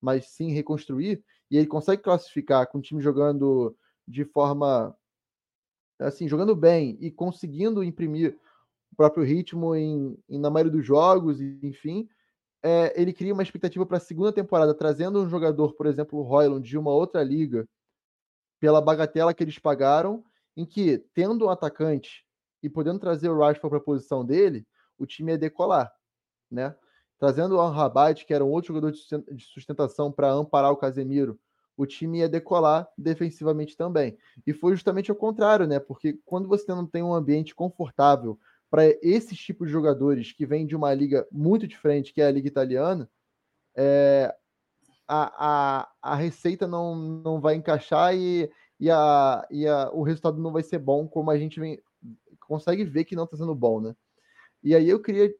mas 0.00 0.30
sim 0.30 0.52
reconstruir, 0.52 1.22
e 1.50 1.58
ele 1.58 1.66
consegue 1.66 2.00
classificar 2.00 2.66
com 2.66 2.78
o 2.78 2.82
time 2.82 3.02
jogando 3.02 3.76
de 4.08 4.24
forma 4.24 4.96
assim, 5.98 6.28
jogando 6.28 6.54
bem 6.54 6.96
e 7.00 7.10
conseguindo 7.10 7.82
imprimir 7.82 8.38
o 8.92 8.96
próprio 8.96 9.24
ritmo 9.24 9.74
em, 9.74 10.18
em 10.28 10.38
na 10.38 10.50
maioria 10.50 10.72
dos 10.72 10.84
jogos, 10.84 11.40
enfim, 11.40 12.08
é, 12.62 13.00
ele 13.00 13.12
cria 13.12 13.32
uma 13.32 13.42
expectativa 13.42 13.86
para 13.86 13.98
a 13.98 14.00
segunda 14.00 14.32
temporada, 14.32 14.74
trazendo 14.74 15.22
um 15.22 15.28
jogador, 15.28 15.74
por 15.74 15.86
exemplo, 15.86 16.18
o 16.18 16.22
Royland, 16.22 16.66
de 16.66 16.76
uma 16.76 16.90
outra 16.90 17.22
liga, 17.22 17.68
pela 18.58 18.80
bagatela 18.80 19.34
que 19.34 19.44
eles 19.44 19.58
pagaram, 19.58 20.24
em 20.56 20.64
que, 20.64 20.98
tendo 21.14 21.46
um 21.46 21.50
atacante 21.50 22.24
e 22.62 22.68
podendo 22.68 22.98
trazer 22.98 23.28
o 23.28 23.38
Rashford 23.38 23.68
para 23.68 23.78
a 23.78 23.84
posição 23.84 24.24
dele, 24.24 24.66
o 24.98 25.06
time 25.06 25.32
ia 25.32 25.38
decolar, 25.38 25.92
né? 26.50 26.74
Trazendo 27.18 27.56
o 27.56 27.60
Anrabat, 27.60 28.24
que 28.24 28.34
era 28.34 28.44
um 28.44 28.50
outro 28.50 28.68
jogador 28.68 28.90
de 28.90 29.44
sustentação 29.44 30.10
para 30.10 30.32
amparar 30.32 30.72
o 30.72 30.76
Casemiro, 30.76 31.38
o 31.76 31.86
time 31.86 32.18
ia 32.18 32.28
decolar 32.28 32.88
defensivamente 32.96 33.76
também. 33.76 34.16
E 34.46 34.52
foi 34.52 34.72
justamente 34.72 35.10
ao 35.10 35.16
contrário, 35.16 35.66
né? 35.66 35.78
Porque 35.78 36.18
quando 36.24 36.48
você 36.48 36.66
não 36.68 36.86
tem 36.86 37.02
um 37.02 37.14
ambiente 37.14 37.54
confortável 37.54 38.38
para 38.70 38.84
esses 39.02 39.38
tipos 39.38 39.68
de 39.68 39.72
jogadores 39.72 40.32
que 40.32 40.46
vêm 40.46 40.66
de 40.66 40.74
uma 40.74 40.92
liga 40.94 41.26
muito 41.30 41.66
diferente, 41.66 42.12
que 42.12 42.20
é 42.20 42.26
a 42.26 42.30
liga 42.30 42.48
italiana, 42.48 43.08
é, 43.76 44.34
a, 45.06 45.82
a, 45.82 45.88
a 46.02 46.14
receita 46.16 46.66
não, 46.66 46.96
não 46.96 47.40
vai 47.40 47.54
encaixar 47.54 48.14
e, 48.14 48.50
e, 48.80 48.90
a, 48.90 49.46
e 49.50 49.66
a, 49.66 49.90
o 49.92 50.02
resultado 50.02 50.40
não 50.40 50.52
vai 50.52 50.62
ser 50.62 50.78
bom, 50.78 51.06
como 51.06 51.30
a 51.30 51.38
gente 51.38 51.60
vem, 51.60 51.80
consegue 52.40 52.84
ver 52.84 53.04
que 53.04 53.14
não 53.14 53.24
está 53.24 53.36
sendo 53.36 53.54
bom, 53.54 53.80
né? 53.80 53.94
E 54.62 54.74
aí 54.74 54.88
eu 54.88 55.00
queria, 55.00 55.32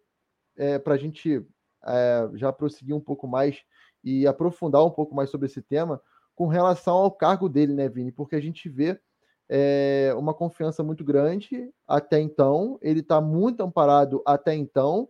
é, 0.57 0.79
para 0.79 0.95
a 0.95 0.99
gente 0.99 1.45
é, 1.85 2.31
já 2.35 2.53
prosseguir 2.53 2.95
um 2.95 3.01
pouco 3.01 3.27
mais 3.27 3.63
e 4.05 4.27
aprofundar 4.27 4.85
um 4.85 4.91
pouco 4.91 5.15
mais 5.15 5.31
sobre 5.31 5.47
esse 5.47 5.61
tema, 5.61 6.01
com 6.37 6.47
relação 6.47 6.95
ao 6.95 7.11
cargo 7.11 7.49
dele, 7.49 7.73
né, 7.73 7.89
Vini? 7.89 8.13
Porque 8.13 8.37
a 8.37 8.41
gente 8.41 8.69
vê 8.69 9.01
é, 9.49 10.15
uma 10.17 10.35
confiança 10.35 10.83
muito 10.83 11.03
grande 11.03 11.71
até 11.89 12.21
então. 12.21 12.79
Ele 12.83 13.01
está 13.01 13.21
muito 13.21 13.63
amparado 13.63 14.23
até 14.25 14.55
então, 14.55 15.09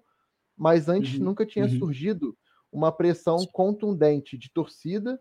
mas 0.57 0.89
antes 0.89 1.19
uhum, 1.19 1.25
nunca 1.25 1.45
tinha 1.45 1.65
uhum. 1.67 1.79
surgido 1.79 2.39
uma 2.73 2.93
pressão 2.93 3.45
contundente 3.53 4.39
de 4.39 4.51
torcida 4.51 5.21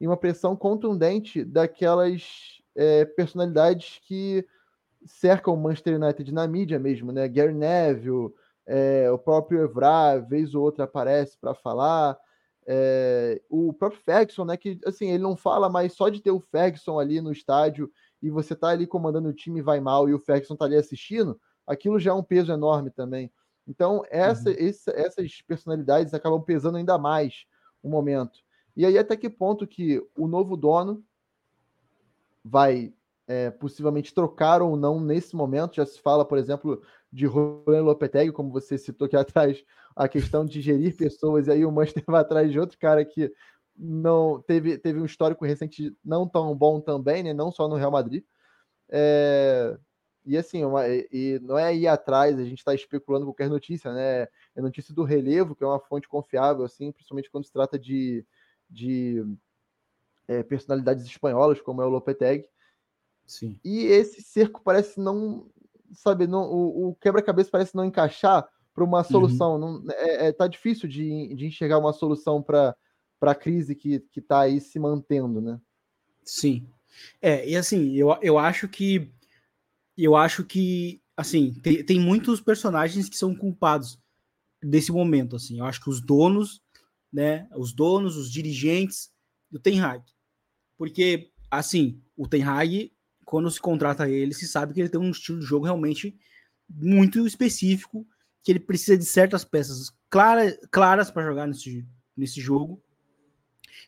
e 0.00 0.06
uma 0.06 0.16
pressão 0.16 0.56
contundente 0.56 1.44
daquelas 1.44 2.62
é, 2.74 3.04
personalidades 3.04 4.00
que 4.02 4.46
cercam 5.04 5.54
o 5.54 5.56
Manchester 5.56 6.00
United 6.00 6.32
na 6.32 6.46
mídia 6.46 6.78
mesmo, 6.78 7.12
né? 7.12 7.28
Gary 7.28 7.52
Neville, 7.52 8.32
é, 8.66 9.10
o 9.10 9.18
próprio 9.18 9.62
Evra, 9.62 10.18
vez 10.18 10.54
ou 10.54 10.62
outra 10.62 10.84
aparece 10.84 11.36
para 11.38 11.54
falar. 11.54 12.16
É, 12.66 13.42
o 13.48 13.72
próprio 13.72 14.00
Ferguson, 14.00 14.44
né? 14.44 14.56
Que 14.56 14.78
assim, 14.86 15.10
ele 15.10 15.22
não 15.22 15.36
fala, 15.36 15.68
mas 15.68 15.92
só 15.92 16.08
de 16.08 16.20
ter 16.20 16.30
o 16.30 16.40
Ferguson 16.40 16.98
ali 16.98 17.20
no 17.20 17.32
estádio 17.32 17.90
e 18.22 18.30
você 18.30 18.56
tá 18.56 18.68
ali 18.68 18.86
comandando 18.86 19.28
o 19.28 19.34
time 19.34 19.60
e 19.60 19.62
vai 19.62 19.80
mal 19.80 20.08
e 20.08 20.14
o 20.14 20.18
Ferguson 20.18 20.56
tá 20.56 20.64
ali 20.64 20.76
assistindo, 20.76 21.38
aquilo 21.66 21.98
já 21.98 22.10
é 22.10 22.14
um 22.14 22.22
peso 22.22 22.52
enorme 22.52 22.90
também. 22.90 23.30
Então, 23.66 24.02
essa, 24.10 24.50
uhum. 24.50 24.56
esse, 24.58 24.90
essas 24.90 25.42
personalidades 25.42 26.14
acabam 26.14 26.40
pesando 26.40 26.76
ainda 26.76 26.98
mais 26.98 27.44
o 27.82 27.88
momento. 27.88 28.40
E 28.76 28.84
aí, 28.84 28.98
até 28.98 29.16
que 29.16 29.30
ponto 29.30 29.66
que 29.66 30.02
o 30.16 30.26
novo 30.26 30.56
dono 30.56 31.04
vai 32.44 32.92
é, 33.26 33.50
possivelmente 33.50 34.12
trocar 34.12 34.60
ou 34.60 34.76
não 34.76 35.00
nesse 35.00 35.34
momento. 35.34 35.76
Já 35.76 35.86
se 35.86 36.00
fala, 36.00 36.24
por 36.24 36.38
exemplo, 36.38 36.82
de 37.14 37.26
Roland 37.26 37.84
Lopetegui, 37.84 38.32
como 38.32 38.50
você 38.50 38.76
citou 38.76 39.06
aqui 39.06 39.16
atrás, 39.16 39.64
a 39.94 40.08
questão 40.08 40.44
de 40.44 40.60
gerir 40.60 40.96
pessoas, 40.96 41.46
e 41.46 41.52
aí 41.52 41.64
o 41.64 41.70
Manchester 41.70 42.02
vai 42.08 42.20
atrás 42.20 42.50
de 42.50 42.58
outro 42.58 42.76
cara 42.76 43.04
que 43.04 43.32
não 43.76 44.42
teve, 44.42 44.76
teve 44.78 45.00
um 45.00 45.04
histórico 45.04 45.44
recente 45.44 45.96
não 46.04 46.28
tão 46.28 46.54
bom 46.56 46.80
também, 46.80 47.22
né? 47.22 47.32
Não 47.32 47.52
só 47.52 47.68
no 47.68 47.76
Real 47.76 47.90
Madrid. 47.90 48.24
É, 48.88 49.76
e 50.24 50.36
assim, 50.36 50.64
uma, 50.64 50.86
e 50.88 51.38
não 51.42 51.56
é 51.56 51.74
ir 51.74 51.86
atrás, 51.86 52.38
a 52.38 52.44
gente 52.44 52.58
está 52.58 52.74
especulando 52.74 53.26
qualquer 53.26 53.48
notícia, 53.48 53.92
né? 53.92 54.22
É 54.56 54.60
notícia 54.60 54.92
do 54.92 55.04
relevo, 55.04 55.54
que 55.54 55.62
é 55.62 55.66
uma 55.66 55.80
fonte 55.80 56.08
confiável, 56.08 56.64
assim, 56.64 56.90
principalmente 56.90 57.30
quando 57.30 57.44
se 57.44 57.52
trata 57.52 57.78
de, 57.78 58.26
de 58.68 59.24
é, 60.26 60.42
personalidades 60.42 61.04
espanholas, 61.04 61.60
como 61.60 61.80
é 61.82 61.86
o 61.86 61.90
Lopetegui. 61.90 62.48
Sim. 63.26 63.58
E 63.64 63.86
esse 63.86 64.22
cerco 64.22 64.60
parece 64.62 65.00
não, 65.00 65.48
sabe, 65.94 66.26
não, 66.26 66.42
o, 66.42 66.88
o 66.88 66.94
quebra-cabeça 66.96 67.50
parece 67.50 67.74
não 67.74 67.84
encaixar 67.84 68.46
para 68.74 68.84
uma 68.84 68.98
uhum. 68.98 69.04
solução. 69.04 69.54
Uhum. 69.54 69.82
Não, 69.82 69.92
é, 69.92 70.28
é, 70.28 70.32
tá 70.32 70.46
difícil 70.46 70.88
de, 70.88 71.34
de 71.34 71.46
enxergar 71.46 71.78
uma 71.78 71.92
solução 71.92 72.42
para 72.42 72.74
a 73.22 73.34
crise 73.34 73.74
que 73.74 74.02
está 74.16 74.40
aí 74.40 74.60
se 74.60 74.78
mantendo, 74.78 75.40
né? 75.40 75.60
Sim. 76.24 76.66
É, 77.20 77.48
e 77.48 77.56
assim, 77.56 77.92
eu, 77.94 78.16
eu 78.22 78.38
acho 78.38 78.68
que 78.68 79.12
eu 79.96 80.16
acho 80.16 80.44
que 80.44 81.00
assim, 81.16 81.54
tem, 81.62 81.84
tem 81.84 82.00
muitos 82.00 82.40
personagens 82.40 83.08
que 83.08 83.16
são 83.16 83.34
culpados 83.34 83.98
desse 84.62 84.90
momento, 84.90 85.36
assim. 85.36 85.58
Eu 85.58 85.64
acho 85.64 85.80
que 85.80 85.90
os 85.90 86.00
donos, 86.00 86.60
né, 87.12 87.48
os 87.56 87.72
donos, 87.72 88.16
os 88.16 88.30
dirigentes 88.30 89.10
do 89.50 89.58
Ten 89.58 89.80
Hag. 89.80 90.04
Porque 90.76 91.30
assim, 91.50 92.02
o 92.16 92.26
Ten 92.26 92.42
Hag 92.42 92.92
quando 93.24 93.50
se 93.50 93.60
contrata 93.60 94.08
ele, 94.08 94.34
se 94.34 94.46
sabe 94.46 94.74
que 94.74 94.80
ele 94.80 94.88
tem 94.88 95.00
um 95.00 95.10
estilo 95.10 95.38
de 95.38 95.44
jogo 95.44 95.64
realmente 95.64 96.16
muito 96.68 97.26
específico, 97.26 98.06
que 98.42 98.52
ele 98.52 98.60
precisa 98.60 98.96
de 98.96 99.04
certas 99.04 99.44
peças 99.44 99.90
clara, 100.08 100.56
claras 100.70 101.10
para 101.10 101.24
jogar 101.24 101.46
nesse, 101.46 101.86
nesse 102.16 102.40
jogo. 102.40 102.82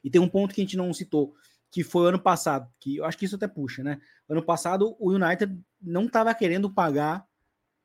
E 0.02 0.10
tem 0.10 0.20
um 0.20 0.28
ponto 0.28 0.54
que 0.54 0.60
a 0.60 0.64
gente 0.64 0.76
não 0.76 0.92
citou, 0.92 1.34
que 1.70 1.82
foi 1.82 2.08
ano 2.08 2.18
passado, 2.18 2.70
que 2.78 2.96
eu 2.96 3.04
acho 3.04 3.18
que 3.18 3.24
isso 3.24 3.36
até 3.36 3.46
puxa, 3.46 3.82
né? 3.82 4.00
Ano 4.28 4.42
passado 4.42 4.96
o 4.98 5.12
United 5.12 5.58
não 5.80 6.06
estava 6.06 6.34
querendo 6.34 6.72
pagar 6.72 7.26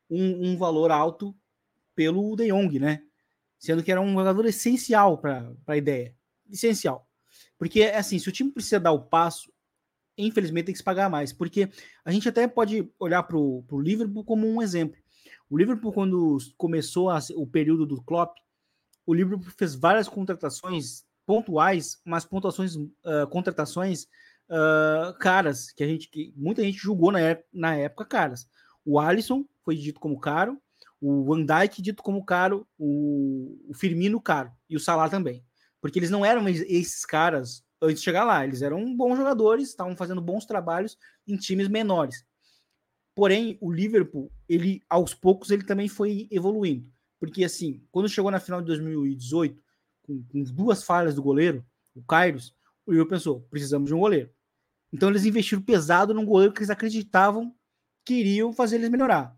um, 0.10 0.50
um, 0.50 0.58
valor 0.58 0.92
alto 0.92 1.36
pelo 1.96 2.36
De 2.36 2.48
Jong, 2.48 2.80
né? 2.80 3.04
Sendo 3.60 3.84
que 3.84 3.92
era 3.92 4.02
um 4.02 4.14
jogador 4.14 4.46
essencial 4.46 5.18
para 5.18 5.54
a 5.68 5.78
ideia. 5.78 6.16
Essencial. 6.50 7.08
Porque, 7.58 7.84
assim, 7.84 8.18
se 8.18 8.28
o 8.28 8.32
time 8.32 8.52
precisa 8.52 8.80
dar 8.80 8.92
o 8.92 9.04
passo, 9.04 9.52
infelizmente 10.18 10.66
tem 10.66 10.74
que 10.74 10.80
se 10.80 10.84
pagar 10.84 11.10
mais. 11.10 11.34
Porque 11.34 11.70
a 12.04 12.12
gente 12.12 12.28
até 12.28 12.48
pode 12.48 12.90
olhar 13.00 13.24
para 13.24 13.38
o 13.38 13.82
Liverpool 13.82 14.24
como 14.24 14.48
um 14.48 14.62
exemplo. 14.62 14.98
O 15.50 15.58
Liverpool, 15.58 15.92
quando 15.92 16.38
começou 16.58 17.10
a, 17.10 17.20
o 17.36 17.46
período 17.46 17.86
do 17.86 18.02
Klopp, 18.02 18.38
o 19.06 19.14
Liverpool 19.14 19.52
fez 19.58 19.76
várias 19.76 20.08
contratações 20.08 21.04
pontuais, 21.26 22.00
mas 22.06 22.26
pontuações, 22.26 22.76
uh, 22.76 23.28
contratações 23.30 24.04
uh, 24.50 25.18
caras, 25.20 25.72
que 25.72 25.84
a 25.84 25.88
gente, 25.88 26.10
que 26.10 26.34
muita 26.36 26.64
gente 26.64 26.78
julgou 26.78 27.12
na, 27.12 27.20
na 27.54 27.76
época 27.76 28.06
caras. 28.06 28.48
O 28.86 29.00
Alisson 29.00 29.46
foi 29.64 29.76
dito 29.76 30.00
como 30.00 30.20
caro, 30.20 30.58
o 31.00 31.24
Van 31.24 31.44
Dijk 31.44 31.82
dito 31.82 32.04
como 32.04 32.24
caro, 32.24 32.68
o, 32.78 33.58
o 33.70 33.74
Firmino 33.74 34.22
caro 34.22 34.52
e 34.70 34.76
o 34.76 34.80
Salah 34.80 35.10
também, 35.10 35.44
porque 35.80 36.00
eles 36.00 36.10
não 36.10 36.26
eram 36.26 36.48
esses 36.48 37.06
caras 37.06 37.64
antes 37.82 38.00
de 38.00 38.06
chegar 38.06 38.24
lá. 38.24 38.46
Eles 38.46 38.62
eram 38.62 38.96
bons 38.96 39.18
jogadores, 39.18 39.70
estavam 39.70 39.96
fazendo 39.96 40.22
bons 40.22 40.46
trabalhos 40.46 40.98
em 41.28 41.36
times 41.36 41.68
menores. 41.68 42.26
Porém, 43.16 43.58
o 43.60 43.72
Liverpool, 43.72 44.32
ele 44.48 44.82
aos 44.90 45.14
poucos 45.14 45.52
ele 45.52 45.64
também 45.64 45.88
foi 45.88 46.28
evoluindo, 46.32 46.90
porque 47.20 47.44
assim, 47.44 47.84
quando 47.92 48.08
chegou 48.08 48.32
na 48.32 48.40
final 48.40 48.62
de 48.62 48.68
2018, 48.68 49.62
com, 50.04 50.24
com 50.24 50.44
duas 50.44 50.84
falhas 50.84 51.14
do 51.14 51.22
goleiro, 51.22 51.66
o 51.94 52.02
Kairos, 52.02 52.56
o 52.86 52.92
Liverpool 52.92 53.18
pensou, 53.18 53.42
precisamos 53.50 53.90
de 53.90 53.94
um 53.94 54.00
goleiro. 54.00 54.30
Então 54.94 55.10
eles 55.10 55.26
investiram 55.26 55.62
pesado 55.62 56.14
num 56.14 56.26
goleiro 56.26 56.54
que 56.54 56.60
eles 56.60 56.70
acreditavam 56.70 57.54
que 58.06 58.14
iriam 58.14 58.54
fazer 58.54 58.78
eles 58.78 58.90
melhorar. 58.90 59.38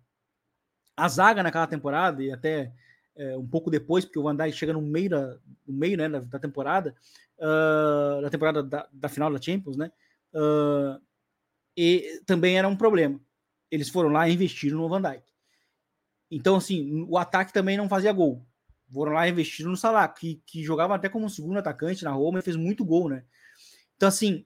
A 0.96 1.08
zaga 1.08 1.42
naquela 1.42 1.68
temporada 1.68 2.24
e 2.24 2.32
até 2.32 2.72
é, 3.16 3.38
um 3.38 3.48
pouco 3.48 3.70
depois, 3.70 4.06
porque 4.06 4.20
o 4.20 4.24
Van 4.24 4.36
Dijk 4.36 4.54
chega 4.54 4.74
no 4.74 4.82
meio 4.82 5.10
da, 5.10 5.38
no 5.68 5.74
meio, 5.74 5.98
né, 5.98 6.10
da, 6.10 6.20
da 6.20 6.40
temporada, 6.40 6.96
uh, 7.40 8.22
da 8.22 8.30
temporada 8.30 8.64
da, 8.64 8.88
da, 8.92 9.10
final 9.10 9.32
da 9.32 9.42
Champions, 9.42 9.78
né? 9.78 9.92
Uh, 10.34 11.02
e 11.76 12.22
também 12.26 12.58
era 12.58 12.68
um 12.68 12.76
problema. 12.76 13.20
Eles 13.72 13.90
foram 13.90 14.10
lá 14.10 14.28
e 14.28 14.34
investiram 14.34 14.78
no 14.78 14.90
Van 14.90 15.02
Dijk. 15.02 15.24
Então, 16.30 16.56
assim, 16.56 17.06
o 17.08 17.18
ataque 17.18 17.54
também 17.54 17.78
não 17.78 17.90
fazia 17.90 18.12
gol. 18.12 18.46
Foram 18.92 19.14
lá 19.14 19.28
e 19.28 19.32
investiram 19.32 19.72
no 19.72 19.78
Salah, 19.78 20.08
que, 20.08 20.42
que 20.46 20.64
jogava 20.64 20.96
até 20.96 21.10
como 21.10 21.30
segundo 21.30 21.58
atacante 21.58 22.04
na 22.04 22.12
Roma 22.12 22.40
e 22.40 22.44
fez 22.44 22.56
muito 22.56 22.86
gol, 22.86 23.10
né? 23.10 23.24
Então, 23.96 24.10
assim, 24.10 24.46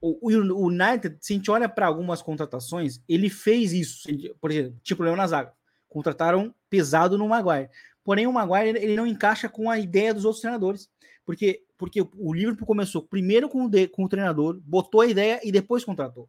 o, 0.00 0.28
o 0.28 0.66
United, 0.66 1.16
se 1.20 1.32
a 1.32 1.36
gente 1.36 1.50
olha 1.50 1.68
para 1.68 1.86
algumas 1.86 2.20
contratações, 2.20 3.00
ele 3.08 3.30
fez 3.30 3.72
isso. 3.72 4.08
Por 4.40 4.50
exemplo, 4.50 4.78
tinha 4.82 4.96
problema 4.96 5.16
na 5.16 5.26
zaga. 5.26 5.52
Contrataram 5.88 6.54
pesado 6.68 7.16
no 7.16 7.28
Maguire. 7.28 7.70
Porém, 8.02 8.26
o 8.26 8.32
Maguire 8.32 8.76
ele 8.78 8.96
não 8.96 9.06
encaixa 9.06 9.48
com 9.48 9.70
a 9.70 9.78
ideia 9.78 10.12
dos 10.12 10.24
outros 10.24 10.40
treinadores. 10.40 10.90
Porque, 11.24 11.64
porque 11.78 12.00
o 12.00 12.32
Liverpool 12.32 12.66
começou 12.66 13.02
primeiro 13.02 13.48
com 13.48 13.64
o, 13.64 13.68
de, 13.68 13.88
com 13.88 14.04
o 14.04 14.08
treinador, 14.08 14.60
botou 14.64 15.00
a 15.00 15.06
ideia 15.06 15.40
e 15.44 15.52
depois 15.52 15.84
contratou. 15.84 16.28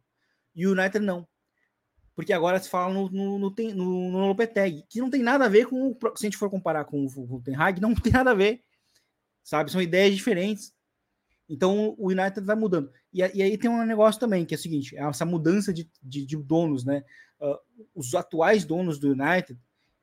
E 0.54 0.66
o 0.66 0.72
United 0.72 1.04
não. 1.04 1.26
Porque 2.14 2.32
agora 2.32 2.60
se 2.60 2.68
fala 2.68 2.94
no, 2.94 3.10
no, 3.10 3.38
no, 3.38 3.50
no, 3.50 4.10
no 4.12 4.26
Lopetegui, 4.28 4.84
que 4.88 5.00
não 5.00 5.10
tem 5.10 5.22
nada 5.22 5.46
a 5.46 5.48
ver 5.48 5.66
com. 5.66 5.90
O, 5.90 5.98
se 6.16 6.26
a 6.26 6.30
gente 6.30 6.36
for 6.36 6.48
comparar 6.48 6.84
com 6.84 7.04
o, 7.04 7.12
com 7.12 7.36
o 7.36 7.42
Ten 7.42 7.56
Hag, 7.56 7.80
não 7.80 7.94
tem 7.94 8.12
nada 8.12 8.30
a 8.30 8.34
ver. 8.34 8.62
Sabe? 9.42 9.70
São 9.70 9.82
ideias 9.82 10.14
diferentes. 10.14 10.72
Então 11.48 11.94
o 11.98 12.08
United 12.08 12.40
vai 12.46 12.56
mudando. 12.56 12.90
E, 13.12 13.20
e, 13.20 13.42
aí 13.42 13.58
tem 13.58 13.68
um 13.68 13.84
negócio 13.84 14.20
também, 14.20 14.46
que 14.46 14.54
é 14.54 14.56
o 14.56 14.60
seguinte: 14.60 14.96
é 14.96 15.02
essa 15.02 15.24
mudança 15.24 15.72
de, 15.72 15.90
de, 16.02 16.24
de 16.24 16.36
donos, 16.36 16.84
né? 16.84 17.04
Uh, 17.40 17.58
os 17.94 18.14
atuais 18.14 18.64
donos 18.64 18.98
do 18.98 19.10
United, 19.10 19.58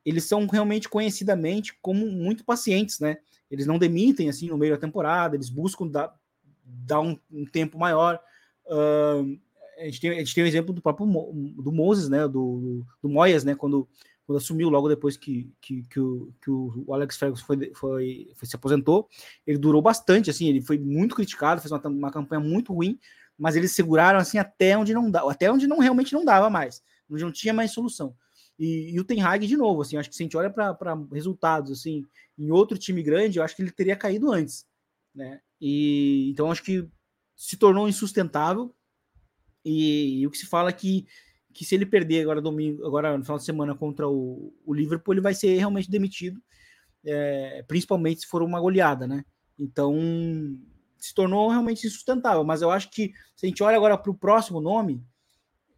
eles 0.05 0.25
são 0.25 0.45
realmente 0.47 0.89
conhecidamente 0.89 1.73
como 1.81 2.05
muito 2.07 2.43
pacientes, 2.43 2.99
né? 2.99 3.17
Eles 3.51 3.67
não 3.67 3.77
demitem 3.77 4.29
assim 4.29 4.47
no 4.47 4.57
meio 4.57 4.73
da 4.73 4.79
temporada, 4.79 5.35
eles 5.35 5.49
buscam 5.49 5.85
dar, 5.85 6.15
dar 6.63 7.01
um, 7.01 7.19
um 7.29 7.45
tempo 7.45 7.77
maior. 7.77 8.17
Uh, 8.65 9.37
a, 9.77 9.85
gente 9.85 9.99
tem, 9.99 10.11
a 10.11 10.19
gente 10.19 10.33
tem 10.33 10.43
o 10.43 10.47
exemplo 10.47 10.73
do 10.73 10.81
próprio 10.81 11.05
Mo, 11.05 11.53
do 11.61 11.71
Moses, 11.71 12.07
né? 12.07 12.27
Do, 12.27 12.85
do 13.03 13.09
Moyes, 13.09 13.43
né? 13.43 13.53
Quando, 13.53 13.87
quando 14.25 14.37
assumiu 14.37 14.69
logo 14.69 14.87
depois 14.87 15.17
que, 15.17 15.51
que, 15.59 15.83
que, 15.83 15.99
o, 15.99 16.33
que 16.41 16.49
o 16.49 16.93
Alex 16.93 17.17
Ferguson 17.17 17.45
foi, 17.45 17.71
foi, 17.75 18.31
foi, 18.35 18.47
se 18.47 18.55
aposentou, 18.55 19.09
ele 19.45 19.57
durou 19.57 19.81
bastante, 19.81 20.29
assim, 20.29 20.47
ele 20.47 20.61
foi 20.61 20.77
muito 20.77 21.13
criticado, 21.13 21.59
fez 21.59 21.71
uma, 21.71 21.81
uma 21.87 22.11
campanha 22.11 22.39
muito 22.39 22.73
ruim, 22.73 22.97
mas 23.37 23.55
eles 23.57 23.73
seguraram 23.73 24.19
assim 24.19 24.37
até 24.37 24.77
onde 24.77 24.93
não 24.93 25.11
dá, 25.11 25.29
até 25.29 25.51
onde 25.51 25.67
não 25.67 25.79
realmente 25.79 26.13
não 26.13 26.23
dava 26.23 26.49
mais, 26.49 26.81
onde 27.09 27.23
não 27.23 27.31
tinha 27.31 27.53
mais 27.53 27.71
solução. 27.71 28.15
E, 28.61 28.91
e 28.93 28.99
o 28.99 29.03
Ten 29.03 29.19
Hag, 29.23 29.47
de 29.47 29.57
novo, 29.57 29.81
assim, 29.81 29.97
acho 29.97 30.07
que 30.07 30.15
se 30.15 30.21
a 30.21 30.25
gente 30.25 30.37
olha 30.37 30.51
para 30.51 30.93
resultados, 31.11 31.71
assim, 31.71 32.05
em 32.37 32.51
outro 32.51 32.77
time 32.77 33.01
grande, 33.01 33.39
eu 33.39 33.43
acho 33.43 33.55
que 33.55 33.63
ele 33.63 33.71
teria 33.71 33.95
caído 33.95 34.31
antes, 34.31 34.67
né? 35.15 35.41
E 35.59 36.29
então 36.29 36.51
acho 36.51 36.61
que 36.61 36.87
se 37.35 37.57
tornou 37.57 37.89
insustentável. 37.89 38.71
E, 39.65 40.19
e 40.19 40.27
o 40.27 40.29
que 40.29 40.37
se 40.37 40.45
fala 40.45 40.69
é 40.69 40.73
que, 40.73 41.07
que 41.51 41.65
se 41.65 41.73
ele 41.73 41.87
perder 41.87 42.21
agora 42.21 42.39
domingo, 42.39 42.85
agora 42.85 43.17
no 43.17 43.23
final 43.23 43.39
de 43.39 43.45
semana 43.45 43.73
contra 43.73 44.07
o, 44.07 44.53
o 44.63 44.73
Liverpool, 44.75 45.15
ele 45.15 45.21
vai 45.21 45.33
ser 45.33 45.57
realmente 45.57 45.89
demitido, 45.89 46.39
é, 47.03 47.63
principalmente 47.67 48.21
se 48.21 48.27
for 48.27 48.43
uma 48.43 48.61
goleada, 48.61 49.07
né? 49.07 49.25
Então 49.57 49.95
se 50.99 51.15
tornou 51.15 51.49
realmente 51.49 51.87
insustentável. 51.87 52.43
Mas 52.43 52.61
eu 52.61 52.69
acho 52.69 52.91
que 52.91 53.11
se 53.35 53.47
a 53.47 53.49
gente 53.49 53.63
olha 53.63 53.75
agora 53.75 53.97
para 53.97 54.11
o 54.11 54.15
próximo 54.15 54.61
nome, 54.61 55.03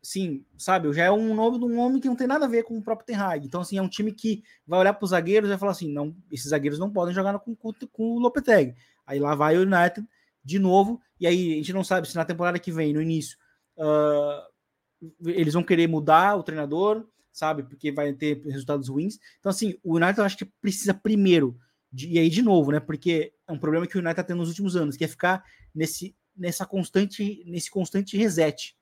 sim, 0.03 0.45
sabe? 0.57 0.91
Já 0.91 1.05
é 1.05 1.11
um 1.11 1.33
nome 1.33 1.57
de 1.57 1.63
um 1.63 1.79
homem 1.79 2.01
que 2.01 2.09
não 2.09 2.15
tem 2.15 2.27
nada 2.27 2.43
a 2.43 2.47
ver 2.47 2.63
com 2.63 2.77
o 2.77 2.83
próprio 2.83 3.07
Ten 3.07 3.15
Hag. 3.15 3.45
Então, 3.45 3.61
assim, 3.61 3.77
é 3.77 3.81
um 3.81 3.87
time 3.87 4.11
que 4.11 4.43
vai 4.67 4.81
olhar 4.81 4.93
para 4.93 5.05
os 5.05 5.11
zagueiros 5.11 5.47
e 5.47 5.51
vai 5.51 5.57
falar 5.57 5.71
assim: 5.71 5.91
não, 5.91 6.13
esses 6.29 6.49
zagueiros 6.49 6.77
não 6.77 6.91
podem 6.91 7.15
jogar 7.15 7.39
com, 7.39 7.55
com, 7.55 7.73
o 7.97 8.19
Lopetegui. 8.19 8.75
Aí 9.07 9.17
lá 9.17 9.33
vai 9.33 9.57
o 9.57 9.61
United 9.61 10.05
de 10.43 10.59
novo, 10.59 11.01
e 11.17 11.25
aí 11.25 11.53
a 11.53 11.55
gente 11.55 11.71
não 11.71 11.85
sabe 11.85 12.07
se 12.07 12.15
na 12.17 12.25
temporada 12.25 12.59
que 12.59 12.69
vem, 12.69 12.93
no 12.93 13.01
início, 13.01 13.37
uh, 13.77 15.23
eles 15.25 15.53
vão 15.53 15.63
querer 15.63 15.87
mudar 15.87 16.35
o 16.35 16.43
treinador, 16.43 17.07
sabe? 17.31 17.63
Porque 17.63 17.93
vai 17.93 18.11
ter 18.11 18.41
resultados 18.45 18.89
ruins. 18.89 19.17
Então, 19.39 19.49
assim, 19.49 19.75
o 19.81 19.95
United 19.95 20.19
eu 20.19 20.25
acho 20.25 20.37
que 20.37 20.45
precisa 20.61 20.93
primeiro, 20.93 21.57
de, 21.89 22.09
e 22.09 22.19
aí 22.19 22.29
de 22.29 22.41
novo, 22.41 22.73
né? 22.73 22.81
Porque 22.81 23.33
é 23.47 23.53
um 23.53 23.57
problema 23.57 23.87
que 23.87 23.97
o 23.97 24.01
United 24.01 24.27
tem 24.27 24.35
nos 24.35 24.49
últimos 24.49 24.75
anos, 24.75 24.97
que 24.97 25.05
é 25.05 25.07
ficar 25.07 25.45
nesse, 25.73 26.13
nessa 26.35 26.65
constante, 26.65 27.41
nesse 27.45 27.71
constante 27.71 28.17
reset 28.17 28.75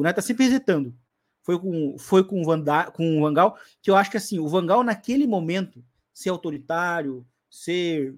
o 0.00 0.14
tá 0.14 0.22
sempre 0.22 0.44
resetando. 0.44 0.94
Foi 1.42 1.58
com, 1.58 1.96
foi 1.98 2.24
com, 2.24 2.42
o 2.42 2.44
Vanda, 2.44 2.90
com 2.90 3.18
o 3.18 3.22
Vangal, 3.22 3.58
que 3.80 3.90
eu 3.90 3.96
acho 3.96 4.10
que 4.10 4.16
assim, 4.16 4.38
o 4.38 4.48
Vangal 4.48 4.84
naquele 4.84 5.26
momento, 5.26 5.82
ser 6.12 6.28
autoritário, 6.30 7.26
ser 7.50 8.14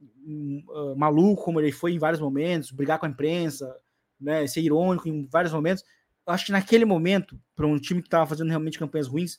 uh, 0.00 0.96
maluco 0.96 1.44
como 1.44 1.60
ele 1.60 1.72
foi 1.72 1.92
em 1.92 1.98
vários 1.98 2.20
momentos, 2.20 2.70
brigar 2.70 2.98
com 2.98 3.06
a 3.06 3.08
imprensa, 3.08 3.74
né, 4.20 4.46
ser 4.46 4.60
irônico 4.60 5.08
em 5.08 5.26
vários 5.26 5.52
momentos, 5.52 5.84
acho 6.26 6.46
que 6.46 6.52
naquele 6.52 6.84
momento, 6.84 7.40
para 7.56 7.66
um 7.66 7.78
time 7.78 8.02
que 8.02 8.08
estava 8.08 8.26
fazendo 8.26 8.50
realmente 8.50 8.78
campanhas 8.78 9.06
ruins, 9.06 9.38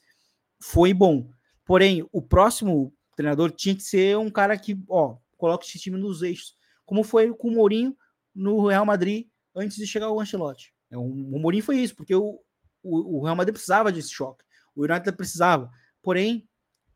foi 0.61 0.93
bom. 0.93 1.29
Porém, 1.65 2.07
o 2.11 2.21
próximo 2.21 2.91
treinador 3.15 3.51
tinha 3.51 3.75
que 3.75 3.83
ser 3.83 4.17
um 4.17 4.29
cara 4.29 4.57
que, 4.57 4.81
ó, 4.89 5.17
coloca 5.37 5.65
esse 5.65 5.77
time 5.77 5.97
nos 5.97 6.21
eixos, 6.21 6.55
como 6.85 7.03
foi 7.03 7.31
com 7.33 7.49
o 7.49 7.51
Mourinho 7.51 7.95
no 8.33 8.67
Real 8.67 8.85
Madrid 8.85 9.27
antes 9.55 9.77
de 9.77 9.85
chegar 9.85 10.09
o 10.09 10.19
Ancelotti. 10.19 10.73
É, 10.91 10.97
o 10.97 11.05
Mourinho 11.07 11.63
foi 11.63 11.77
isso, 11.77 11.95
porque 11.95 12.15
o, 12.15 12.39
o, 12.83 13.19
o 13.19 13.23
Real 13.23 13.35
Madrid 13.35 13.53
precisava 13.53 13.91
desse 13.91 14.11
choque, 14.11 14.43
o 14.75 14.83
United 14.83 15.15
precisava. 15.15 15.69
Porém, 16.01 16.47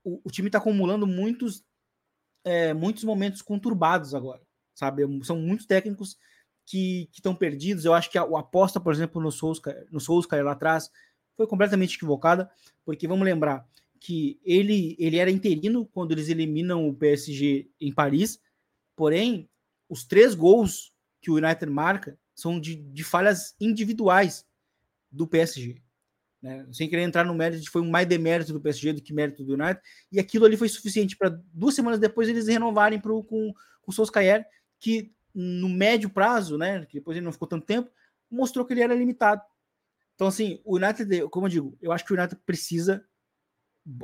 o, 0.03 0.21
o 0.23 0.31
time 0.31 0.47
está 0.47 0.57
acumulando 0.57 1.05
muitos, 1.05 1.63
é, 2.43 2.73
muitos 2.73 3.03
momentos 3.03 3.41
conturbados 3.41 4.13
agora, 4.13 4.41
sabe? 4.73 5.03
São 5.23 5.37
muitos 5.37 5.65
técnicos 5.65 6.17
que 6.65 7.09
estão 7.11 7.35
perdidos. 7.35 7.85
Eu 7.85 7.93
acho 7.93 8.09
que 8.09 8.17
a, 8.17 8.23
a, 8.23 8.39
aposta, 8.39 8.79
por 8.79 8.93
exemplo, 8.93 9.21
no 9.21 9.31
Solskjaer, 9.31 9.87
no 9.91 10.45
lá 10.45 10.51
atrás 10.51 10.89
foi 11.35 11.47
completamente 11.47 11.95
equivocada, 11.95 12.49
porque 12.85 13.07
vamos 13.07 13.25
lembrar 13.25 13.67
que 13.99 14.39
ele, 14.43 14.95
ele 14.99 15.17
era 15.17 15.31
interino 15.31 15.85
quando 15.85 16.11
eles 16.11 16.27
eliminam 16.27 16.87
o 16.87 16.93
PSG 16.93 17.69
em 17.79 17.93
Paris, 17.93 18.39
porém, 18.95 19.49
os 19.89 20.03
três 20.03 20.35
gols 20.35 20.91
que 21.21 21.31
o 21.31 21.35
United 21.35 21.71
marca 21.71 22.19
são 22.35 22.59
de, 22.59 22.75
de 22.75 23.03
falhas 23.03 23.55
individuais 23.59 24.45
do 25.11 25.27
PSG. 25.27 25.81
Né? 26.41 26.67
Sem 26.73 26.89
querer 26.89 27.03
entrar 27.03 27.23
no 27.23 27.33
mérito, 27.33 27.71
foi 27.71 27.81
um 27.81 27.89
mais 27.89 28.05
demérito 28.05 28.51
do 28.51 28.59
PSG 28.59 28.93
do 28.93 29.01
que 29.01 29.13
mérito 29.13 29.45
do 29.45 29.53
United, 29.53 29.79
e 30.11 30.19
aquilo 30.19 30.45
ali 30.45 30.57
foi 30.57 30.67
suficiente 30.67 31.15
para 31.15 31.29
duas 31.53 31.73
semanas 31.73 31.99
depois 31.99 32.27
eles 32.27 32.47
renovarem 32.47 32.99
pro, 32.99 33.23
com, 33.23 33.53
com 33.81 33.91
o 33.91 33.93
Solskjaer, 33.93 34.45
que 34.79 35.13
no 35.33 35.69
médio 35.69 36.09
prazo, 36.09 36.57
né, 36.57 36.85
que 36.85 36.99
depois 36.99 37.15
ele 37.15 37.25
não 37.25 37.31
ficou 37.31 37.47
tanto 37.47 37.65
tempo, 37.65 37.89
mostrou 38.29 38.65
que 38.65 38.73
ele 38.73 38.81
era 38.81 38.93
limitado. 38.93 39.41
Então, 40.15 40.27
assim, 40.27 40.61
o 40.63 40.75
United, 40.75 41.27
como 41.29 41.45
eu 41.45 41.49
digo, 41.49 41.77
eu 41.81 41.91
acho 41.91 42.05
que 42.05 42.13
o 42.13 42.17
United 42.17 42.39
precisa, 42.45 43.03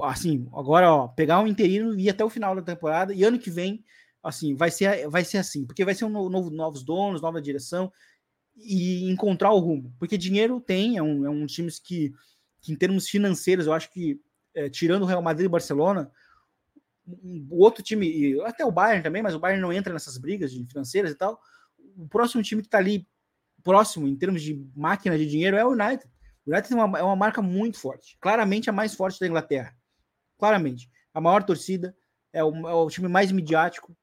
assim, 0.01 0.49
agora, 0.53 0.91
ó, 0.91 1.07
pegar 1.07 1.39
um 1.39 1.47
interino 1.47 1.93
e 1.93 2.05
ir 2.05 2.09
até 2.09 2.23
o 2.23 2.29
final 2.29 2.55
da 2.55 2.61
temporada, 2.61 3.13
e 3.13 3.23
ano 3.23 3.37
que 3.37 3.51
vem, 3.51 3.83
assim, 4.23 4.55
vai 4.55 4.71
ser, 4.71 5.07
vai 5.09 5.23
ser 5.23 5.37
assim, 5.37 5.65
porque 5.65 5.85
vai 5.85 5.93
ser 5.93 6.05
um 6.05 6.29
novo, 6.29 6.49
novos 6.49 6.83
donos, 6.83 7.21
nova 7.21 7.41
direção, 7.41 7.91
e 8.63 9.09
encontrar 9.09 9.51
o 9.51 9.59
rumo. 9.59 9.93
Porque 9.99 10.17
dinheiro 10.17 10.59
tem, 10.59 10.97
é 10.97 11.03
um, 11.03 11.25
é 11.25 11.29
um 11.29 11.45
time 11.45 11.71
que, 11.83 12.13
que, 12.61 12.71
em 12.71 12.75
termos 12.75 13.07
financeiros, 13.07 13.67
eu 13.67 13.73
acho 13.73 13.91
que, 13.91 14.21
é, 14.53 14.69
tirando 14.69 15.03
o 15.03 15.05
Real 15.05 15.21
Madrid 15.21 15.45
e 15.45 15.49
Barcelona, 15.49 16.11
o 17.49 17.63
outro 17.63 17.83
time, 17.83 18.39
até 18.41 18.63
o 18.63 18.71
Bayern 18.71 19.01
também, 19.01 19.23
mas 19.23 19.33
o 19.33 19.39
Bayern 19.39 19.61
não 19.61 19.73
entra 19.73 19.93
nessas 19.93 20.17
brigas 20.17 20.53
financeiras 20.53 21.11
e 21.11 21.15
tal. 21.15 21.41
O 21.97 22.07
próximo 22.07 22.43
time 22.43 22.61
que 22.61 22.67
está 22.67 22.77
ali 22.77 23.07
próximo 23.63 24.07
em 24.07 24.15
termos 24.15 24.41
de 24.41 24.63
máquina 24.75 25.17
de 25.17 25.25
dinheiro 25.25 25.57
é 25.57 25.65
o 25.65 25.71
United. 25.71 26.09
O 26.45 26.51
United 26.51 26.73
é 26.73 26.75
uma, 26.75 26.99
é 26.99 27.03
uma 27.03 27.15
marca 27.15 27.41
muito 27.41 27.79
forte, 27.79 28.17
claramente 28.19 28.69
a 28.69 28.73
mais 28.73 28.93
forte 28.93 29.19
da 29.19 29.27
Inglaterra. 29.27 29.75
Claramente. 30.37 30.89
A 31.13 31.19
maior 31.19 31.43
torcida, 31.43 31.95
é 32.31 32.43
o, 32.43 32.67
é 32.67 32.73
o 32.73 32.89
time 32.89 33.07
mais 33.07 33.31
midiático 33.31 33.95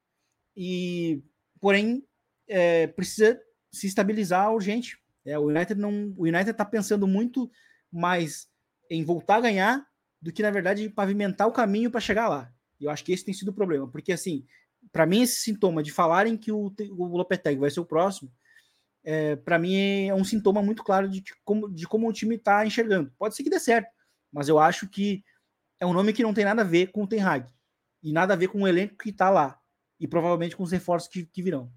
e, 0.56 1.22
porém, 1.60 2.04
é, 2.48 2.86
precisa 2.88 3.40
se 3.72 3.86
estabilizar 3.86 4.52
urgente. 4.52 4.98
É, 5.24 5.38
o 5.38 5.46
United 5.46 5.80
não, 5.80 6.14
o 6.16 6.22
United 6.22 6.50
está 6.50 6.64
pensando 6.64 7.06
muito 7.06 7.50
mais 7.92 8.48
em 8.90 9.04
voltar 9.04 9.36
a 9.36 9.40
ganhar 9.40 9.86
do 10.20 10.32
que 10.32 10.42
na 10.42 10.50
verdade 10.50 10.88
pavimentar 10.88 11.46
o 11.46 11.52
caminho 11.52 11.90
para 11.90 12.00
chegar 12.00 12.28
lá. 12.28 12.52
E 12.80 12.84
eu 12.84 12.90
acho 12.90 13.04
que 13.04 13.12
esse 13.12 13.24
tem 13.24 13.34
sido 13.34 13.48
o 13.48 13.54
problema, 13.54 13.88
porque 13.88 14.12
assim, 14.12 14.44
para 14.92 15.06
mim 15.06 15.22
esse 15.22 15.40
sintoma 15.40 15.82
de 15.82 15.92
falarem 15.92 16.36
que 16.36 16.52
o, 16.52 16.72
o 16.90 17.16
Lopetegui 17.16 17.58
vai 17.58 17.70
ser 17.70 17.80
o 17.80 17.86
próximo, 17.86 18.30
é, 19.04 19.36
para 19.36 19.58
mim 19.58 20.08
é 20.08 20.14
um 20.14 20.24
sintoma 20.24 20.62
muito 20.62 20.82
claro 20.82 21.08
de 21.08 21.22
como, 21.44 21.72
de 21.72 21.86
como 21.86 22.08
o 22.08 22.12
time 22.12 22.36
está 22.36 22.66
enxergando. 22.66 23.12
Pode 23.18 23.36
ser 23.36 23.42
que 23.42 23.50
dê 23.50 23.58
certo, 23.60 23.88
mas 24.32 24.48
eu 24.48 24.58
acho 24.58 24.88
que 24.88 25.24
é 25.78 25.86
um 25.86 25.92
nome 25.92 26.12
que 26.12 26.22
não 26.22 26.34
tem 26.34 26.44
nada 26.44 26.62
a 26.62 26.64
ver 26.64 26.88
com 26.88 27.04
o 27.04 27.06
Ten 27.06 27.20
Hag 27.20 27.46
e 28.02 28.12
nada 28.12 28.34
a 28.34 28.36
ver 28.36 28.48
com 28.48 28.62
o 28.62 28.68
elenco 28.68 28.96
que 28.96 29.10
está 29.10 29.30
lá 29.30 29.60
e 29.98 30.06
provavelmente 30.06 30.56
com 30.56 30.62
os 30.62 30.72
reforços 30.72 31.08
que, 31.08 31.24
que 31.24 31.42
virão. 31.42 31.72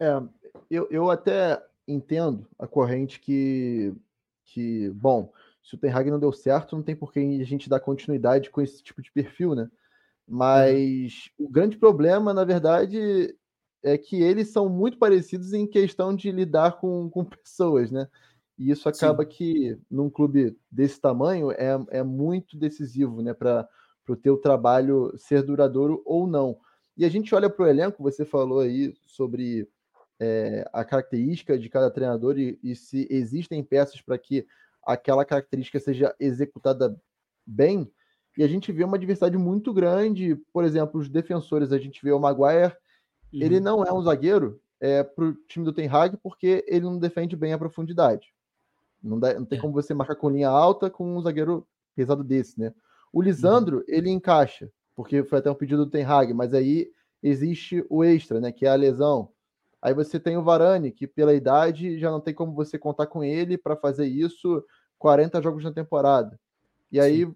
É, 0.00 0.22
eu, 0.70 0.86
eu 0.90 1.10
até 1.10 1.62
entendo 1.86 2.46
a 2.58 2.66
corrente 2.66 3.20
que, 3.20 3.94
que 4.44 4.90
bom, 4.90 5.32
se 5.62 5.74
o 5.74 5.78
Ten 5.78 5.90
Hag 5.90 6.10
não 6.10 6.20
deu 6.20 6.32
certo, 6.32 6.76
não 6.76 6.82
tem 6.82 6.94
por 6.94 7.12
que 7.12 7.18
a 7.18 7.44
gente 7.44 7.68
dar 7.68 7.80
continuidade 7.80 8.50
com 8.50 8.60
esse 8.60 8.82
tipo 8.82 9.02
de 9.02 9.10
perfil, 9.10 9.54
né? 9.54 9.70
Mas 10.26 11.30
uhum. 11.38 11.46
o 11.46 11.50
grande 11.50 11.76
problema, 11.76 12.34
na 12.34 12.44
verdade, 12.44 13.36
é 13.82 13.96
que 13.96 14.20
eles 14.20 14.48
são 14.48 14.68
muito 14.68 14.98
parecidos 14.98 15.52
em 15.52 15.66
questão 15.66 16.14
de 16.14 16.30
lidar 16.32 16.78
com, 16.78 17.08
com 17.08 17.24
pessoas, 17.24 17.90
né? 17.90 18.08
E 18.58 18.70
isso 18.70 18.88
acaba 18.88 19.22
Sim. 19.22 19.28
que, 19.28 19.78
num 19.90 20.08
clube 20.10 20.56
desse 20.70 21.00
tamanho, 21.00 21.50
é, 21.52 21.78
é 21.90 22.02
muito 22.02 22.56
decisivo, 22.56 23.22
né? 23.22 23.34
Para 23.34 23.68
o 24.08 24.16
teu 24.16 24.36
trabalho 24.36 25.12
ser 25.16 25.42
duradouro 25.42 26.02
ou 26.04 26.26
não. 26.26 26.58
E 26.96 27.04
a 27.04 27.08
gente 27.08 27.34
olha 27.34 27.50
para 27.50 27.66
o 27.66 27.68
elenco, 27.68 28.02
você 28.02 28.24
falou 28.24 28.60
aí 28.60 28.94
sobre 29.04 29.68
é, 30.20 30.68
a 30.72 30.84
característica 30.84 31.58
de 31.58 31.68
cada 31.68 31.90
treinador 31.90 32.38
e, 32.38 32.58
e 32.62 32.74
se 32.74 33.06
existem 33.10 33.62
peças 33.62 34.00
para 34.00 34.18
que 34.18 34.46
aquela 34.82 35.24
característica 35.24 35.80
seja 35.80 36.14
executada 36.18 36.96
bem, 37.44 37.90
e 38.36 38.44
a 38.44 38.46
gente 38.46 38.70
vê 38.70 38.84
uma 38.84 38.98
diversidade 38.98 39.36
muito 39.38 39.72
grande. 39.72 40.36
Por 40.52 40.62
exemplo, 40.64 41.00
os 41.00 41.08
defensores, 41.08 41.72
a 41.72 41.78
gente 41.78 42.02
vê 42.02 42.12
o 42.12 42.20
Maguire, 42.20 42.74
uhum. 43.32 43.40
ele 43.40 43.60
não 43.60 43.82
é 43.82 43.92
um 43.92 44.02
zagueiro 44.02 44.60
é, 44.78 45.02
para 45.02 45.24
o 45.24 45.34
time 45.48 45.64
do 45.64 45.72
Ten 45.72 45.88
Hag 45.88 46.18
porque 46.18 46.64
ele 46.68 46.84
não 46.84 46.98
defende 46.98 47.34
bem 47.34 47.52
a 47.52 47.58
profundidade. 47.58 48.32
Não, 49.02 49.18
dá, 49.18 49.34
não 49.34 49.46
tem 49.46 49.58
é. 49.58 49.60
como 49.60 49.72
você 49.72 49.94
marcar 49.94 50.16
com 50.16 50.28
linha 50.28 50.48
alta 50.48 50.90
com 50.90 51.16
um 51.16 51.20
zagueiro 51.22 51.66
pesado 51.94 52.22
desse, 52.22 52.60
né? 52.60 52.74
O 53.12 53.22
Lisandro, 53.22 53.78
uhum. 53.78 53.84
ele 53.88 54.10
encaixa, 54.10 54.70
porque 54.94 55.24
foi 55.24 55.38
até 55.38 55.50
um 55.50 55.54
pedido 55.54 55.84
do 55.86 55.90
Ten 55.90 56.04
Hag, 56.04 56.34
mas 56.34 56.52
aí 56.52 56.90
existe 57.22 57.84
o 57.88 58.04
extra, 58.04 58.38
né? 58.38 58.52
Que 58.52 58.66
é 58.66 58.68
a 58.68 58.74
lesão. 58.74 59.30
Aí 59.86 59.94
você 59.94 60.18
tem 60.18 60.36
o 60.36 60.42
Varane, 60.42 60.90
que 60.90 61.06
pela 61.06 61.32
idade 61.32 61.96
já 61.96 62.10
não 62.10 62.20
tem 62.20 62.34
como 62.34 62.52
você 62.52 62.76
contar 62.76 63.06
com 63.06 63.22
ele 63.22 63.56
para 63.56 63.76
fazer 63.76 64.04
isso 64.04 64.64
40 64.98 65.40
jogos 65.40 65.62
na 65.62 65.72
temporada. 65.72 66.40
E 66.90 66.98
aí 66.98 67.24
Sim. 67.24 67.34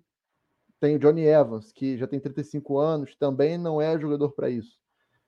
tem 0.80 0.96
o 0.96 0.98
Johnny 0.98 1.22
Evans, 1.22 1.70
que 1.70 1.96
já 1.96 2.08
tem 2.08 2.18
35 2.18 2.76
anos, 2.76 3.14
também 3.14 3.56
não 3.56 3.80
é 3.80 3.96
jogador 3.96 4.30
para 4.30 4.50
isso. 4.50 4.80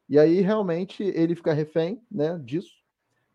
E 0.09 0.19
aí 0.19 0.41
realmente 0.41 1.01
ele 1.01 1.37
fica 1.37 1.53
refém 1.53 2.03
né, 2.11 2.41
disso. 2.43 2.83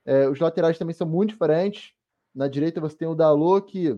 É, 0.03 0.27
os 0.27 0.37
laterais 0.37 0.77
também 0.77 0.93
são 0.93 1.07
muito 1.07 1.29
diferentes. 1.29 1.93
Na 2.35 2.49
direita 2.49 2.81
você 2.81 2.97
tem 2.97 3.07
o 3.07 3.15
Dalot, 3.15 3.71
que 3.71 3.97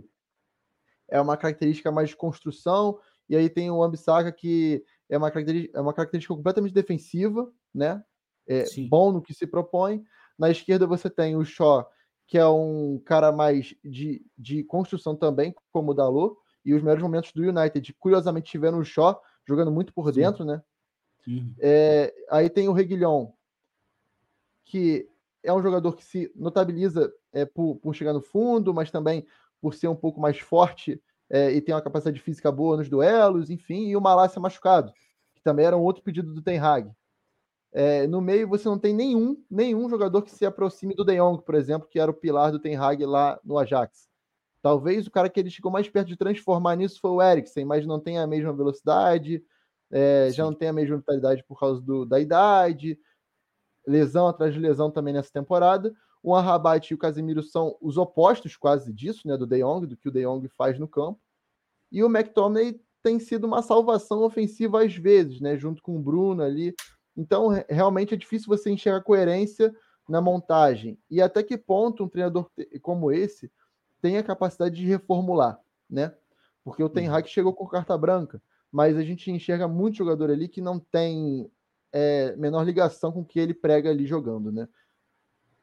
é 1.08 1.20
uma 1.20 1.36
característica 1.36 1.92
mais 1.92 2.10
de 2.10 2.16
construção, 2.16 3.00
e 3.28 3.36
aí 3.36 3.50
tem 3.50 3.72
o 3.72 3.82
Ambissaca, 3.82 4.32
que 4.32 4.86
é 5.10 5.18
uma 5.18 5.32
característica, 5.32 5.80
é 5.80 5.82
uma 5.82 5.96
característica 5.96 6.36
completamente 6.36 6.76
defensiva, 6.76 7.52
né? 7.74 8.04
É 8.50 8.66
bom 8.90 9.12
no 9.12 9.22
que 9.22 9.34
se 9.34 9.46
propõe. 9.46 10.04
Na 10.38 10.50
esquerda 10.50 10.88
você 10.88 11.10
tem 11.10 11.36
o 11.36 11.46
Shaw, 11.46 11.88
que 12.28 12.38
é 12.38 12.48
um 12.48 13.00
cara 13.06 13.32
mais 13.32 13.76
de, 13.84 14.26
de 14.38 14.64
construção 14.64 15.16
também, 15.16 15.54
como 15.72 15.92
o 15.92 15.94
Dalot, 15.94 16.36
e 16.66 16.74
os 16.74 16.82
melhores 16.82 17.04
momentos 17.04 17.32
do 17.32 17.44
United, 17.44 17.94
curiosamente, 18.00 18.52
tiveram 18.52 18.80
o 18.80 18.84
Shaw 18.84 19.22
jogando 19.48 19.72
muito 19.72 19.94
por 19.94 20.14
Sim. 20.14 20.22
dentro, 20.22 20.44
né? 20.44 20.62
Uhum. 21.28 21.54
É, 21.60 22.14
aí 22.30 22.50
tem 22.50 22.68
o 22.68 22.74
Reguilhão, 22.74 23.34
que 24.66 25.08
é 25.44 25.54
um 25.54 25.62
jogador 25.62 25.96
que 25.96 26.04
se 26.04 26.32
notabiliza 26.36 27.12
é, 27.32 27.46
por, 27.46 27.78
por 27.78 27.94
chegar 27.94 28.14
no 28.14 28.22
fundo, 28.22 28.74
mas 28.74 28.92
também 28.92 29.26
por 29.62 29.74
ser 29.74 29.88
um 29.88 29.96
pouco 29.96 30.20
mais 30.20 30.40
forte 30.40 31.02
é, 31.30 31.52
e 31.52 31.62
tem 31.62 31.74
uma 31.76 31.82
capacidade 31.82 32.20
física 32.20 32.52
boa 32.52 32.78
nos 32.78 32.90
duelos, 32.90 33.50
enfim, 33.50 33.88
e 33.88 33.96
o 33.96 34.02
Malásia 34.02 34.42
machucado, 34.42 34.92
que 35.36 35.42
também 35.44 35.66
era 35.66 35.78
um 35.78 35.82
outro 35.82 36.04
pedido 36.04 36.34
do 36.34 36.42
Ten 36.42 36.60
Hag. 36.60 36.92
É, 37.72 38.08
no 38.08 38.20
meio 38.20 38.48
você 38.48 38.68
não 38.68 38.80
tem 38.80 38.94
nenhum, 38.94 39.42
nenhum 39.50 39.88
jogador 39.90 40.24
que 40.24 40.32
se 40.32 40.46
aproxime 40.46 40.96
do 40.96 41.06
De 41.06 41.16
Jong, 41.16 41.44
por 41.44 41.56
exemplo, 41.56 41.88
que 41.88 42.00
era 42.00 42.10
o 42.10 42.14
pilar 42.14 42.52
do 42.52 42.60
Ten 42.60 42.76
Hag 42.76 43.06
lá 43.06 43.40
no 43.44 43.58
Ajax. 43.58 44.08
Talvez 44.62 45.08
o 45.08 45.12
cara 45.12 45.30
que 45.30 45.40
ele 45.40 45.50
chegou 45.50 45.72
mais 45.72 45.88
perto 45.88 46.08
de 46.08 46.18
transformar 46.18 46.76
nisso 46.76 47.00
foi 47.00 47.12
o 47.12 47.22
Eriksen, 47.22 47.66
mas 47.66 47.86
não 47.86 48.00
tem 48.00 48.18
a 48.18 48.28
mesma 48.28 48.52
velocidade, 48.52 49.44
é, 49.92 50.30
já 50.32 50.44
não 50.44 50.54
tem 50.54 50.68
a 50.68 50.74
mesma 50.74 50.98
vitalidade 50.98 51.44
por 51.48 51.60
causa 51.60 51.82
do, 51.82 52.06
da 52.06 52.20
idade, 52.20 53.00
lesão 53.88 54.28
atrás 54.28 54.54
de 54.54 54.60
lesão 54.60 54.92
também 54.92 55.14
nessa 55.14 55.32
temporada. 55.32 55.94
O 56.22 56.36
Arrabat 56.36 56.92
e 56.92 56.94
o 56.94 56.98
Casemiro 56.98 57.42
são 57.42 57.78
os 57.80 57.98
opostos 57.98 58.58
quase 58.58 58.92
disso, 58.92 59.28
né, 59.28 59.38
do 59.38 59.48
De 59.48 59.60
Jong, 59.60 59.88
do 59.88 59.96
que 59.96 60.10
o 60.10 60.12
De 60.12 60.24
Jong 60.24 60.48
faz 60.50 60.78
no 60.78 60.88
campo. 60.88 61.20
E 61.92 62.04
o 62.04 62.08
McTominay 62.08 62.80
tem 63.02 63.20
sido 63.20 63.48
uma 63.48 63.62
salvação 63.62 64.24
ofensiva 64.24 64.84
às 64.84 64.94
vezes, 64.94 65.40
né, 65.40 65.58
junto 65.58 65.82
com 65.82 65.96
o 65.96 66.02
Bruno 66.02 66.44
ali, 66.44 66.76
então, 67.20 67.50
realmente 67.68 68.14
é 68.14 68.18
difícil 68.18 68.48
você 68.48 68.72
enxergar 68.72 69.02
coerência 69.02 69.76
na 70.08 70.22
montagem. 70.22 70.98
E 71.12 71.22
até 71.22 71.44
que 71.44 71.58
ponto 71.58 72.06
um 72.06 72.08
treinador 72.08 72.50
como 72.82 73.12
esse 73.12 73.52
tem 74.02 74.18
a 74.18 74.24
capacidade 74.24 74.78
de 74.78 74.86
reformular, 74.86 75.60
né? 75.90 76.16
Porque 76.64 76.82
o 76.82 76.88
Ten 76.88 77.10
uhum. 77.10 77.16
Hag 77.16 77.28
chegou 77.28 77.54
com 77.54 77.68
carta 77.68 77.98
branca, 77.98 78.42
mas 78.72 78.96
a 78.96 79.04
gente 79.04 79.30
enxerga 79.30 79.68
muito 79.68 79.98
jogador 79.98 80.32
ali 80.32 80.48
que 80.48 80.62
não 80.62 80.80
tem 80.80 81.52
é, 81.92 82.34
menor 82.38 82.64
ligação 82.64 83.12
com 83.12 83.20
o 83.20 83.26
que 83.26 83.38
ele 83.38 83.54
prega 83.54 83.90
ali 83.90 84.08
jogando, 84.08 84.50
né? 84.50 84.70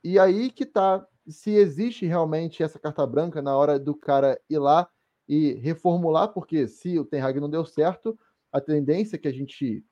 E 0.04 0.18
aí 0.18 0.50
que 0.50 0.66
tá 0.66 1.06
se 1.26 1.52
existe 1.52 2.04
realmente 2.04 2.62
essa 2.62 2.78
carta 2.78 3.06
branca 3.06 3.40
na 3.40 3.56
hora 3.56 3.78
do 3.78 3.94
cara 3.94 4.38
ir 4.50 4.58
lá 4.58 4.86
e 5.26 5.54
reformular, 5.54 6.28
porque 6.28 6.68
se 6.68 6.98
o 6.98 7.04
Ten 7.06 7.22
Hag 7.22 7.40
não 7.40 7.48
deu 7.48 7.64
certo, 7.64 8.16
a 8.52 8.60
tendência 8.60 9.16
que 9.16 9.26
a 9.26 9.32
gente, 9.32 9.82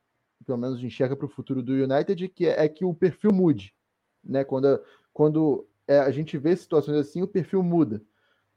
pelo 0.45 0.59
menos, 0.59 0.83
enxerga 0.83 1.17
para 1.17 1.27
o 1.27 1.29
futuro 1.29 1.63
do 1.63 1.73
United 1.73 2.29
que 2.29 2.47
é, 2.47 2.65
é, 2.65 2.69
que 2.69 2.85
o 2.85 2.95
perfil 2.95 3.33
mude. 3.33 3.75
Né? 4.23 4.45
Quando, 4.45 4.81
quando 5.13 5.67
é, 5.87 5.99
a 5.99 6.11
gente 6.11 6.39
vê 6.39 6.55
situações 6.57 6.97
assim, 6.99 7.23
o 7.23 7.29
perfil 7.29 7.63
muda. 7.63 8.03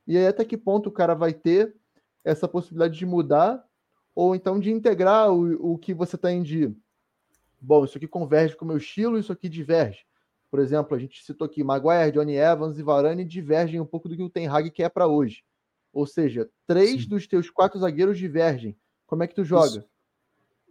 E 0.06 0.18
aí, 0.18 0.28
até 0.28 0.46
que 0.46 0.58
ponto 0.58 0.88
o 0.90 0.92
cara 0.92 1.14
vai 1.14 1.34
ter 1.34 1.76
essa 2.24 2.48
possibilidade 2.48 2.98
de 2.98 3.06
mudar, 3.06 3.66
ou 4.16 4.36
então 4.36 4.60
de 4.60 4.72
integrar 4.72 5.32
o, 5.32 5.74
o 5.74 5.78
que 5.78 5.94
você 5.94 6.18
tem 6.18 6.42
de. 6.42 6.74
Bom, 7.60 7.86
isso 7.86 7.98
aqui 7.98 8.08
converge 8.08 8.56
com 8.56 8.66
o 8.66 8.68
meu 8.68 8.78
estilo, 8.78 9.18
isso 9.18 9.32
aqui 9.32 9.50
diverge. 9.50 10.06
Por 10.50 10.60
exemplo, 10.60 10.96
a 10.96 11.00
gente 11.00 11.24
citou 11.24 11.46
aqui 11.46 11.64
Maguire, 11.64 12.12
Johnny 12.12 12.36
Evans 12.36 12.80
e 12.80 12.84
Varane 12.84 13.26
divergem 13.26 13.80
um 13.80 13.86
pouco 13.86 14.08
do 14.08 14.16
que 14.16 14.24
o 14.24 14.30
Ten 14.30 14.48
Hag 14.48 14.72
quer 14.72 14.90
para 14.90 15.08
hoje. 15.08 15.44
Ou 15.92 16.06
seja, 16.06 16.50
três 16.66 17.04
Sim. 17.04 17.10
dos 17.10 17.28
teus 17.28 17.50
quatro 17.50 17.80
zagueiros 17.80 18.18
divergem. 18.18 18.78
Como 19.06 19.24
é 19.24 19.28
que 19.28 19.36
tu 19.36 19.44
joga? 19.44 19.80
Isso. 19.80 19.86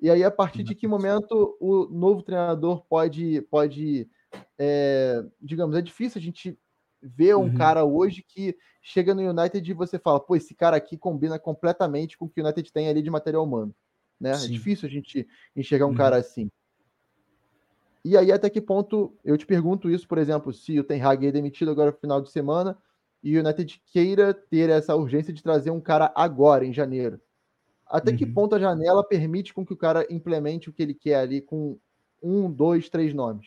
E 0.01 0.11
aí, 0.11 0.23
a 0.23 0.31
partir 0.31 0.63
de 0.63 0.75
que 0.75 0.87
momento 0.87 1.57
o 1.61 1.87
novo 1.87 2.23
treinador 2.23 2.85
pode, 2.87 3.41
pode 3.51 4.09
é, 4.59 5.25
digamos, 5.41 5.77
é 5.77 5.83
difícil 5.83 6.19
a 6.19 6.23
gente 6.23 6.59
ver 7.03 7.37
um 7.37 7.43
uhum. 7.43 7.55
cara 7.55 7.85
hoje 7.85 8.23
que 8.27 8.57
chega 8.83 9.15
no 9.15 9.23
United 9.23 9.69
e 9.69 9.75
você 9.75 9.99
fala, 9.99 10.21
pô, 10.21 10.37
esse 10.37 10.55
cara 10.55 10.77
aqui 10.77 10.97
combina 10.97 11.39
completamente 11.39 12.17
com 12.17 12.27
o 12.27 12.29
que 12.29 12.41
o 12.41 12.45
United 12.45 12.73
tem 12.73 12.89
ali 12.89 13.03
de 13.03 13.11
material 13.11 13.45
humano. 13.45 13.75
Né? 14.21 14.33
É 14.33 14.49
difícil 14.49 14.89
a 14.89 14.91
gente 14.91 15.27
enxergar 15.55 15.87
um 15.87 15.91
uhum. 15.91 15.97
cara 15.97 16.17
assim. 16.17 16.51
E 18.05 18.17
aí, 18.17 18.31
até 18.31 18.49
que 18.49 18.61
ponto 18.61 19.17
eu 19.25 19.37
te 19.37 19.45
pergunto 19.45 19.91
isso, 19.91 20.07
por 20.07 20.19
exemplo, 20.19 20.53
se 20.53 20.79
o 20.79 20.85
Ten 20.85 21.03
Hag 21.03 21.27
é 21.27 21.33
demitido 21.33 21.71
agora 21.71 21.91
no 21.91 21.97
final 21.97 22.21
de 22.21 22.31
semana 22.31 22.79
e 23.23 23.37
o 23.37 23.41
United 23.41 23.83
queira 23.93 24.33
ter 24.33 24.71
essa 24.71 24.95
urgência 24.95 25.33
de 25.33 25.43
trazer 25.43 25.71
um 25.71 25.81
cara 25.81 26.13
agora, 26.15 26.65
em 26.65 26.73
janeiro. 26.73 27.21
Até 27.89 28.11
uhum. 28.11 28.17
que 28.17 28.27
ponto 28.27 28.55
a 28.55 28.59
janela 28.59 29.07
permite 29.07 29.55
com 29.55 29.65
que 29.65 29.73
o 29.73 29.77
cara 29.77 30.07
implemente 30.11 30.69
o 30.69 30.73
que 30.73 30.83
ele 30.83 30.95
quer 30.95 31.17
ali 31.17 31.41
com 31.41 31.79
um, 32.23 32.51
dois, 32.51 32.89
três 32.89 33.15
nomes? 33.15 33.47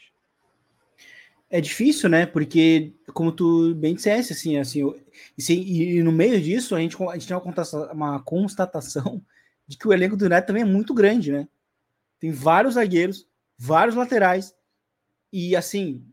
É 1.50 1.60
difícil, 1.60 2.10
né? 2.10 2.26
Porque, 2.26 2.94
como 3.14 3.32
tu 3.32 3.74
bem 3.76 3.96
disseste, 3.96 4.34
assim, 4.34 4.58
assim 4.58 4.94
e, 5.38 5.98
e 5.98 6.04
no 6.04 6.12
meio 6.12 6.40
disso, 6.40 6.76
a 6.76 6.80
gente, 6.80 6.96
a 7.04 7.14
gente 7.14 7.28
tem 7.28 7.36
uma, 7.36 7.92
uma 7.92 8.20
constatação 8.22 9.22
de 9.68 9.78
que 9.78 9.88
o 9.88 9.94
elenco 9.94 10.16
do 10.16 10.26
United 10.26 10.48
também 10.48 10.62
é 10.62 10.66
muito 10.66 10.94
grande, 10.94 11.32
né? 11.32 11.48
Tem 12.20 12.32
vários 12.32 12.76
zagueiros, 12.76 13.28
vários 13.58 13.96
laterais, 13.96 14.54
e 15.32 15.56
assim, 15.56 16.04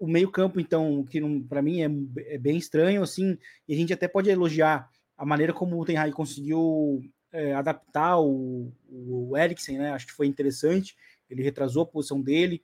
o 0.00 0.06
meio-campo, 0.06 0.60
então, 0.60 1.04
que 1.04 1.20
para 1.48 1.62
mim 1.62 1.80
é, 1.80 2.34
é, 2.34 2.38
bem 2.38 2.56
estranho, 2.56 3.02
assim, 3.02 3.38
e 3.66 3.74
a 3.74 3.76
gente 3.76 3.92
até 3.92 4.06
pode 4.06 4.28
elogiar 4.28 4.88
a 5.16 5.24
maneira 5.24 5.52
como 5.52 5.80
o 5.80 5.84
Ten 5.84 5.96
Hag 5.96 6.12
conseguiu 6.12 7.02
é, 7.32 7.54
adaptar 7.54 8.18
o, 8.20 8.72
o 8.88 9.36
Eriksen, 9.36 9.78
né? 9.78 9.92
Acho 9.92 10.06
que 10.06 10.12
foi 10.12 10.26
interessante. 10.26 10.96
Ele 11.28 11.42
retrasou 11.42 11.82
a 11.82 11.86
posição 11.86 12.20
dele, 12.20 12.62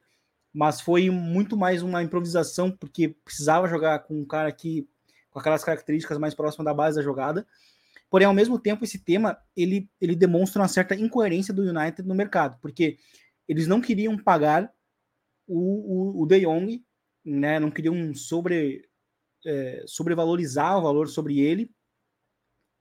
mas 0.53 0.81
foi 0.81 1.11
muito 1.11 1.57
mais 1.57 1.83
uma 1.83 2.03
improvisação, 2.03 2.71
porque 2.71 3.09
precisava 3.09 3.69
jogar 3.69 4.01
com 4.01 4.21
um 4.21 4.25
cara 4.25 4.51
que 4.53 4.89
com 5.31 5.41
aquelas 5.41 5.65
características 5.65 6.17
mais 6.17 6.33
próximas 6.33 6.65
da 6.65 6.73
base 6.73 6.97
da 6.97 7.03
jogada. 7.03 7.45
Porém, 8.09 8.27
ao 8.27 8.33
mesmo 8.33 8.57
tempo, 8.57 8.85
esse 8.85 9.01
tema 9.01 9.37
ele, 9.57 9.91
ele 10.01 10.15
demonstra 10.15 10.63
uma 10.63 10.69
certa 10.69 10.95
incoerência 10.95 11.53
do 11.53 11.63
United 11.63 12.07
no 12.07 12.15
mercado, 12.15 12.57
porque 12.61 12.99
eles 13.49 13.67
não 13.67 13.81
queriam 13.81 14.17
pagar 14.17 14.73
o, 15.47 16.21
o, 16.21 16.23
o 16.23 16.27
De 16.27 16.41
Jong, 16.41 16.85
né? 17.25 17.59
Não 17.59 17.71
queriam 17.71 18.15
sobre 18.15 18.89
é, 19.45 19.83
sobrevalorizar 19.87 20.79
o 20.79 20.83
valor 20.83 21.09
sobre 21.09 21.41
ele, 21.41 21.71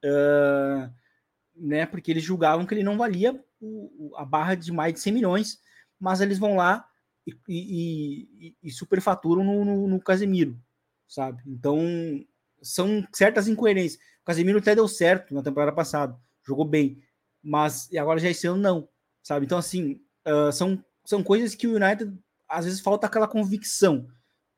uh, 0.05 0.93
né? 1.55 1.85
Porque 1.85 2.11
eles 2.11 2.23
julgavam 2.23 2.65
que 2.65 2.73
ele 2.73 2.83
não 2.83 2.97
valia 2.97 3.39
o, 3.59 4.13
a 4.17 4.25
barra 4.25 4.55
de 4.55 4.71
mais 4.71 4.93
de 4.93 4.99
100 4.99 5.13
milhões, 5.13 5.59
mas 5.99 6.21
eles 6.21 6.39
vão 6.39 6.55
lá 6.55 6.85
e, 7.25 7.35
e, 7.47 8.55
e 8.61 8.71
superfaturam 8.71 9.43
no, 9.43 9.63
no, 9.63 9.87
no, 9.87 9.99
Casemiro, 10.01 10.59
sabe? 11.07 11.41
Então, 11.47 11.79
são 12.61 13.05
certas 13.13 13.47
incoerências. 13.47 14.01
O 14.21 14.25
Casemiro 14.25 14.59
até 14.59 14.75
deu 14.75 14.87
certo 14.87 15.33
na 15.33 15.41
temporada 15.41 15.71
passada, 15.71 16.17
jogou 16.45 16.65
bem, 16.65 17.01
mas 17.41 17.89
agora 17.95 18.19
já 18.19 18.29
esse 18.29 18.47
ano 18.47 18.61
não, 18.61 18.89
sabe? 19.21 19.45
Então, 19.45 19.57
assim, 19.57 20.01
uh, 20.27 20.51
são, 20.51 20.83
são 21.05 21.23
coisas 21.23 21.55
que 21.55 21.67
o 21.67 21.75
United, 21.75 22.13
às 22.47 22.65
vezes, 22.65 22.79
falta 22.81 23.07
aquela 23.07 23.27
convicção. 23.27 24.07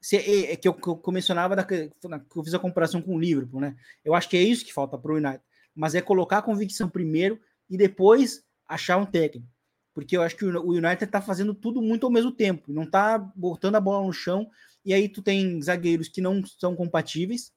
Se, 0.02 0.18
é, 0.18 0.54
é 0.54 0.56
que, 0.56 0.68
eu, 0.68 0.74
que 0.74 0.88
eu 0.88 1.14
mencionava, 1.14 1.56
da, 1.56 1.64
que 1.64 1.91
eu 2.36 2.43
fiz 2.43 2.54
a 2.54 2.60
comparação 2.60 3.02
com 3.02 3.16
o 3.16 3.20
Liverpool, 3.20 3.60
né? 3.60 3.76
Eu 4.04 4.14
acho 4.14 4.30
que 4.30 4.38
é 4.38 4.41
isso 4.41 4.66
que 4.66 4.74
falta 4.74 4.98
para 4.98 5.12
o 5.12 5.16
United, 5.16 5.41
mas 5.76 5.95
é 5.95 6.01
colocar 6.01 6.39
a 6.39 6.41
convicção 6.41 6.89
primeiro 6.89 7.39
e 7.69 7.78
depois 7.78 8.43
achar 8.67 8.97
um 8.97 9.05
técnico 9.05 9.47
porque 9.95 10.17
eu 10.17 10.21
acho 10.21 10.36
que 10.36 10.43
o 10.43 10.71
United 10.71 11.05
está 11.05 11.21
fazendo 11.21 11.55
tudo 11.55 11.82
muito 11.82 12.05
ao 12.05 12.11
mesmo 12.11 12.30
tempo, 12.30 12.71
não 12.71 12.84
está 12.84 13.17
botando 13.17 13.76
a 13.76 13.80
bola 13.80 14.05
no 14.05 14.11
chão, 14.11 14.51
e 14.84 14.93
aí 14.93 15.07
tu 15.07 15.21
tem 15.21 15.59
zagueiros 15.61 16.09
que 16.09 16.19
não 16.19 16.45
são 16.45 16.76
compatíveis, 16.76 17.53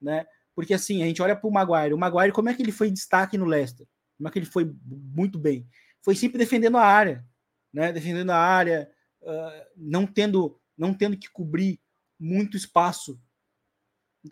né? 0.00 0.24
Porque 0.54 0.72
assim, 0.72 1.02
a 1.02 1.06
gente 1.06 1.20
olha 1.20 1.34
para 1.34 1.48
o 1.48 1.52
Maguire, 1.52 1.92
o 1.92 1.98
Maguire, 1.98 2.32
como 2.32 2.48
é 2.48 2.54
que 2.54 2.62
ele 2.62 2.70
foi 2.70 2.92
destaque 2.92 3.36
no 3.36 3.44
Leicester? 3.44 3.88
Como 4.16 4.28
é 4.28 4.30
que 4.30 4.38
ele 4.38 4.46
foi 4.46 4.72
muito 4.84 5.36
bem? 5.36 5.66
Foi 6.00 6.14
sempre 6.14 6.38
defendendo 6.38 6.78
a 6.78 6.86
área, 6.86 7.26
né? 7.72 7.92
Defendendo 7.92 8.30
a 8.30 8.38
área, 8.38 8.88
uh, 9.22 9.66
não 9.76 10.06
tendo 10.06 10.56
não 10.78 10.94
tendo 10.94 11.16
que 11.16 11.28
cobrir 11.28 11.80
muito 12.18 12.56
espaço 12.56 13.20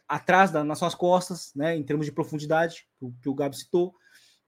atrás 0.07 0.51
da, 0.51 0.64
nas 0.64 0.78
suas 0.78 0.95
costas, 0.95 1.53
né? 1.55 1.76
Em 1.76 1.82
termos 1.82 2.07
de 2.07 2.12
profundidade, 2.12 2.86
o 3.01 3.12
que 3.20 3.28
o 3.28 3.34
Gabi 3.34 3.57
citou. 3.57 3.95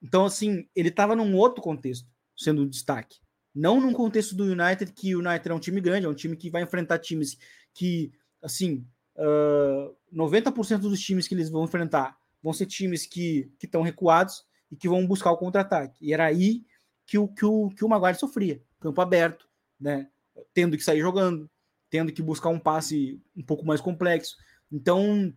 Então, 0.03 0.25
assim, 0.25 0.67
ele 0.75 0.89
estava 0.89 1.15
num 1.15 1.37
outro 1.37 1.63
contexto 1.63 2.09
sendo 2.37 2.63
um 2.63 2.69
destaque. 2.69 3.19
Não 3.55 3.81
num 3.81 3.93
contexto 3.93 4.35
do 4.35 4.45
United, 4.45 4.93
que 4.93 5.15
o 5.15 5.19
United 5.19 5.49
é 5.49 5.55
um 5.55 5.61
time 5.61 5.81
grande, 5.81 6.07
é 6.07 6.09
um 6.09 6.15
time 6.15 6.37
que 6.37 6.51
vai 6.51 6.63
enfrentar 6.63 6.99
times 6.99 7.37
que, 7.75 8.13
assim, 8.43 8.87
uh, 9.17 9.95
90% 10.15 10.79
dos 10.79 11.01
times 11.01 11.27
que 11.27 11.35
eles 11.35 11.51
vão 11.51 11.65
enfrentar 11.65 12.17
vão 12.43 12.53
ser 12.53 12.67
times 12.67 13.07
que 13.07 13.51
estão 13.63 13.83
recuados 13.83 14.45
e 14.71 14.77
que 14.77 14.89
vão 14.89 15.07
buscar 15.07 15.31
o 15.33 15.37
contra-ataque. 15.37 15.99
E 16.01 16.15
era 16.15 16.25
aí 16.25 16.65
que 17.07 17.19
o, 17.19 17.29
que, 17.29 17.45
o, 17.45 17.69
que 17.71 17.85
o 17.85 17.89
Maguire 17.89 18.19
sofria, 18.19 18.63
campo 18.81 19.01
aberto, 19.01 19.47
né? 19.79 20.09
tendo 20.55 20.77
que 20.77 20.83
sair 20.83 21.01
jogando, 21.01 21.51
tendo 21.91 22.13
que 22.13 22.23
buscar 22.23 22.49
um 22.49 22.59
passe 22.59 23.21
um 23.37 23.43
pouco 23.43 23.67
mais 23.67 23.81
complexo. 23.81 24.37
Então, 24.71 25.33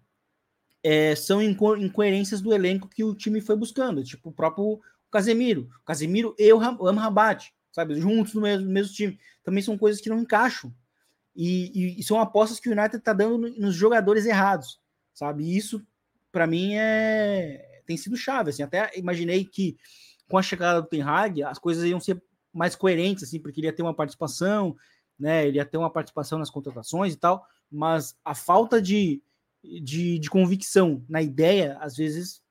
é, 0.84 1.16
são 1.16 1.42
inco 1.42 1.76
incoerências 1.78 2.42
do 2.42 2.54
elenco 2.54 2.90
que 2.90 3.04
o 3.04 3.16
time 3.16 3.42
foi 3.42 3.56
buscando, 3.56 4.04
tipo 4.04 4.30
o 4.30 4.34
próprio 4.34 4.80
Casemiro. 5.12 5.70
Casemiro 5.86 6.36
e 6.38 6.52
o 6.52 6.88
Amrabat, 6.88 7.54
sabe? 7.72 8.00
Juntos 8.00 8.34
no 8.34 8.42
mesmo, 8.42 8.66
no 8.66 8.72
mesmo 8.72 8.94
time. 8.94 9.20
Também 9.44 9.64
são 9.64 9.78
coisas 9.78 10.02
que 10.02 10.10
não 10.10 10.20
encaixam. 10.20 10.74
E, 11.36 11.72
e, 11.74 12.00
e 12.00 12.04
são 12.04 12.20
apostas 12.20 12.60
que 12.60 12.70
o 12.70 12.72
United 12.72 12.98
está 12.98 13.14
dando 13.14 13.38
nos 13.38 13.76
jogadores 13.76 14.26
errados, 14.26 14.80
sabe? 15.14 15.44
E 15.44 15.58
isso, 15.58 15.86
para 16.32 16.46
mim, 16.46 16.76
é 16.76 17.74
tem 17.86 17.98
sido 17.98 18.18
chave. 18.18 18.50
Assim. 18.50 18.64
Até 18.64 18.92
imaginei 18.98 19.46
que 19.46 19.78
com 20.28 20.38
a 20.38 20.42
chegada 20.42 20.82
do 20.82 20.88
Ten 20.88 21.02
Hag, 21.02 21.44
as 21.44 21.60
coisas 21.60 21.84
iam 21.84 22.00
ser 22.00 22.22
mais 22.54 22.76
coerentes, 22.76 23.24
assim, 23.24 23.40
porque 23.40 23.60
ele 23.60 23.68
ia 23.68 23.74
ter 23.74 23.82
uma 23.82 23.94
participação, 23.94 24.76
né? 25.20 25.48
Ele 25.48 25.58
ia 25.58 25.66
ter 25.66 25.78
uma 25.78 25.90
participação 25.90 26.40
nas 26.40 26.50
contratações 26.50 27.14
e 27.14 27.18
tal, 27.18 27.46
mas 27.74 28.16
a 28.24 28.36
falta 28.36 28.82
de, 28.82 29.22
de, 29.64 30.20
de 30.20 30.30
convicção 30.30 31.04
na 31.10 31.22
ideia, 31.22 31.78
às 31.80 31.96
vezes, 31.96 32.42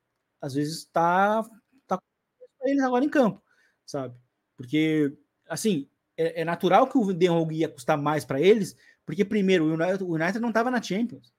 às 0.40 0.54
vezes 0.54 0.78
está 0.78 1.48
eles 2.64 2.82
agora 2.82 3.04
em 3.04 3.08
campo, 3.08 3.42
sabe? 3.84 4.16
Porque, 4.56 5.16
assim, 5.48 5.88
é, 6.16 6.42
é 6.42 6.44
natural 6.44 6.88
que 6.88 6.96
o 6.96 7.12
Den 7.12 7.30
ia 7.52 7.68
custar 7.68 7.98
mais 7.98 8.24
para 8.24 8.40
eles, 8.40 8.76
porque, 9.04 9.24
primeiro, 9.24 9.64
o 9.64 9.74
United, 9.74 10.04
o 10.04 10.14
United 10.14 10.38
não 10.38 10.50
estava 10.50 10.70
na 10.70 10.82
Champions, 10.82 11.32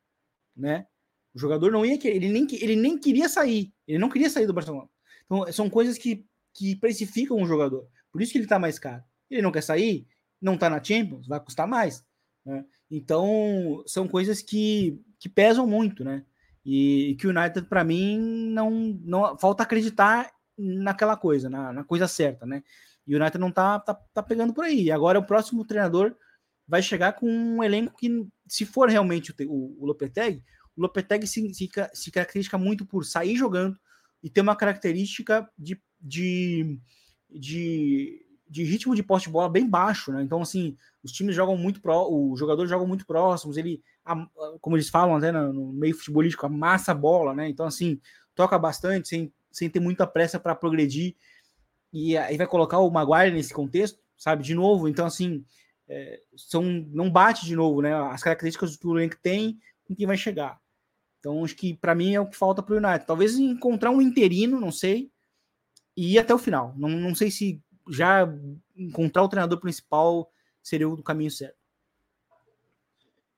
né? 0.56 0.86
O 1.34 1.40
jogador 1.40 1.72
não 1.72 1.86
ia 1.86 1.98
ele 2.04 2.30
nem, 2.30 2.46
ele 2.52 2.76
nem 2.76 2.98
queria 2.98 3.28
sair, 3.28 3.74
ele 3.88 3.98
não 3.98 4.10
queria 4.10 4.30
sair 4.30 4.46
do 4.46 4.54
Barcelona. 4.54 4.90
Então, 5.26 5.52
são 5.52 5.70
coisas 5.70 5.98
que, 5.98 6.26
que 6.54 6.76
precificam 6.76 7.42
o 7.42 7.46
jogador. 7.46 7.88
Por 8.12 8.22
isso 8.22 8.32
que 8.32 8.38
ele 8.38 8.46
está 8.46 8.60
mais 8.60 8.78
caro. 8.78 9.04
Ele 9.30 9.42
não 9.42 9.52
quer 9.52 9.64
sair, 9.64 10.06
não 10.40 10.56
está 10.56 10.70
na 10.70 10.84
Champions, 10.84 11.28
vai 11.28 11.40
custar 11.40 11.68
mais. 11.68 12.04
Né? 12.46 12.66
Então, 12.90 13.84
são 13.86 14.08
coisas 14.08 14.42
que, 14.42 15.02
que 15.20 15.30
pesam 15.30 15.66
muito, 15.66 16.04
né? 16.04 16.24
E, 16.66 17.10
e 17.10 17.16
que 17.16 17.28
o 17.28 17.30
United, 17.30 17.68
para 17.68 17.84
mim, 17.84 18.18
não, 18.52 18.72
não 19.04 19.38
falta 19.38 19.64
acreditar 19.64 20.32
naquela 20.58 21.18
coisa, 21.18 21.50
na, 21.50 21.74
na 21.74 21.84
coisa 21.84 22.08
certa, 22.08 22.46
né? 22.46 22.64
E 23.06 23.16
o 23.16 23.20
United 23.20 23.40
não 23.40 23.52
tá, 23.52 23.80
tá, 23.80 23.94
tá 23.94 24.24
pegando 24.24 24.54
por 24.54 24.64
aí. 24.64 24.92
Agora 24.92 25.20
o 25.20 25.26
próximo 25.26 25.66
treinador 25.66 26.16
vai 26.68 26.82
chegar 26.82 27.14
com 27.14 27.28
um 27.28 27.64
elenco 27.64 27.98
que, 27.98 28.10
se 28.48 28.66
for 28.66 28.90
realmente 28.90 29.32
o, 29.32 29.36
o, 29.50 29.84
o 29.84 29.86
Lopetegui, 29.86 30.42
o 30.76 30.82
Lopetegui 30.82 31.28
se, 31.28 31.54
se, 31.54 31.70
se 31.94 32.12
caracteriza 32.12 32.58
muito 32.58 32.86
por 32.86 33.04
sair 33.04 33.36
jogando 33.36 33.78
e 34.22 34.30
ter 34.30 34.42
uma 34.42 34.56
característica 34.56 35.50
de, 35.58 35.80
de, 36.00 36.80
de, 37.30 38.26
de 38.50 38.64
ritmo 38.64 38.96
de 38.96 39.04
poste 39.04 39.28
de 39.28 39.34
bola 39.34 39.50
bem 39.50 39.70
baixo, 39.70 40.12
né? 40.12 40.24
Então, 40.24 40.42
assim, 40.42 40.78
os 41.04 41.12
times 41.12 41.36
jogam 41.36 41.58
muito 41.58 41.82
pró, 41.82 42.08
os 42.10 42.40
jogadores 42.40 42.70
jogam 42.70 42.88
muito 42.88 43.06
próximos, 43.06 43.58
ele, 43.58 43.84
como 44.62 44.78
eles 44.78 44.90
falam 44.90 45.16
até 45.16 45.32
no 45.32 45.74
meio 45.74 45.96
futebolístico, 45.96 46.46
amassa 46.46 46.94
a 46.94 46.96
bola, 46.96 47.34
né? 47.34 47.50
Então, 47.50 47.66
assim, 47.66 48.00
toca 48.34 48.58
bastante, 48.58 49.10
sem, 49.10 49.34
sem 49.52 49.70
ter 49.70 49.80
muita 49.80 50.08
pressa 50.08 50.40
para 50.40 50.56
progredir. 50.56 51.16
E 51.92 52.18
aí 52.18 52.38
vai 52.38 52.48
colocar 52.48 52.80
o 52.80 52.90
Maguire 52.90 53.36
nesse 53.36 53.54
contexto, 53.54 54.00
sabe? 54.18 54.44
De 54.44 54.56
novo, 54.56 54.88
então, 54.88 55.06
assim, 55.06 55.46
é, 55.88 56.22
são, 56.38 56.64
não 56.64 57.10
bate 57.10 57.46
de 57.46 57.56
novo, 57.56 57.82
né? 57.82 57.94
As 57.94 58.24
características 58.24 58.78
do 58.78 58.98
elenco 58.98 59.18
tem 59.22 59.60
com 59.86 59.94
quem 59.94 60.08
vai 60.08 60.18
chegar. 60.18 60.60
Então, 61.20 61.44
acho 61.44 61.56
que 61.56 61.74
para 61.74 61.94
mim 61.94 62.16
é 62.16 62.20
o 62.20 62.28
que 62.28 62.36
falta 62.36 62.64
para 62.64 62.76
o 62.76 62.78
United. 62.78 63.06
Talvez 63.06 63.38
encontrar 63.38 63.92
um 63.92 64.02
interino, 64.02 64.60
não 64.60 64.72
sei, 64.72 65.12
e 65.96 66.14
ir 66.14 66.20
até 66.20 66.34
o 66.34 66.40
final. 66.40 66.74
Não, 66.78 66.90
não 66.90 67.14
sei 67.14 67.30
se 67.30 67.62
já 67.90 68.28
encontrar 68.76 69.24
o 69.24 69.30
treinador 69.30 69.60
principal 69.60 70.30
seria 70.64 70.90
o 70.90 71.04
caminho 71.04 71.30
certo. 71.30 71.58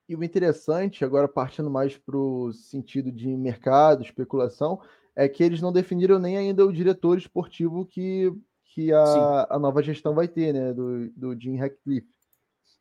E 0.08 0.14
o 0.14 0.22
interessante, 0.22 1.04
agora 1.04 1.26
partindo 1.26 1.68
mais 1.68 1.96
para 1.98 2.16
o 2.16 2.52
sentido 2.52 3.10
de 3.10 3.28
mercado, 3.36 4.04
especulação, 4.04 4.80
é 5.16 5.28
que 5.28 5.42
eles 5.42 5.60
não 5.60 5.72
definiram 5.72 6.18
nem 6.18 6.36
ainda 6.36 6.64
o 6.64 6.72
diretor 6.72 7.18
esportivo 7.18 7.84
que, 7.84 8.32
que 8.66 8.92
a, 8.92 9.46
a 9.50 9.58
nova 9.58 9.82
gestão 9.82 10.14
vai 10.14 10.28
ter, 10.28 10.52
né? 10.52 10.72
Do, 10.72 11.10
do 11.10 11.40
Jim 11.40 11.56
Ratcliffe. 11.56 12.08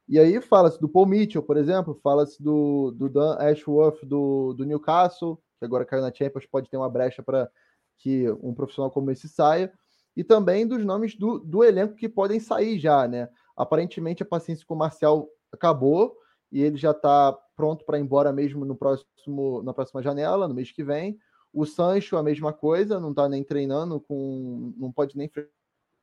E 0.08 0.20
aí 0.20 0.40
fala-se 0.40 0.80
do 0.80 0.88
Paul 0.88 1.08
Mitchell, 1.08 1.42
por 1.42 1.58
exemplo, 1.58 2.00
fala-se 2.04 2.42
do, 2.44 2.92
do 2.92 3.10
Dan 3.10 3.38
Ashworth 3.40 4.06
do, 4.06 4.54
do 4.54 4.64
Newcastle, 4.64 5.42
que 5.58 5.66
agora 5.66 5.86
caiu 5.86 6.04
na 6.04 6.14
Champions, 6.14 6.46
pode 6.46 6.70
ter 6.70 6.78
uma 6.78 6.90
brecha 6.90 7.24
para 7.24 7.50
que 7.98 8.30
um 8.42 8.54
profissional 8.54 8.92
como 8.92 9.10
esse 9.10 9.28
saia, 9.28 9.74
e 10.16 10.24
também 10.24 10.68
dos 10.68 10.86
nomes 10.86 11.16
do, 11.16 11.40
do 11.40 11.64
elenco 11.64 11.96
que 11.96 12.08
podem 12.08 12.40
sair 12.40 12.78
já, 12.78 13.08
né? 13.08 13.28
Aparentemente 13.56 14.24
a 14.24 14.26
paciência 14.26 14.66
com 14.66 14.74
o 14.74 14.78
Marcial 14.78 15.30
acabou 15.52 16.16
e 16.52 16.62
ele 16.62 16.78
já 16.78 16.92
está 16.92 17.38
pronto 17.56 17.86
para 17.86 17.98
ir 17.98 18.02
embora 18.02 18.32
mesmo 18.32 18.66
no 18.66 18.76
próximo, 18.76 19.64
na 19.64 19.74
próxima 19.74 20.02
janela, 20.02 20.48
no 20.48 20.54
mês 20.54 20.72
que 20.72 20.84
vem. 20.84 21.18
O 21.52 21.66
Sancho, 21.66 22.18
a 22.18 22.24
mesma 22.24 22.52
coisa, 22.52 23.00
não 23.00 23.12
está 23.12 23.30
nem 23.30 23.44
treinando, 23.44 24.00
com, 24.02 24.74
não 24.78 24.92
pode 24.92 25.18
nem 25.18 25.30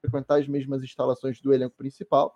frequentar 0.00 0.40
as 0.40 0.48
mesmas 0.48 0.82
instalações 0.82 1.40
do 1.40 1.52
elenco 1.52 1.76
principal. 1.76 2.34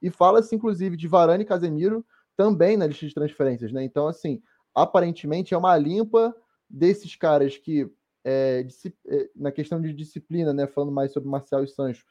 E 0.00 0.10
fala-se, 0.10 0.54
inclusive, 0.54 0.96
de 0.96 1.08
Varane 1.08 1.42
e 1.42 1.46
Casemiro 1.46 2.04
também 2.36 2.76
na 2.76 2.86
lista 2.86 3.06
de 3.06 3.14
transferências, 3.14 3.72
né? 3.72 3.82
Então, 3.82 4.06
assim, 4.06 4.40
aparentemente 4.74 5.54
é 5.54 5.58
uma 5.58 5.76
limpa 5.76 6.34
desses 6.70 7.16
caras 7.16 7.56
que, 7.56 7.90
é, 8.24 8.64
é, 9.08 9.30
na 9.34 9.50
questão 9.50 9.80
de 9.80 9.92
disciplina, 9.92 10.52
né? 10.52 10.66
Falando 10.66 10.92
mais 10.92 11.12
sobre 11.12 11.28
Marcial 11.28 11.64
e 11.64 11.68
Sancho, 11.68 12.04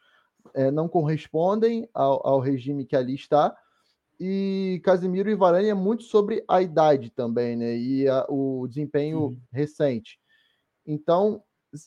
é, 0.53 0.71
não 0.71 0.87
correspondem 0.87 1.87
ao, 1.93 2.25
ao, 2.25 2.39
regime 2.39 2.85
que 2.85 2.95
ali 2.95 3.15
está. 3.15 3.55
E 4.19 4.81
Casemiro 4.83 5.29
e 5.29 5.35
Varane 5.35 5.69
é 5.69 5.73
muito 5.73 6.03
sobre 6.03 6.43
a 6.47 6.61
idade 6.61 7.09
também, 7.11 7.55
né? 7.55 7.77
E 7.77 8.07
a, 8.07 8.25
o 8.29 8.67
desempenho 8.67 9.19
uhum. 9.19 9.37
recente. 9.51 10.19
Então, 10.85 11.43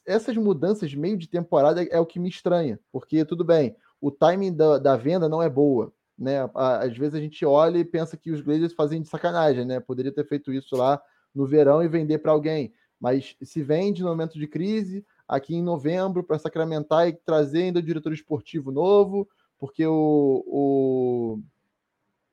essas 0.07 0.37
mudanças 0.37 0.95
meio 0.95 1.17
de 1.17 1.29
temporada 1.29 1.83
é 1.83 1.99
o 1.99 2.07
que 2.07 2.21
me 2.21 2.29
estranha, 2.29 2.79
porque 2.93 3.25
tudo 3.25 3.45
bem, 3.45 3.75
o 4.01 4.11
timing 4.11 4.55
da, 4.55 4.79
da 4.79 4.97
venda 4.97 5.29
não 5.29 5.43
é 5.43 5.49
boa. 5.49 5.93
Né? 6.19 6.37
Às 6.55 6.97
vezes 6.97 7.15
a 7.15 7.21
gente 7.21 7.45
olha 7.47 7.79
e 7.79 7.85
pensa 7.85 8.17
que 8.17 8.31
os 8.31 8.43
Blazers 8.43 8.75
fazem 8.75 9.01
de 9.01 9.09
sacanagem, 9.09 9.65
né? 9.65 9.81
Poderia 9.81 10.13
ter 10.13 10.27
feito 10.27 10.53
isso 10.53 10.77
lá 10.77 11.03
no 11.35 11.47
verão 11.47 11.83
e 11.83 11.89
vender 11.89 12.19
para 12.19 12.33
alguém. 12.33 12.75
Mas 13.01 13.35
se 13.43 13.63
vende 13.63 14.03
no 14.03 14.11
momento 14.11 14.39
de 14.39 14.47
crise, 14.47 15.05
aqui 15.31 15.55
em 15.55 15.63
novembro, 15.63 16.25
para 16.25 16.41
sacramentar 16.41 17.07
e 17.07 17.13
trazer 17.13 17.63
ainda 17.63 17.79
o 17.79 17.83
diretor 17.83 18.13
esportivo 18.13 18.73
novo, 18.73 19.29
porque 19.61 19.87
o, 19.87 20.45
o, 20.45 21.41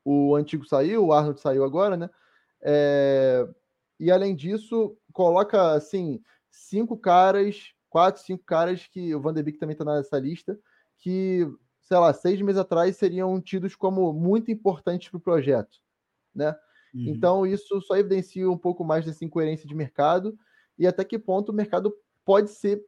o 0.04 0.36
antigo 0.36 0.66
saiu, 0.66 1.06
o 1.06 1.14
Arnold 1.14 1.40
saiu 1.40 1.64
agora, 1.64 1.96
né? 1.96 2.10
É, 2.60 3.48
e 4.00 4.10
além 4.10 4.36
disso, 4.36 4.98
coloca 5.14 5.74
assim 5.74 6.20
cinco 6.50 6.98
caras, 6.98 7.72
quatro, 7.88 8.24
cinco 8.24 8.44
caras 8.44 8.88
que 8.88 9.14
o 9.14 9.22
Van 9.22 9.32
de 9.32 9.44
Beek 9.44 9.60
também 9.60 9.74
está 9.74 9.86
nessa 9.86 10.18
lista, 10.18 10.60
que, 10.98 11.48
sei 11.84 11.98
lá, 12.00 12.12
seis 12.12 12.42
meses 12.42 12.60
atrás 12.60 12.98
seriam 12.98 13.40
tidos 13.40 13.76
como 13.76 14.12
muito 14.12 14.50
importantes 14.50 15.08
para 15.10 15.18
o 15.18 15.22
projeto, 15.22 15.78
né? 16.34 16.56
Uhum. 16.96 17.04
Então, 17.10 17.46
isso 17.46 17.80
só 17.82 17.96
evidencia 17.96 18.50
um 18.50 18.58
pouco 18.58 18.84
mais 18.84 19.06
dessa 19.06 19.24
incoerência 19.24 19.68
de 19.68 19.76
mercado 19.76 20.36
e 20.80 20.88
até 20.88 21.04
que 21.04 21.20
ponto 21.20 21.52
o 21.52 21.56
mercado 21.56 21.94
pode 22.28 22.52
ser 22.52 22.86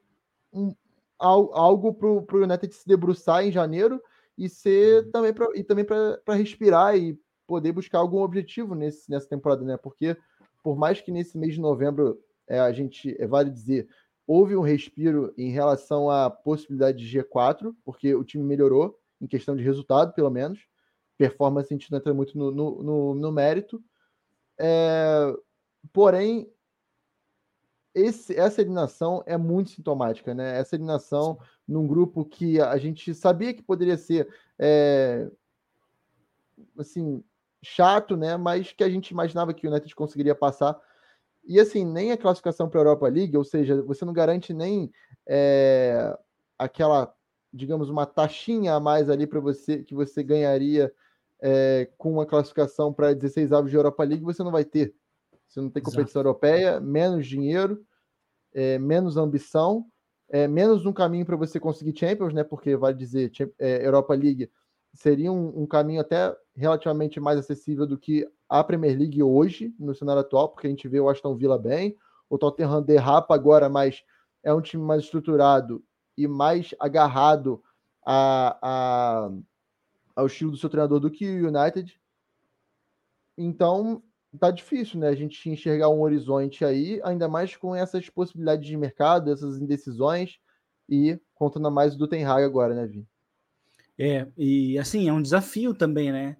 um, 0.51 0.75
algo 1.17 1.93
para 1.93 2.37
o 2.37 2.43
United 2.43 2.75
se 2.75 2.85
debruçar 2.85 3.45
em 3.45 3.53
janeiro 3.53 4.03
e 4.37 4.49
ser 4.49 5.05
uhum. 5.05 5.11
também, 5.11 5.33
pra, 5.33 5.47
e 5.55 5.63
também 5.63 5.85
para 5.85 6.35
respirar 6.35 6.97
e 6.97 7.17
poder 7.47 7.71
buscar 7.71 7.99
algum 7.99 8.19
objetivo 8.21 8.75
nesse, 8.75 9.09
nessa 9.09 9.29
temporada, 9.29 9.63
né? 9.63 9.77
Porque 9.77 10.17
por 10.61 10.77
mais 10.77 10.99
que 10.99 11.09
nesse 11.09 11.37
mês 11.37 11.53
de 11.53 11.61
novembro 11.61 12.21
é, 12.49 12.59
a 12.59 12.73
gente, 12.73 13.15
é, 13.17 13.25
vale 13.25 13.49
dizer, 13.49 13.87
houve 14.27 14.57
um 14.57 14.61
respiro 14.61 15.33
em 15.37 15.51
relação 15.51 16.09
à 16.09 16.29
possibilidade 16.29 16.97
de 16.97 17.19
G4, 17.19 17.73
porque 17.85 18.13
o 18.13 18.25
time 18.25 18.43
melhorou 18.43 18.99
em 19.21 19.27
questão 19.27 19.55
de 19.55 19.63
resultado, 19.63 20.13
pelo 20.13 20.29
menos. 20.29 20.59
Performance 21.17 21.73
a 21.73 21.77
gente 21.77 21.89
não 21.91 21.97
entra 21.97 22.13
muito 22.13 22.37
no, 22.37 22.51
no, 22.51 22.83
no, 22.83 23.15
no 23.15 23.31
mérito. 23.31 23.81
É, 24.59 25.33
porém, 25.93 26.51
esse, 27.93 28.35
essa 28.35 28.61
eliminação 28.61 29.23
é 29.25 29.37
muito 29.37 29.71
sintomática, 29.71 30.33
né? 30.33 30.57
Essa 30.57 30.75
eliminação 30.75 31.39
num 31.67 31.87
grupo 31.87 32.23
que 32.23 32.61
a 32.61 32.77
gente 32.77 33.13
sabia 33.13 33.53
que 33.53 33.61
poderia 33.61 33.97
ser 33.97 34.27
é, 34.57 35.29
assim 36.77 37.23
chato, 37.61 38.15
né? 38.15 38.37
Mas 38.37 38.71
que 38.71 38.83
a 38.83 38.89
gente 38.89 39.09
imaginava 39.09 39.53
que 39.53 39.67
o 39.67 39.69
United 39.69 39.93
conseguiria 39.95 40.35
passar 40.35 40.79
e 41.49 41.59
assim, 41.59 41.83
nem 41.83 42.11
a 42.11 42.17
classificação 42.17 42.69
para 42.69 42.79
a 42.79 42.83
Europa 42.83 43.07
League, 43.07 43.35
ou 43.35 43.43
seja, 43.43 43.81
você 43.81 44.05
não 44.05 44.13
garante 44.13 44.53
nem 44.53 44.91
é, 45.27 46.15
aquela, 46.59 47.11
digamos, 47.51 47.89
uma 47.89 48.05
taxinha 48.05 48.75
a 48.75 48.79
mais 48.79 49.09
ali 49.09 49.25
para 49.25 49.39
você 49.39 49.83
que 49.83 49.95
você 49.95 50.21
ganharia 50.21 50.93
é, 51.41 51.89
com 51.97 52.11
uma 52.13 52.25
classificação 52.25 52.93
para 52.93 53.13
16 53.13 53.51
avos 53.51 53.71
de 53.71 53.77
Europa 53.77 54.03
League, 54.03 54.23
você 54.23 54.43
não 54.43 54.51
vai 54.51 54.63
ter. 54.63 54.93
Você 55.49 55.59
não 55.59 55.69
tem 55.69 55.81
competição 55.81 56.21
Exato. 56.21 56.27
europeia, 56.27 56.79
menos 56.79 57.25
dinheiro, 57.25 57.83
é, 58.53 58.77
menos 58.77 59.17
ambição, 59.17 59.85
é, 60.29 60.47
menos 60.47 60.85
um 60.85 60.93
caminho 60.93 61.25
para 61.25 61.35
você 61.35 61.59
conseguir 61.59 61.97
Champions, 61.97 62.33
né? 62.33 62.43
Porque 62.43 62.77
vai 62.77 62.93
dizer 62.93 63.31
é, 63.57 63.85
Europa 63.85 64.13
League 64.13 64.49
seria 64.93 65.31
um, 65.31 65.63
um, 65.63 65.67
caminho 65.67 66.01
até 66.01 66.35
relativamente 66.55 67.19
mais 67.19 67.39
acessível 67.39 67.85
do 67.85 67.97
que 67.97 68.27
a 68.47 68.63
Premier 68.63 68.97
League 68.97 69.21
hoje, 69.21 69.73
no 69.79 69.93
cenário 69.93 70.21
atual, 70.21 70.49
porque 70.49 70.67
a 70.67 70.69
gente 70.69 70.87
vê 70.87 70.99
o 70.99 71.09
Aston 71.09 71.35
Villa 71.35 71.57
bem, 71.57 71.95
o 72.29 72.37
Tottenham 72.37 72.81
derrapa 72.81 73.33
agora, 73.33 73.69
mas 73.69 74.03
é 74.43 74.53
um 74.53 74.61
time 74.61 74.83
mais 74.83 75.03
estruturado 75.03 75.83
e 76.17 76.27
mais 76.27 76.73
agarrado 76.79 77.63
a, 78.05 78.57
a, 78.61 79.31
ao 80.15 80.27
estilo 80.27 80.51
do 80.51 80.57
seu 80.57 80.69
treinador 80.69 80.99
do 80.99 81.11
que 81.11 81.27
o 81.27 81.47
United. 81.47 81.99
Então, 83.37 84.03
tá 84.37 84.51
difícil, 84.51 84.99
né? 84.99 85.07
A 85.07 85.15
gente 85.15 85.49
enxergar 85.49 85.89
um 85.89 86.01
horizonte 86.01 86.63
aí, 86.63 87.01
ainda 87.03 87.27
mais 87.27 87.55
com 87.55 87.75
essas 87.75 88.09
possibilidades 88.09 88.67
de 88.67 88.77
mercado, 88.77 89.31
essas 89.31 89.57
indecisões 89.57 90.37
e 90.87 91.19
contando 91.33 91.71
mais 91.71 91.95
do 91.95 92.07
Ten 92.07 92.25
Hag 92.25 92.43
agora, 92.43 92.75
né, 92.75 92.85
Vi? 92.85 93.07
É, 93.97 94.27
e 94.37 94.77
assim, 94.77 95.09
é 95.09 95.13
um 95.13 95.21
desafio 95.21 95.73
também, 95.73 96.11
né? 96.11 96.37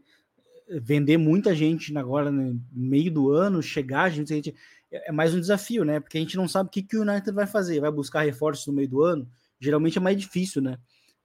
Vender 0.81 1.17
muita 1.17 1.55
gente 1.55 1.95
agora 1.97 2.31
no 2.31 2.61
meio 2.71 3.11
do 3.11 3.31
ano, 3.31 3.61
chegar, 3.61 4.09
gente, 4.09 4.29
gente 4.29 4.55
é 4.91 5.11
mais 5.11 5.33
um 5.33 5.39
desafio, 5.39 5.83
né? 5.83 5.99
Porque 5.99 6.17
a 6.17 6.21
gente 6.21 6.37
não 6.37 6.47
sabe 6.47 6.67
o 6.67 6.71
que, 6.71 6.81
que 6.81 6.97
o 6.97 7.01
United 7.01 7.31
vai 7.31 7.45
fazer. 7.45 7.79
Vai 7.79 7.91
buscar 7.91 8.21
reforços 8.21 8.65
no 8.67 8.73
meio 8.73 8.87
do 8.87 9.03
ano? 9.03 9.29
Geralmente 9.59 9.97
é 9.97 10.01
mais 10.01 10.17
difícil, 10.17 10.61
né? 10.61 10.77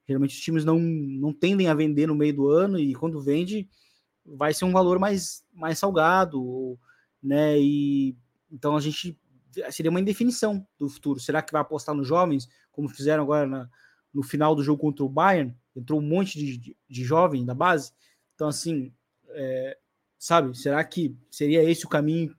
Geralmente 0.07 0.37
os 0.37 0.41
times 0.41 0.65
não, 0.65 0.79
não 0.79 1.33
tendem 1.33 1.69
a 1.69 1.75
vender 1.75 2.07
no 2.07 2.15
meio 2.15 2.35
do 2.35 2.49
ano 2.49 2.79
e 2.79 2.95
quando 2.95 3.23
vende 3.23 3.67
vai 4.25 4.55
ser 4.55 4.65
um 4.65 4.73
valor 4.73 4.99
mais, 4.99 5.45
mais 5.53 5.79
salgado, 5.79 6.79
né? 7.23 7.59
E 7.59 8.17
então 8.51 8.77
a 8.77 8.81
gente 8.81 9.19
seria 9.71 9.91
uma 9.91 10.01
indefinição 10.01 10.67
do 10.79 10.89
futuro. 10.89 11.21
Será 11.21 11.43
que 11.43 11.53
vai 11.53 11.61
apostar 11.61 11.95
nos 11.95 12.07
jovens, 12.07 12.49
como 12.73 12.89
fizeram 12.89 13.23
agora 13.23 13.47
na, 13.47 13.69
no 14.13 14.23
final 14.23 14.55
do 14.55 14.63
jogo 14.63 14.81
contra 14.81 15.05
o 15.05 15.09
Bayern? 15.09 15.55
entrou 15.77 15.99
um 15.99 16.03
monte 16.03 16.39
de, 16.39 16.57
de, 16.57 16.77
de 16.89 17.05
jovem 17.05 17.45
da 17.45 17.55
base. 17.55 17.93
Então, 18.35 18.49
assim, 18.49 18.93
é, 19.31 19.77
sabe, 20.19 20.57
será 20.57 20.83
que 20.85 21.17
seria 21.31 21.69
esse 21.69 21.85
o 21.85 21.89
caminho 21.89 22.35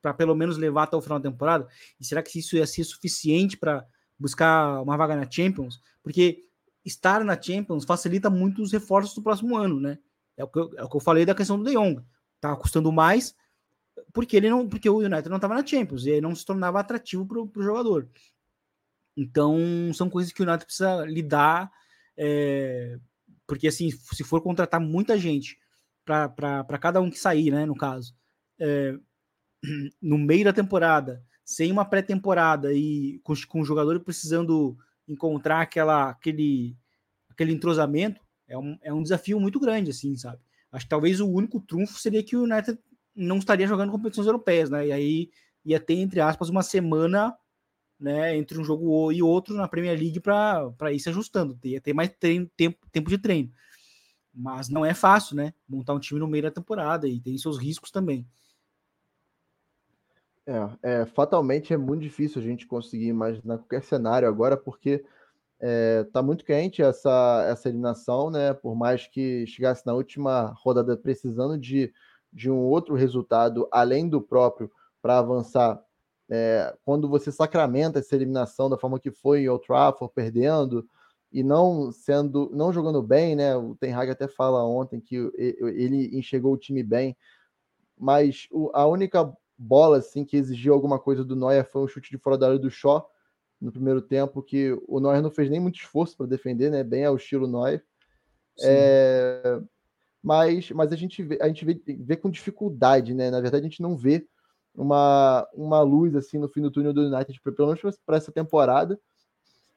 para 0.00 0.14
pelo 0.14 0.34
menos 0.34 0.56
levar 0.56 0.84
até 0.84 0.96
o 0.96 1.02
final 1.02 1.18
da 1.18 1.30
temporada? 1.30 1.66
E 2.00 2.04
será 2.04 2.22
que 2.22 2.38
isso 2.38 2.56
ia 2.56 2.66
ser 2.66 2.84
suficiente 2.84 3.56
para 3.56 3.84
buscar 4.18 4.80
uma 4.82 4.96
vaga 4.96 5.16
na 5.16 5.30
Champions? 5.30 5.80
Porque 6.02 6.44
estar 6.84 7.24
na 7.24 7.40
Champions 7.40 7.84
facilita 7.84 8.30
muito 8.30 8.62
os 8.62 8.72
reforços 8.72 9.14
do 9.14 9.22
próximo 9.22 9.56
ano, 9.56 9.80
né? 9.80 9.98
É 10.38 10.44
o 10.44 10.48
que 10.48 10.58
eu, 10.58 10.70
é 10.78 10.84
o 10.84 10.88
que 10.88 10.96
eu 10.96 11.00
falei 11.00 11.26
da 11.26 11.34
questão 11.34 11.58
do 11.58 11.64
De 11.64 11.72
Jong. 11.72 12.02
Tá 12.40 12.56
custando 12.56 12.90
mais 12.90 13.34
porque 14.12 14.36
ele 14.36 14.48
não, 14.48 14.66
porque 14.66 14.88
o 14.88 14.98
United 14.98 15.28
não 15.28 15.36
estava 15.36 15.54
na 15.54 15.66
Champions 15.66 16.06
e 16.06 16.12
aí 16.12 16.20
não 16.20 16.34
se 16.34 16.46
tornava 16.46 16.80
atrativo 16.80 17.26
para 17.26 17.40
o 17.60 17.62
jogador. 17.62 18.08
Então, 19.16 19.58
são 19.92 20.08
coisas 20.08 20.32
que 20.32 20.40
o 20.40 20.46
United 20.46 20.64
precisa 20.64 21.04
lidar 21.04 21.70
é, 22.16 22.98
porque 23.46 23.68
assim, 23.68 23.90
se 23.90 24.24
for 24.24 24.42
contratar 24.42 24.80
muita 24.80 25.16
gente 25.16 25.58
para 26.04 26.78
cada 26.78 27.00
um 27.00 27.10
que 27.10 27.18
sair, 27.18 27.50
né? 27.50 27.64
No 27.64 27.76
caso, 27.76 28.14
é, 28.58 28.94
no 30.02 30.18
meio 30.18 30.44
da 30.44 30.52
temporada, 30.52 31.24
sem 31.44 31.70
uma 31.70 31.84
pré-temporada 31.84 32.74
e 32.74 33.20
com, 33.22 33.32
com 33.48 33.60
o 33.60 33.64
jogador 33.64 34.00
precisando 34.00 34.76
encontrar 35.06 35.62
aquela, 35.62 36.10
aquele, 36.10 36.76
aquele 37.30 37.52
entrosamento, 37.52 38.20
é 38.48 38.58
um, 38.58 38.78
é 38.82 38.92
um 38.92 39.02
desafio 39.02 39.38
muito 39.38 39.60
grande, 39.60 39.90
assim, 39.90 40.16
sabe? 40.16 40.40
Acho 40.72 40.86
que 40.86 40.90
talvez 40.90 41.20
o 41.20 41.28
único 41.28 41.60
trunfo 41.60 41.98
seria 41.98 42.22
que 42.22 42.36
o 42.36 42.42
United 42.42 42.78
não 43.14 43.38
estaria 43.38 43.66
jogando 43.66 43.92
competições 43.92 44.26
europeias, 44.26 44.70
né? 44.70 44.88
E 44.88 44.92
aí 44.92 45.30
ia 45.64 45.78
ter, 45.78 45.94
entre 45.94 46.20
aspas, 46.20 46.48
uma 46.48 46.62
semana 46.62 47.36
né, 47.98 48.36
entre 48.36 48.58
um 48.58 48.64
jogo 48.64 49.10
e 49.10 49.22
outro 49.22 49.54
na 49.54 49.66
Premier 49.66 49.98
League 49.98 50.20
para 50.20 50.92
ir 50.92 51.00
se 51.00 51.08
ajustando. 51.08 51.58
Ia 51.64 51.80
ter 51.80 51.92
mais 51.92 52.10
treino, 52.18 52.48
tempo, 52.56 52.86
tempo 52.92 53.10
de 53.10 53.18
treino. 53.18 53.52
Mas 54.32 54.68
não 54.68 54.84
é 54.84 54.94
fácil, 54.94 55.34
né? 55.34 55.52
Montar 55.68 55.94
um 55.94 55.98
time 55.98 56.20
no 56.20 56.28
meio 56.28 56.44
da 56.44 56.50
temporada 56.50 57.08
e 57.08 57.20
tem 57.20 57.36
seus 57.36 57.58
riscos 57.58 57.90
também. 57.90 58.26
É, 60.46 61.00
é, 61.00 61.06
fatalmente 61.06 61.74
é 61.74 61.76
muito 61.76 62.02
difícil 62.02 62.40
a 62.40 62.44
gente 62.44 62.66
conseguir 62.66 63.08
imaginar 63.08 63.58
qualquer 63.58 63.82
cenário 63.82 64.28
agora, 64.28 64.56
porque 64.56 65.04
é, 65.60 66.04
tá 66.12 66.22
muito 66.22 66.44
quente 66.44 66.82
essa, 66.82 67.46
essa 67.48 67.68
eliminação, 67.68 68.30
né? 68.30 68.54
Por 68.54 68.76
mais 68.76 69.06
que 69.06 69.46
chegasse 69.46 69.84
na 69.84 69.94
última 69.94 70.54
rodada 70.62 70.96
precisando 70.96 71.58
de, 71.58 71.92
de 72.32 72.50
um 72.50 72.58
outro 72.58 72.94
resultado 72.94 73.68
além 73.72 74.08
do 74.08 74.20
próprio 74.20 74.70
para 75.02 75.18
avançar. 75.18 75.82
É, 76.30 76.76
quando 76.84 77.08
você 77.08 77.32
sacramenta 77.32 77.98
essa 77.98 78.14
eliminação 78.14 78.68
da 78.68 78.78
forma 78.78 79.00
que 79.00 79.10
foi 79.10 79.40
em 79.40 79.48
Old 79.48 79.66
Trafford, 79.66 80.12
perdendo 80.14 80.86
e 81.32 81.42
não 81.42 81.90
sendo, 81.90 82.50
não 82.52 82.72
jogando 82.72 83.02
bem, 83.02 83.34
né? 83.34 83.56
O 83.56 83.74
Ten 83.74 83.94
Hag 83.94 84.10
até 84.10 84.28
fala 84.28 84.64
ontem 84.64 85.00
que 85.00 85.16
ele 85.36 86.16
enxergou 86.16 86.52
o 86.52 86.58
time 86.58 86.82
bem, 86.82 87.16
mas 87.96 88.48
a 88.72 88.86
única 88.86 89.32
bola 89.56 89.98
assim 89.98 90.24
que 90.24 90.36
exigiu 90.36 90.72
alguma 90.72 90.98
coisa 91.00 91.24
do 91.24 91.34
Neuer 91.34 91.68
foi 91.68 91.82
um 91.82 91.88
chute 91.88 92.10
de 92.10 92.18
fora 92.18 92.38
da 92.38 92.46
área 92.46 92.58
do 92.58 92.70
Shaw 92.70 93.10
no 93.60 93.72
primeiro 93.72 94.00
tempo 94.00 94.42
que 94.42 94.76
o 94.86 95.00
Neuer 95.00 95.22
não 95.22 95.30
fez 95.30 95.50
nem 95.50 95.60
muito 95.60 95.76
esforço 95.76 96.16
para 96.16 96.26
defender, 96.26 96.70
né? 96.70 96.84
Bem 96.84 97.04
ao 97.04 97.16
estilo 97.16 97.46
Neuer. 97.46 97.84
É, 98.62 99.60
mas, 100.22 100.70
mas 100.70 100.92
a 100.92 100.96
gente 100.96 101.22
vê, 101.22 101.38
a 101.40 101.48
gente 101.48 101.64
vê, 101.64 101.80
vê 101.86 102.16
com 102.16 102.30
dificuldade, 102.30 103.14
né? 103.14 103.30
Na 103.30 103.40
verdade, 103.40 103.66
a 103.66 103.68
gente 103.68 103.82
não 103.82 103.96
vê 103.96 104.26
uma, 104.74 105.48
uma 105.54 105.80
luz 105.80 106.14
assim 106.14 106.38
no 106.38 106.48
fim 106.48 106.60
do 106.60 106.70
túnel 106.70 106.92
do 106.92 107.02
United, 107.02 107.40
pelo 107.40 107.68
menos 107.68 107.98
para 108.04 108.16
essa 108.16 108.30
temporada. 108.30 108.98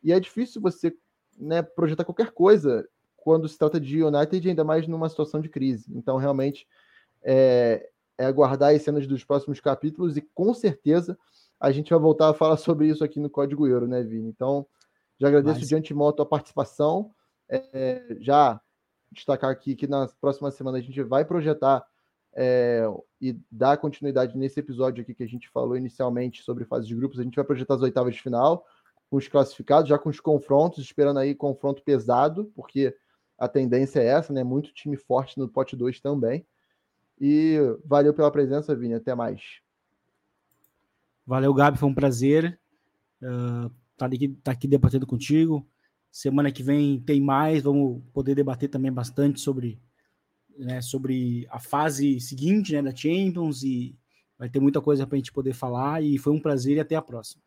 E 0.04 0.12
é 0.12 0.20
difícil 0.20 0.62
você 0.62 0.96
né, 1.38 1.62
projetar 1.62 2.04
qualquer 2.04 2.32
coisa 2.32 2.88
quando 3.16 3.48
se 3.48 3.58
trata 3.58 3.80
de 3.80 4.04
United, 4.04 4.50
ainda 4.50 4.64
mais 4.64 4.88
numa 4.88 5.10
situação 5.10 5.42
de 5.42 5.50
crise. 5.50 5.86
Então, 5.96 6.18
realmente, 6.18 6.68
é, 7.24 7.90
é 8.18 8.26
aguardar 8.26 8.74
as 8.74 8.82
cenas 8.82 9.08
dos 9.08 9.24
próximos 9.24 9.60
capítulos 9.60 10.18
e 10.18 10.22
com 10.34 10.54
certeza 10.54 11.18
a 11.62 11.72
gente 11.72 11.92
vai 11.92 12.00
voltar 12.00 12.30
a 12.30 12.34
falar 12.34 12.58
sobre 12.58 12.88
isso 12.88 13.04
aqui 13.04 13.20
no 13.20 13.30
Código 13.30 13.68
Euro, 13.68 13.88
né, 13.88 14.02
Vini? 14.02 14.28
Então, 14.28 14.66
já 15.20 15.28
agradeço 15.28 15.60
Mas... 15.60 15.70
de 15.70 15.76
antemão 15.76 16.08
a 16.08 16.14
tua 16.14 16.26
participação. 16.26 17.14
É, 17.48 18.18
já 18.20 18.60
destacar 19.12 19.52
aqui 19.52 19.76
que 19.76 19.86
na 19.86 20.08
próxima 20.20 20.50
semana 20.50 20.80
a 20.80 20.82
gente 20.82 21.04
vai 21.04 21.24
projetar 21.24 21.86
é, 22.34 22.84
e 23.20 23.38
dar 23.52 23.78
continuidade 23.78 24.36
nesse 24.38 24.60
episódio 24.60 25.04
aqui 25.04 25.14
que 25.14 25.24
a 25.24 25.28
gente 25.28 25.50
falou 25.50 25.78
inicialmente 25.78 26.42
sobre 26.42 26.66
fase 26.66 26.88
de 26.88 26.96
grupos. 26.96 27.20
A 27.20 27.24
gente 27.24 27.36
vai 27.36 27.46
projetar 27.46 27.76
as 27.76 27.82
oitavas 27.82 28.16
de 28.16 28.22
final 28.22 28.66
com 29.12 29.18
os 29.18 29.28
classificados, 29.28 29.88
já 29.88 30.00
com 30.00 30.10
os 30.10 30.20
confrontos, 30.20 30.80
esperando 30.80 31.20
aí 31.20 31.36
confronto 31.36 31.84
pesado, 31.84 32.52
porque 32.56 32.96
a 33.38 33.48
tendência 33.48 34.00
é 34.00 34.06
essa, 34.06 34.34
né? 34.34 34.44
Muito 34.44 34.74
time 34.74 34.98
forte 34.98 35.38
no 35.38 35.48
pote 35.48 35.76
2 35.76 36.00
também. 36.00 36.44
E 37.20 37.58
valeu 37.86 38.16
pela 38.16 38.32
presença, 38.32 38.74
Vini. 38.74 38.96
Até 38.96 39.14
mais. 39.14 39.62
Valeu, 41.26 41.54
Gabi, 41.54 41.78
foi 41.78 41.90
um 41.90 41.94
prazer 41.94 42.60
uh, 43.22 43.72
estar 43.94 44.06
aqui, 44.08 44.28
tá 44.44 44.52
aqui 44.52 44.68
debatendo 44.68 45.06
contigo. 45.06 45.66
Semana 46.12 46.52
que 46.52 46.64
vem 46.64 47.00
tem 47.00 47.22
mais, 47.22 47.64
vamos 47.64 48.02
poder 48.12 48.36
debater 48.36 48.70
também 48.70 48.92
bastante 48.92 49.40
sobre, 49.40 49.82
né, 50.58 50.82
sobre 50.82 51.48
a 51.50 51.60
fase 51.60 52.20
seguinte 52.20 52.74
né, 52.74 52.82
da 52.82 52.96
Champions 52.96 53.64
e 53.64 53.96
vai 54.38 54.50
ter 54.50 54.60
muita 54.60 54.82
coisa 54.82 55.08
para 55.08 55.16
a 55.16 55.20
gente 55.20 55.32
poder 55.32 55.54
falar. 55.54 56.04
E 56.04 56.18
foi 56.18 56.34
um 56.34 56.40
prazer 56.40 56.78
e 56.78 56.80
até 56.80 56.96
a 56.96 57.02
próxima. 57.02 57.42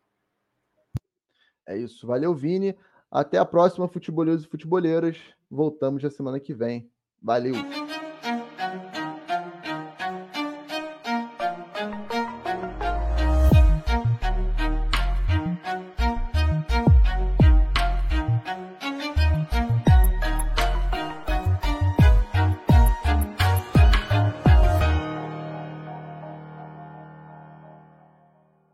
É 1.67 1.77
isso, 1.77 2.07
valeu, 2.07 2.33
Vini. 2.33 2.75
Até 3.11 3.37
a 3.37 3.45
próxima, 3.45 3.87
futeboleiros 3.87 4.43
e 4.43 4.47
futeboleiras. 4.47 5.17
Voltamos 5.49 6.03
na 6.03 6.09
semana 6.09 6.39
que 6.39 6.53
vem. 6.53 6.89
Valeu! 7.21 7.55